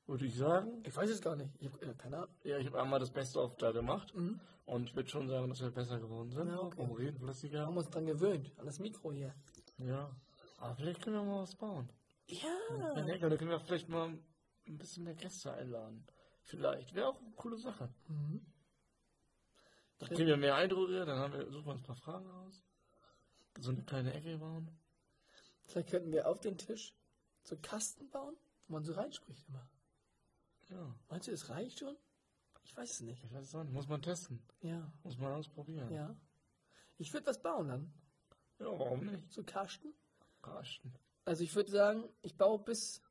würde 0.10 0.26
ich 0.26 0.36
sagen, 0.36 0.84
Ich 0.86 0.96
weiß 0.96 1.10
es 1.10 1.22
gar 1.22 1.36
nicht. 1.36 1.50
Ich 1.60 1.68
hab 1.72 1.82
äh, 1.82 1.94
keine 1.94 2.18
Ahnung. 2.18 2.30
ja, 2.44 2.58
ich 2.58 2.66
habe 2.68 2.82
einmal 2.82 3.00
das 3.00 3.12
Beste 3.12 3.40
oft 3.42 3.62
da 3.62 3.72
gemacht 3.72 4.14
Mhm. 4.16 4.40
und 4.66 4.90
ich 4.90 4.96
würde 4.96 5.10
schon 5.10 5.28
sagen, 5.28 5.50
dass 5.50 5.62
wir 5.62 5.72
besser 5.72 6.00
geworden 6.00 6.32
sind. 6.32 6.48
Ja, 6.50 6.60
okay. 6.60 6.76
Vom 6.76 6.92
Reden 6.92 7.20
Wir 7.22 7.28
flüssiger. 7.28 7.66
haben 7.66 7.78
uns 7.78 7.90
dran 7.90 8.06
gewöhnt. 8.06 8.52
An 8.58 8.66
das 8.66 8.80
Mikro 8.80 9.12
hier. 9.12 9.34
Ja. 9.78 10.10
Aber 10.58 10.76
vielleicht 10.76 11.02
können 11.02 11.16
wir 11.16 11.24
mal 11.24 11.42
was 11.44 11.56
bauen. 11.56 11.90
Ja. 12.28 12.48
Ja, 12.78 12.94
da 13.30 13.38
können 13.38 13.50
wir 13.50 13.60
vielleicht 13.62 13.88
mal 13.90 14.10
ein 14.68 14.78
bisschen 14.78 15.04
mehr 15.06 15.16
Gäste 15.16 15.54
einladen. 15.54 16.06
Vielleicht. 16.44 16.94
Wäre 16.94 17.08
auch 17.10 17.20
eine 17.22 17.32
coole 17.32 17.58
Sache. 17.58 17.90
Mhm. 18.08 18.46
Dann 20.00 20.10
kriegen 20.10 20.28
wir 20.28 20.38
mehr 20.38 20.56
Eindrücke, 20.56 21.06
dann 21.06 21.18
haben 21.20 21.34
wir, 21.34 21.50
suchen 21.52 21.66
wir 21.66 21.72
uns 21.74 21.82
ein 21.82 21.86
paar 21.86 21.96
Fragen 21.96 22.30
aus. 22.32 22.64
So 23.60 23.72
eine 23.72 23.84
kleine 23.84 24.14
Ecke 24.14 24.38
bauen. 24.38 24.70
Vielleicht 25.66 25.90
könnten 25.90 26.12
wir 26.12 26.28
auf 26.28 26.40
den 26.40 26.58
Tisch 26.58 26.96
so 27.44 27.58
Kasten 27.62 28.10
bauen, 28.10 28.36
wo 28.68 28.74
man 28.74 28.84
so 28.84 28.94
reinspricht 28.94 29.48
immer. 29.50 29.70
Ja, 30.70 30.96
Meinst 31.10 31.28
du, 31.28 31.32
das 31.32 31.50
reicht 31.50 31.80
schon? 31.80 31.96
Ich 32.64 32.76
weiß 32.78 32.92
es 32.92 33.02
nicht. 33.02 33.24
ich 33.24 33.34
weiß 33.34 33.44
es 33.44 33.56
auch 33.56 33.64
nicht. 33.64 33.74
Muss 33.74 33.88
man 33.88 34.02
testen. 34.02 34.42
Ja. 34.62 34.92
Muss 35.04 35.18
man 35.18 35.34
ausprobieren. 35.34 35.92
Ja. 35.92 36.16
Ich 36.98 37.12
würde 37.14 37.26
was 37.28 37.42
bauen 37.42 37.68
dann. 37.70 37.94
Ja, 38.60 38.66
warum 38.68 39.06
nicht? 39.06 39.32
So 39.32 39.44
Kasten. 39.44 39.94
Karsten. 40.42 40.94
Also 41.26 41.44
ich 41.44 41.56
würde 41.56 41.72
sagen, 41.72 42.04
ich 42.22 42.36
baue 42.38 42.60
bis. 42.60 43.02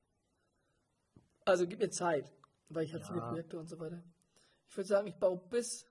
Also 1.44 1.66
gib 1.66 1.78
mir 1.80 1.90
Zeit, 1.90 2.30
weil 2.68 2.84
ich 2.84 2.94
habe 2.94 3.04
viele 3.04 3.18
Ja. 3.18 3.28
Projekte 3.28 3.58
und 3.58 3.66
so 3.68 3.78
weiter. 3.80 4.02
Ich 4.68 4.76
würde 4.76 4.86
sagen, 4.88 5.06
ich 5.08 5.16
baue 5.16 5.38
bis 5.38 5.86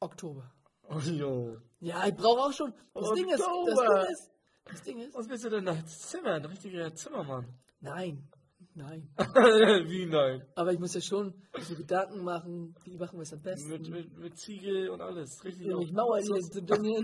Oktober. 0.00 0.50
Oh, 0.88 0.98
jo. 0.98 1.60
Ja, 1.80 2.06
ich 2.06 2.14
brauche 2.16 2.40
auch 2.40 2.52
schon. 2.52 2.74
Das 2.94 3.12
Ding 3.12 3.28
ist, 3.28 3.40
das 3.40 3.46
Oktober. 3.46 4.02
Ding 4.04 4.12
ist, 4.12 4.30
das 4.64 4.82
Ding 4.82 4.98
ist, 4.98 5.14
Was 5.14 5.28
bist 5.28 5.44
du 5.44 5.50
denn 5.50 5.64
da? 5.66 5.86
Zimmer, 5.86 6.34
ein 6.34 6.44
richtiger 6.44 6.94
Zimmermann. 6.94 7.54
nein, 7.80 8.28
nein. 8.74 9.08
Wie 9.88 10.06
nein? 10.06 10.46
Aber 10.54 10.72
ich 10.72 10.78
muss 10.78 10.94
ja 10.94 11.00
schon 11.00 11.34
mir 11.68 11.76
Gedanken 11.76 12.22
machen, 12.24 12.74
wie 12.84 12.96
machen 12.96 13.18
wir 13.18 13.22
es 13.22 13.32
am 13.32 13.42
besten. 13.42 13.70
Mit, 13.70 13.88
mit, 13.88 14.18
mit 14.18 14.38
Ziegel 14.38 14.90
und 14.90 15.00
alles. 15.00 15.44
Richtig. 15.44 15.66
Ja, 15.66 15.78
ich 15.78 15.92
Mauer 15.92 16.18
hier 16.18 16.40
zu 16.40 16.60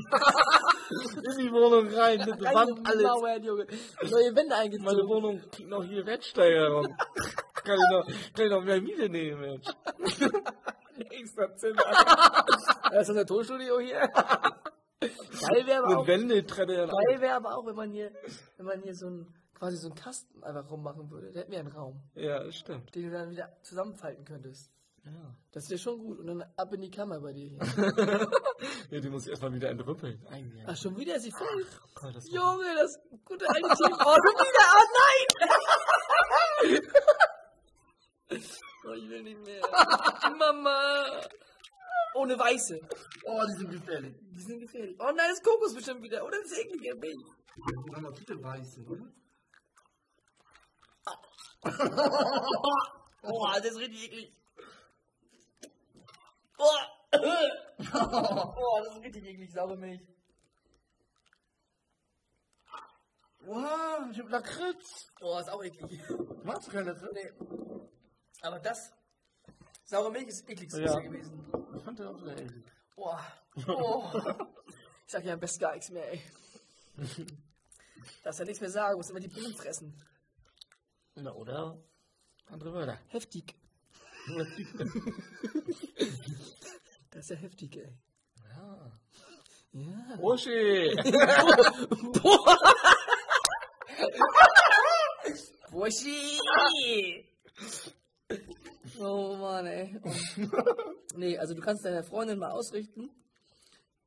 in 0.91 1.39
die 1.39 1.53
Wohnung 1.53 1.89
rein, 1.89 2.19
mit 2.19 2.41
der 2.41 2.55
Wand 2.55 2.89
alles. 2.89 3.03
Mauer, 3.03 3.37
Junge. 3.39 3.67
Neue 4.03 4.37
Wände 4.37 4.49
Meine 4.49 4.55
eingezogen. 4.55 5.09
Wohnung 5.09 5.41
kriegt 5.51 5.69
noch 5.69 5.85
hier 5.85 6.05
Wertsteigerung. 6.07 6.87
kann, 7.55 7.77
ich 7.77 7.91
noch, 7.91 8.07
kann 8.35 8.45
ich 8.47 8.51
noch 8.51 8.65
mehr 8.65 8.81
Miete 8.81 9.09
nehmen, 9.09 9.41
Mensch. 9.41 9.67
Extra 11.11 11.55
Zimmer. 11.55 11.83
Das 12.91 13.03
ist 13.03 13.11
unser 13.11 13.27
Tonstudio 13.27 13.79
hier. 13.81 14.09
Geil 15.01 15.67
wäre 15.67 15.85
aber 15.85 15.99
auch, 15.99 16.07
geil 16.07 17.21
wäre 17.21 17.35
aber 17.35 17.57
auch, 17.57 17.67
wenn 17.67 17.77
man 17.77 17.93
hier, 17.93 18.11
wenn 18.57 18.67
man 18.67 18.83
hier 18.83 18.95
so 18.95 19.07
ein, 19.07 19.27
quasi 19.59 19.77
so 19.77 19.89
einen 19.89 19.97
Kasten 19.97 20.43
einfach 20.45 20.71
rummachen 20.71 21.11
würde. 21.11 21.33
Da 21.33 21.41
hätten 21.41 21.53
wir 21.53 21.59
einen 21.59 21.69
Raum, 21.73 22.01
Ja, 22.15 22.43
das 22.45 22.57
stimmt. 22.57 22.95
den 22.95 23.03
du 23.05 23.11
dann 23.11 23.31
wieder 23.31 23.57
zusammenfalten 23.63 24.25
könntest. 24.25 24.71
Ja. 25.05 25.35
Das 25.53 25.71
wäre 25.71 25.79
schon 25.79 25.99
gut. 25.99 26.19
Und 26.19 26.27
dann 26.27 26.43
ab 26.57 26.73
in 26.75 26.81
die 26.83 26.91
Kammer 26.91 27.21
bei 27.21 27.33
dir 27.33 27.49
hier. 27.49 27.59
ja, 28.91 29.01
die 29.01 29.09
muss 29.09 29.25
ich 29.25 29.31
erstmal 29.31 29.53
wieder 29.55 29.71
entrüppeln. 29.71 30.21
Ein 30.29 30.53
Ach, 30.67 30.77
schon 30.77 30.97
wieder? 30.99 31.19
Sie 31.19 31.31
voll. 31.33 31.67
Gott, 31.95 32.15
das 32.15 32.29
Junge, 32.31 32.75
das 32.77 32.99
gute 33.25 33.49
alte 33.49 33.69
Team. 33.69 33.93
Oh, 33.93 34.17
schon 34.17 34.37
wieder. 34.45 34.65
Oh 34.75 34.87
nein! 35.01 36.81
oh, 38.87 38.93
ich 38.93 39.09
will 39.09 39.23
nicht 39.23 39.41
mehr. 39.47 39.63
Mama. 40.39 41.21
Ohne 42.15 42.39
Weiße. 42.39 42.79
Oh, 43.25 43.41
die 43.49 43.55
sind 43.59 43.71
gefährlich. 43.71 44.15
Die 44.33 44.41
sind 44.43 44.61
gefährlich. 44.61 44.97
Oh 44.99 45.05
nein, 45.15 45.31
das 45.31 45.43
Kokos 45.43 45.75
bestimmt 45.75 46.03
wieder. 46.03 46.25
Oder 46.25 46.39
das 46.43 46.53
eklige 46.59 46.95
Milch. 46.97 47.25
Die 47.57 47.95
haben 47.95 48.03
noch 48.03 48.17
viele 48.17 48.43
Weiße, 48.43 48.83
oder? 48.83 49.07
Oh, 53.23 53.47
das 53.57 53.65
ist 53.67 53.79
richtig 53.79 54.05
eklig. 54.05 54.33
Oh. 56.57 56.65
oh, 57.15 58.81
das 58.85 58.97
ist 58.97 59.03
richtig 59.03 59.25
eklig, 59.27 59.53
saure 59.53 59.77
Milch. 59.77 60.01
Wow, 63.41 64.11
ich 64.13 64.19
hab 64.19 64.29
Lakritz. 64.31 65.11
Oh, 65.21 65.39
ist 65.39 65.51
auch 65.51 65.63
eklig. 65.65 66.01
Was? 66.45 66.69
Kein 66.69 66.87
Lakritz? 66.87 67.13
Nee. 67.13 67.33
Aber 68.43 68.59
das, 68.61 68.93
saure 69.85 70.11
Milch 70.11 70.29
ist 70.29 70.49
eklig 70.49 70.71
Ja. 70.73 70.79
bisher 70.79 71.03
gewesen. 71.03 71.45
Ich 71.77 71.83
fand 71.83 71.99
das 71.99 72.07
auch 72.07 72.19
sehr 72.21 72.39
eklig. 72.39 72.65
Boah. 72.95 73.21
Oh. 73.67 74.05
Ich 75.07 75.13
sag 75.13 75.25
ja 75.25 75.33
am 75.33 75.41
besten 75.41 75.61
gar 75.61 75.73
nichts 75.73 75.89
mehr, 75.89 76.07
ey. 76.13 76.23
Darfst 78.23 78.41
ja 78.41 78.45
nichts 78.45 78.61
mehr 78.61 78.69
sagen, 78.69 78.99
musst 78.99 79.09
immer 79.09 79.21
die 79.21 79.29
Blumen 79.29 79.55
fressen. 79.55 79.99
Na, 81.21 81.33
oder? 81.33 81.77
Andere 82.47 82.73
Wörter. 82.73 82.99
Heftig. 83.09 83.55
Das 87.11 87.25
ist 87.25 87.31
ja 87.31 87.37
heftig, 87.37 87.75
ey. 87.77 87.93
ja. 88.51 88.93
Ja. 89.73 90.19
Uschi! 90.21 90.95
Buschi! 95.71 96.39
Oh 99.01 99.37
Mann, 99.37 99.67
ey. 99.67 100.01
Nee, 101.17 101.39
also 101.39 101.55
du 101.55 101.61
kannst 101.61 101.85
deiner 101.85 102.03
Freundin 102.05 102.39
mal 102.39 102.51
ausrichten. 102.51 103.11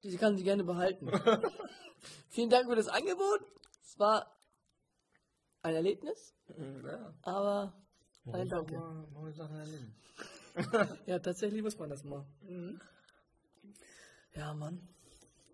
Die 0.04 0.18
kann 0.18 0.38
sie 0.38 0.44
gerne 0.44 0.64
behalten. 0.64 1.10
Vielen 2.30 2.50
Dank 2.50 2.68
für 2.70 2.76
das 2.76 2.88
Angebot. 2.88 3.42
Es 3.84 4.00
war 4.00 4.26
ein 5.64 5.76
Erlebnis, 5.76 6.34
ja. 6.84 7.14
aber 7.22 7.74
danke. 8.26 8.74
mal 8.76 9.08
neue 9.14 9.34
Sachen 9.34 9.56
erleben. 9.56 9.96
ja, 11.06 11.20
tatsächlich 11.20 11.62
muss 11.62 11.78
man 11.78 11.90
das 11.90 12.04
mal. 12.04 12.26
Mhm. 12.42 12.80
Ja, 14.34 14.54
Mann. 14.54 14.88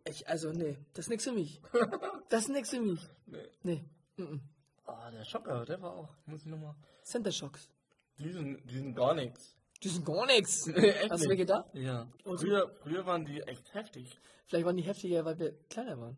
Ich, 0.05 0.28
also, 0.28 0.51
nee, 0.51 0.78
das 0.93 1.05
ist 1.05 1.10
nichts 1.10 1.24
für 1.26 1.34
mich. 1.34 1.62
Das 2.30 2.41
ist 2.43 2.49
nichts 2.49 2.72
für 2.72 2.82
mich. 2.82 2.99
Nee. 3.26 3.47
Nee. 3.64 3.86
Mhm. 4.18 4.41
Ah, 4.86 5.10
der 5.12 5.24
Schocker, 5.24 5.64
der 5.64 5.82
war 5.82 5.93
auch. 5.93 6.14
Muss 6.26 6.41
ich 6.41 6.47
nochmal. 6.47 6.76
Center 7.03 7.32
Shocks. 7.32 7.70
Die 8.18 8.30
sind, 8.34 8.70
die 8.70 8.80
sind 8.80 8.95
gar 8.95 9.14
nichts. 9.14 9.55
Die 9.82 9.88
sind 9.88 10.05
gar 10.05 10.26
nichts. 10.26 10.68
Echt 10.76 11.10
Hast 11.10 11.24
du 11.24 11.30
mir 11.30 11.38
gedacht? 11.38 11.70
Ja. 11.74 12.05
Und- 12.26 12.39
Früher, 12.41 12.70
früher 12.82 13.05
waren 13.05 13.24
die 13.24 13.39
echt 13.43 13.74
heftig. 13.74 14.20
Vielleicht 14.47 14.66
waren 14.66 14.76
die 14.76 14.84
heftiger, 14.84 15.24
weil 15.24 15.39
wir 15.39 15.53
kleiner 15.70 15.97
waren. 16.01 16.18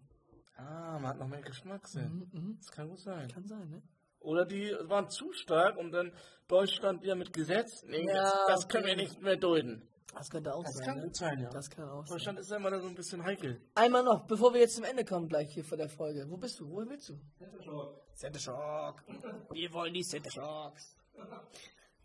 Ah, 0.60 1.00
man 1.00 1.08
hat 1.12 1.20
noch 1.20 1.28
mehr 1.28 1.42
Geschmackssinn. 1.42 2.30
Mhm, 2.34 2.40
mhm. 2.40 2.58
Das 2.58 2.72
kann 2.72 2.90
gut 2.90 3.00
sein. 3.00 3.28
Kann 3.30 3.48
sein, 3.48 3.70
ne? 3.70 3.82
Oder 4.20 4.46
die 4.46 4.76
waren 4.84 5.10
zu 5.10 5.32
stark 5.32 5.78
und 5.78 5.92
dann 5.92 6.12
Deutschland 6.48 7.02
wieder 7.02 7.16
mit 7.16 7.32
Gesetz. 7.32 7.84
Nee, 7.86 8.06
Ja, 8.06 8.14
das, 8.24 8.46
das 8.48 8.68
können 8.68 8.86
wir 8.86 8.96
nicht 8.98 9.22
mehr 9.22 9.38
dulden. 9.38 9.88
Das 10.14 10.30
könnte 10.30 10.54
auch 10.54 10.64
Das 10.64 10.74
sein. 10.76 10.86
kann 10.88 10.98
ne? 10.98 11.04
gut 11.04 11.16
sein, 11.16 11.40
ja. 11.40 11.50
Das 11.50 11.70
kann 11.70 11.88
auch 11.88 12.06
sein. 12.06 12.18
Deutschland 12.18 12.40
ist 12.40 12.50
ja 12.52 12.58
immer 12.58 12.72
da 12.72 12.80
so 12.82 12.88
ein 12.88 12.96
bisschen 12.96 13.24
heikel. 13.24 13.62
Einmal 13.76 14.04
noch, 14.04 14.26
bevor 14.26 14.54
wir 14.54 14.60
jetzt 14.60 14.76
zum 14.76 14.84
Ende 14.84 15.06
kommen, 15.06 15.30
gleich 15.30 15.54
hier 15.54 15.64
vor 15.64 15.78
der 15.78 15.88
Folge. 15.88 16.26
Wo 16.30 16.36
bist 16.36 16.60
du? 16.60 16.70
Wohin 16.70 16.90
willst 16.90 17.10
du? 17.10 17.20
Center 18.16 18.40
Shock. 18.40 19.04
Wir 19.52 19.72
wollen 19.72 19.94
die 19.94 20.02
Center 20.04 20.32
Shocks. 20.32 20.96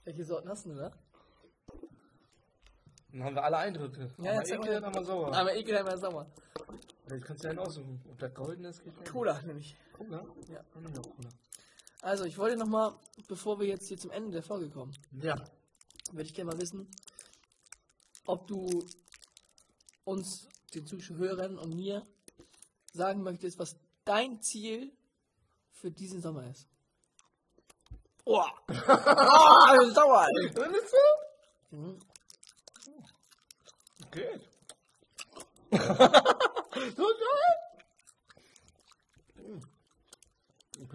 Welche 0.05 0.24
Sorten 0.24 0.48
hast 0.50 0.66
du 0.66 0.74
da? 0.74 0.92
Dann 3.11 3.24
haben 3.24 3.34
wir 3.36 3.42
alle 3.44 3.57
Eindrücke. 3.57 4.11
Ja, 4.18 4.30
Aber 4.32 4.38
jetzt 4.40 4.48
sag 4.48 4.57
irgendwie 4.59 4.74
mal. 4.74 4.80
dann 4.82 4.92
mal 4.92 5.05
sauer. 5.05 5.34
Aber 5.34 5.55
ekel 5.57 5.76
einmal 5.78 5.98
Sommer. 5.98 6.26
Jetzt 7.11 7.24
kannst 7.26 7.44
du 7.44 7.48
ja 7.48 7.59
aussuchen, 7.59 8.02
ob 8.11 8.18
der 8.18 8.30
golden 8.30 8.64
ist. 8.64 8.82
geht. 8.82 9.11
Cola 9.11 9.40
nämlich. 9.42 9.76
Cola? 9.92 10.24
Ja. 10.48 10.64
Wir 10.74 11.02
Cola. 11.02 11.28
Also, 12.00 12.24
ich 12.24 12.38
wollte 12.38 12.57
nochmal, 12.57 12.94
bevor 13.28 13.61
wir 13.61 13.66
jetzt 13.66 13.88
hier 13.88 13.98
zum 13.98 14.11
Ende 14.11 14.30
der 14.30 14.42
Folge 14.42 14.70
kommen, 14.70 14.94
Ja. 15.12 15.36
würde 16.12 16.22
ich 16.24 16.34
gerne 16.34 16.50
mal 16.52 16.61
wissen, 16.61 16.88
ob 18.26 18.46
du 18.46 18.86
uns, 20.05 20.48
den 20.74 20.86
Zuschauern 20.86 21.59
und 21.59 21.74
mir, 21.74 22.07
sagen 22.92 23.22
möchtest, 23.22 23.59
was 23.59 23.76
dein 24.05 24.40
Ziel 24.40 24.92
für 25.72 25.90
diesen 25.90 26.20
Sommer 26.22 26.48
ist. 26.50 26.66
Oh! 28.24 28.42
oh 28.68 29.90
sauer. 29.90 30.26
Das 30.55 30.68
ist 30.68 30.90
so? 30.90 31.76
Mhm. 31.76 31.98
Okay. 34.07 34.40
so 36.75 37.07
geil. 37.25 37.55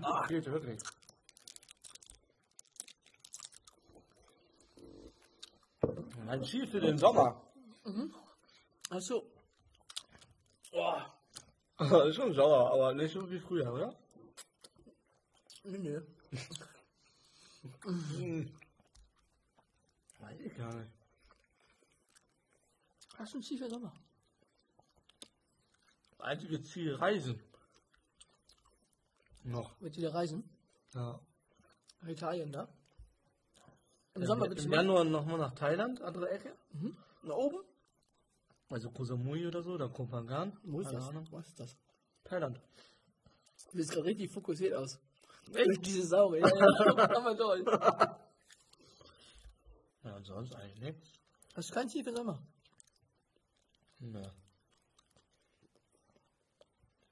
Ah. 0.02 0.28
Geht 0.28 0.46
wirklich. 0.46 0.80
Mein 6.26 6.44
Ziel 6.44 6.68
für 6.68 6.80
den 6.80 6.98
Sommer. 6.98 7.42
Achso. 8.90 9.24
Oh. 10.72 11.02
ist 12.08 12.16
schon 12.16 12.34
sauer, 12.34 12.72
aber 12.72 12.94
nicht 12.94 13.14
so 13.14 13.30
wie 13.30 13.40
früher, 13.40 13.74
oder? 13.74 13.96
Nö. 15.64 16.02
Hm. 17.84 18.52
Weiß 20.20 20.40
ich 20.40 20.56
gar 20.56 20.74
nicht. 20.74 20.92
Hast 23.18 23.34
du 23.34 23.38
ein 23.38 23.44
Ziel 23.44 23.58
für 23.58 23.70
Sommer? 23.70 23.94
Einzige 26.30 26.62
Ziel 26.62 26.94
Reisen. 26.94 27.42
Noch. 29.44 29.76
Willst 29.80 29.98
du 29.98 30.02
wieder 30.02 30.14
reisen? 30.14 30.48
Ja. 30.94 31.20
Nach 32.02 32.08
Italien, 32.08 32.52
da? 32.52 32.68
Im 34.14 34.28
Sommer 34.28 34.48
du 34.48 34.56
Im 34.62 34.70
mit? 34.70 34.78
Januar 34.78 35.06
nochmal 35.06 35.40
nach 35.40 35.56
Thailand, 35.56 36.04
andere 36.04 36.30
Ecke. 36.30 36.56
Nach 37.24 37.36
oben? 37.36 37.58
Also 38.70 38.92
Koh 38.92 39.06
Samui 39.06 39.48
oder 39.48 39.64
so, 39.64 39.76
dann 39.80 39.92
Koh 39.92 40.06
Phangan. 40.06 40.56
Wo 40.62 40.82
ist 40.82 40.90
Keine 40.90 41.00
das? 41.00 41.10
Ahnung. 41.10 41.28
Was 41.32 41.48
ist 41.48 41.60
das? 41.60 41.76
Thailand. 42.24 42.62
Du 43.72 43.78
bist 43.78 43.90
gerade 43.92 44.06
richtig 44.06 44.30
fokussiert 44.32 44.76
aus. 44.76 45.00
Echt? 45.52 45.84
Diese. 45.86 46.16
Ja, 46.16 46.36
ja, 46.36 47.16
aber 47.18 47.36
toll. 47.36 47.66
Ja, 50.04 50.22
sonst 50.22 50.54
eigentlich 50.54 50.80
nichts. 50.80 51.12
Hast 51.56 51.72
du 51.72 51.74
kein 51.74 51.90
Ziel 51.90 52.04
für 52.04 52.16
Sommer? 52.16 52.40
Ne. 53.98 54.32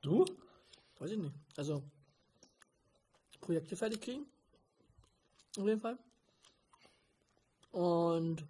Du? 0.07 0.23
Weiß 0.99 1.11
ich 1.11 1.17
nicht. 1.17 1.35
Also, 1.57 1.83
Projekte 3.41 3.75
fertig 3.75 3.99
kriegen. 3.99 4.25
Auf 5.57 5.65
jeden 5.65 5.81
Fall. 5.81 5.97
Und 7.71 8.45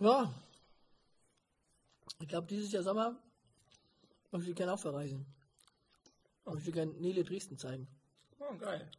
ja, 0.00 0.34
ich 2.18 2.26
glaube, 2.26 2.48
dieses 2.48 2.72
Jahr 2.72 2.82
Sommer 2.82 3.16
möchte 4.32 4.50
ich 4.50 4.56
gerne 4.56 4.72
auch 4.72 4.80
verreisen. 4.80 5.24
Ich 6.46 6.52
möchte 6.52 6.72
gerne 6.72 6.92
Nele 6.94 7.22
Dresden 7.22 7.56
zeigen. 7.56 7.86
Oh, 8.40 8.56
geil. 8.56 8.90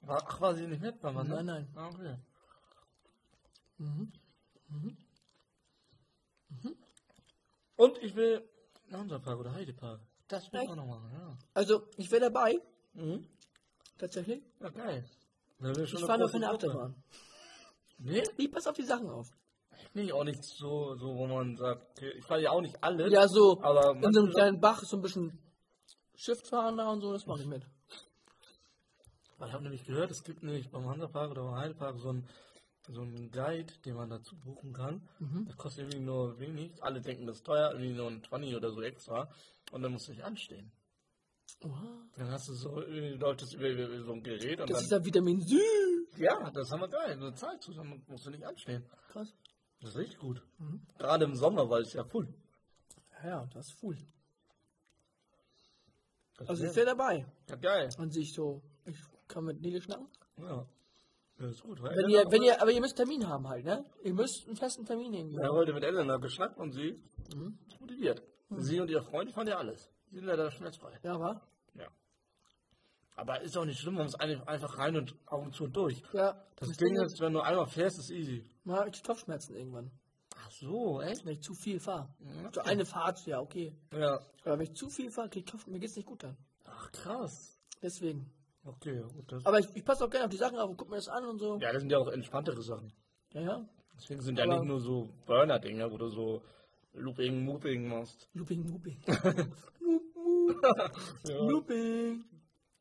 War 0.00 0.26
quasi 0.26 0.66
nicht 0.66 0.82
mit 0.82 1.00
beim 1.00 1.14
Wandern? 1.14 1.46
Nein, 1.46 1.68
nein. 1.72 1.76
Ah, 1.76 1.88
okay. 1.88 2.16
Mhm. 3.78 4.12
Und 7.80 7.96
ich 8.02 8.14
will 8.14 8.46
Hansapark 8.92 9.38
oder 9.40 9.52
Heidepark. 9.52 10.00
Das 10.28 10.52
will 10.52 10.60
ich 10.62 10.68
auch 10.68 10.76
noch 10.76 10.86
machen, 10.86 11.10
ja. 11.14 11.38
Also, 11.54 11.86
ich 11.96 12.10
wäre 12.10 12.30
dabei, 12.30 12.60
Mhm. 12.92 13.26
tatsächlich. 13.96 14.42
Ja, 14.60 14.68
geil. 14.68 15.08
Da 15.60 15.74
will 15.74 15.84
Ich 15.84 15.96
eine 15.96 16.06
fahre 16.06 16.18
nur 16.18 16.30
keine 16.30 16.46
Gruppe. 16.48 16.66
Achterbahn. 16.66 16.94
Nee, 17.98 18.22
Ich 18.36 18.50
pass 18.52 18.66
auf 18.66 18.74
die 18.76 18.82
Sachen 18.84 19.08
auf. 19.08 19.28
nee, 19.94 20.12
auch 20.12 20.24
nicht 20.24 20.44
so, 20.44 20.94
so, 20.96 21.16
wo 21.16 21.26
man 21.26 21.56
sagt, 21.56 21.82
okay, 21.96 22.10
ich 22.18 22.24
fahre 22.26 22.42
ja 22.42 22.50
auch 22.50 22.60
nicht 22.60 22.82
alle. 22.84 23.08
Ja, 23.10 23.26
so 23.28 23.58
aber 23.62 23.92
in 23.96 24.12
so 24.12 24.20
einem 24.20 24.30
kleinen 24.30 24.60
Bach 24.60 24.82
so 24.82 24.96
ein 24.98 25.02
bisschen 25.02 25.38
Shift 26.14 26.48
fahren 26.48 26.76
da 26.76 26.90
und 26.90 27.00
so, 27.00 27.12
das 27.14 27.24
mache 27.26 27.40
ich 27.40 27.46
mit. 27.46 27.62
Weil 29.38 29.48
ich 29.48 29.54
habe 29.54 29.62
nämlich 29.62 29.84
gehört, 29.86 30.10
es 30.10 30.22
gibt 30.22 30.42
nämlich 30.42 30.70
beim 30.70 30.86
Hansapark 30.86 31.30
oder 31.30 31.44
beim 31.44 31.56
Heidepark 31.56 31.98
so 31.98 32.10
einen 32.10 32.28
so 32.92 33.02
einen 33.02 33.30
Guide, 33.30 33.72
den 33.84 33.94
man 33.96 34.10
dazu 34.10 34.36
buchen 34.36 34.72
kann. 34.72 35.08
Mhm. 35.18 35.46
Das 35.46 35.56
kostet 35.56 35.84
irgendwie 35.84 36.04
nur 36.04 36.38
wenig. 36.38 36.82
Alle 36.82 37.00
denken, 37.00 37.26
das 37.26 37.36
ist 37.36 37.46
teuer, 37.46 37.70
irgendwie 37.72 37.92
nur 37.92 38.08
ein 38.10 38.22
20 38.22 38.54
oder 38.56 38.70
so 38.72 38.82
extra. 38.82 39.30
Und 39.72 39.82
dann 39.82 39.92
musst 39.92 40.08
du 40.08 40.12
dich 40.12 40.24
anstehen. 40.24 40.70
Oha. 41.64 42.08
Dann 42.16 42.30
hast 42.30 42.48
du 42.48 42.54
so, 42.54 42.80
läuft 42.80 43.42
das 43.42 43.52
über, 43.54 43.68
über 43.68 44.02
so 44.04 44.12
ein 44.12 44.22
Gerät 44.22 44.60
und 44.60 44.70
Das 44.70 44.82
ist 44.82 44.90
dann. 44.92 45.00
ja 45.00 45.04
Vitamin 45.06 45.40
C. 45.42 45.56
Ja, 46.16 46.50
das 46.50 46.70
haben 46.70 46.80
wir 46.80 46.88
geil. 46.88 47.18
Zahlst 47.34 47.68
du, 47.68 47.74
dann 47.74 48.02
musst 48.08 48.26
du 48.26 48.30
nicht 48.30 48.44
anstehen. 48.44 48.84
Krass. 49.08 49.34
Das 49.80 49.90
ist 49.90 49.96
richtig 49.96 50.18
gut. 50.18 50.42
Mhm. 50.58 50.80
Gerade 50.98 51.24
im 51.24 51.34
Sommer, 51.34 51.68
weil 51.70 51.82
es 51.82 51.92
ja 51.92 52.04
full. 52.04 52.28
Ja, 53.24 53.46
das 53.52 53.68
ist 53.68 53.82
cool. 53.82 53.96
Das 56.38 56.48
Also 56.48 56.62
wär- 56.62 56.70
ich 56.70 56.76
wäre 56.76 56.86
dabei. 56.86 57.26
ja, 57.48 57.56
geil. 57.56 57.88
An 57.98 58.10
sich 58.10 58.32
so. 58.32 58.62
Ich 58.86 58.96
kann 59.28 59.44
mit 59.44 59.60
Nele 59.60 59.80
schnacken. 59.80 60.08
Ja. 60.38 60.66
Das 61.40 61.52
ist 61.52 61.62
gut. 61.62 61.82
Wenn 61.82 61.92
Elena- 61.92 62.08
ihr, 62.08 62.24
wenn 62.30 62.42
ihr, 62.42 62.60
aber 62.60 62.70
ihr 62.70 62.80
müsst 62.80 62.96
Termin 62.96 63.26
haben 63.26 63.48
halt, 63.48 63.64
ne? 63.64 63.84
Ihr 64.02 64.12
müsst 64.12 64.46
einen 64.46 64.56
festen 64.56 64.84
Termin 64.84 65.10
nehmen. 65.10 65.36
Habe 65.42 65.54
heute 65.54 65.72
mit 65.72 65.82
Elena 65.82 66.16
geschnackt 66.18 66.58
und 66.58 66.72
sie 66.72 67.02
Mhm. 67.34 67.58
ist 67.66 67.80
motiviert. 67.80 68.22
Sie 68.58 68.78
und 68.80 68.90
ihr 68.90 69.02
Freund 69.02 69.30
fahren 69.32 69.46
ja 69.46 69.56
alles. 69.56 69.90
Sie 70.10 70.16
sind 70.16 70.26
leider 70.26 70.50
schmerzfrei. 70.50 70.98
Ja, 71.02 71.18
wa? 71.18 71.40
Ja. 71.74 71.86
Aber 73.16 73.40
ist 73.40 73.56
auch 73.56 73.64
nicht 73.64 73.80
schlimm, 73.80 73.94
man 73.94 74.04
muss 74.04 74.14
ein- 74.16 74.42
einfach 74.46 74.76
rein 74.78 74.96
und 74.96 75.14
Augen 75.26 75.52
zu 75.52 75.64
und 75.64 75.76
durch. 75.76 76.02
Ja. 76.12 76.44
Das 76.56 76.68
Ding 76.76 76.94
ist, 77.02 77.20
wenn 77.20 77.32
du 77.32 77.40
einmal 77.40 77.66
fährst, 77.66 77.98
ist 77.98 78.10
easy. 78.10 78.44
Hat 78.68 78.94
ich 78.94 79.02
Kopfschmerzen 79.02 79.54
irgendwann. 79.56 79.90
Ach 80.36 80.50
so, 80.50 81.00
echt? 81.00 81.24
Wenn 81.24 81.32
ich 81.34 81.42
zu 81.42 81.54
viel 81.54 81.80
fahre. 81.80 82.08
Ja. 82.20 82.50
So 82.52 82.60
eine 82.62 82.84
Fahrt, 82.84 83.24
ja, 83.26 83.40
okay. 83.40 83.74
Ja. 83.92 84.20
Aber 84.44 84.58
wenn 84.58 84.66
ich 84.66 84.74
zu 84.74 84.88
viel 84.90 85.10
fahre, 85.10 85.28
krieg 85.30 85.44
ich 85.46 85.50
Kopf, 85.52 85.66
mir 85.66 85.78
geht's 85.78 85.96
nicht 85.96 86.06
gut 86.06 86.22
dann. 86.22 86.36
Ach, 86.64 86.90
krass. 86.92 87.58
Deswegen. 87.82 88.30
Okay, 88.64 89.02
gut. 89.14 89.32
Das 89.32 89.46
Aber 89.46 89.58
ich, 89.58 89.66
ich 89.74 89.84
passe 89.84 90.04
auch 90.04 90.10
gerne 90.10 90.26
auf 90.26 90.30
die 90.30 90.36
Sachen 90.36 90.58
auf 90.58 90.68
und 90.70 90.76
guck 90.76 90.90
mir 90.90 90.96
das 90.96 91.08
an 91.08 91.24
und 91.24 91.38
so. 91.38 91.58
ja, 91.58 91.72
das 91.72 91.80
sind 91.80 91.90
ja 91.90 91.98
auch 91.98 92.08
entspanntere 92.08 92.62
Sachen. 92.62 92.92
Ja, 93.32 93.40
ja. 93.40 93.68
Deswegen 93.96 94.20
sind 94.22 94.38
ja 94.38 94.44
Aber- 94.44 94.54
nicht 94.56 94.64
nur 94.66 94.80
so 94.80 95.08
Burner-Dinger, 95.26 95.90
wo 95.90 95.96
du 95.98 96.08
so 96.08 96.42
Looping, 96.94 97.44
Mooping 97.44 97.88
machst. 97.88 98.28
Looping, 98.34 98.66
looping. 98.66 98.98
Loop, 99.80 100.02
loop. 100.14 100.64
Ja. 101.28 101.36
Looping. 101.42 102.24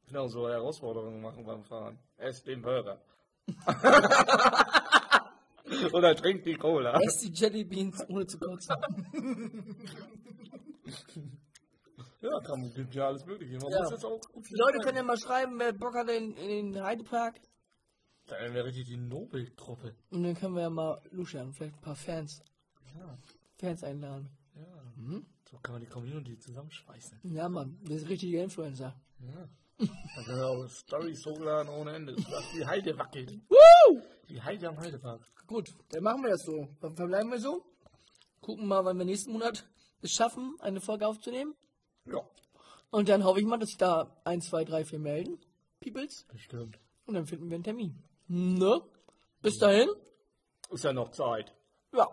Genau, 0.08 0.28
so 0.28 0.50
Herausforderungen 0.50 1.22
machen 1.22 1.46
beim 1.46 1.64
Fahren. 1.64 2.00
Ess 2.18 2.44
den 2.44 2.62
Burger. 2.62 3.00
Oder 5.94 6.16
trink 6.16 6.44
die 6.44 6.56
Cola. 6.56 7.00
Ess 7.02 7.20
die 7.20 7.32
Jellybeans 7.32 8.04
ohne 8.10 8.26
zu 8.26 8.40
kotzen. 8.40 8.76
Ja, 12.22 12.40
kann 12.42 12.60
man, 12.62 12.74
gibt 12.74 12.94
ja 12.96 13.08
alles 13.08 13.26
Mögliche. 13.26 13.58
Man 13.60 13.72
Ja. 13.72 13.82
muss 13.84 13.92
jetzt 13.92 14.06
auch 14.06 14.20
gut 14.34 14.50
Die 14.50 14.56
Leute 14.56 14.80
können 14.80 14.98
ja 14.98 15.04
mal 15.04 15.18
schreiben, 15.18 15.58
wer 15.60 15.72
Bock 15.74 15.96
hat 15.96 16.10
in, 16.10 16.34
in 16.36 16.74
den 16.74 16.84
Heidepark. 16.84 17.40
Dann 18.28 18.54
wäre 18.54 18.66
richtig 18.66 18.88
die 18.88 18.98
Nobeltruppe. 18.98 19.96
Und 20.12 20.24
dann 20.24 20.36
können 20.36 20.54
wir 20.56 20.62
ja 20.64 20.70
mal 20.70 21.02
luschern, 21.12 21.54
vielleicht 21.54 21.76
ein 21.76 21.82
paar 21.82 21.96
Fans, 21.96 22.42
Ja, 22.96 23.18
Fans 23.58 23.84
einladen. 23.84 24.30
ja. 24.56 25.22
So 25.50 25.58
kann 25.64 25.74
man 25.74 25.82
die 25.82 25.88
Community 25.88 26.38
zusammenschweißen. 26.38 27.22
Ja, 27.24 27.50
Mann, 27.50 27.80
wir 27.82 27.98
sind 27.98 28.10
richtige 28.10 28.40
Influencer. 28.44 28.94
Ja. 29.20 29.50
Dann 29.80 30.26
können 30.26 30.38
wir 30.38 30.48
auch 30.48 30.68
Storys 30.70 31.26
hochladen 31.26 31.74
ohne 31.74 31.94
Ende. 31.94 32.16
Die 32.54 32.66
Heide 32.66 32.96
wackelt. 32.98 33.32
Woo! 33.50 34.02
Die 34.28 34.40
Heide 34.42 34.68
am 34.70 34.78
Heidepark. 34.78 35.22
Gut, 35.48 35.74
dann 35.90 36.04
machen 36.04 36.22
wir 36.22 36.30
das 36.32 36.44
so. 36.44 36.68
Dann 36.82 36.96
verbleiben 36.96 37.32
wir 37.32 37.40
so. 37.40 37.66
Gucken 38.42 38.68
mal, 38.68 38.84
wann 38.86 38.98
wir 39.00 39.06
nächsten 39.06 39.32
Monat 39.32 39.66
es 40.02 40.12
schaffen, 40.12 40.56
eine 40.60 40.82
Folge 40.82 41.08
aufzunehmen. 41.08 41.56
Ja. 42.12 42.28
Und 42.92 43.10
dann 43.10 43.24
hoffe 43.24 43.40
ich 43.40 43.46
mal, 43.46 43.58
dass 43.58 43.70
sich 43.70 43.78
da 43.78 44.16
1, 44.24 44.50
2, 44.50 44.66
3, 44.66 44.86
4 44.86 45.00
melden. 45.00 45.40
Peoples. 45.80 46.26
Bestimmt. 46.32 46.80
Und 47.06 47.14
dann 47.14 47.26
finden 47.26 47.50
wir 47.50 47.56
einen 47.56 47.64
Termin. 47.64 48.04
Ne? 48.28 48.82
Bis 49.42 49.58
dahin. 49.58 49.90
Ist 50.70 50.84
ja 50.84 50.94
noch 50.94 51.12
Zeit. 51.12 51.54
Ja. 51.94 52.08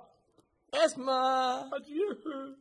Erstmal. 0.73 1.73
Adieu. 1.73 2.57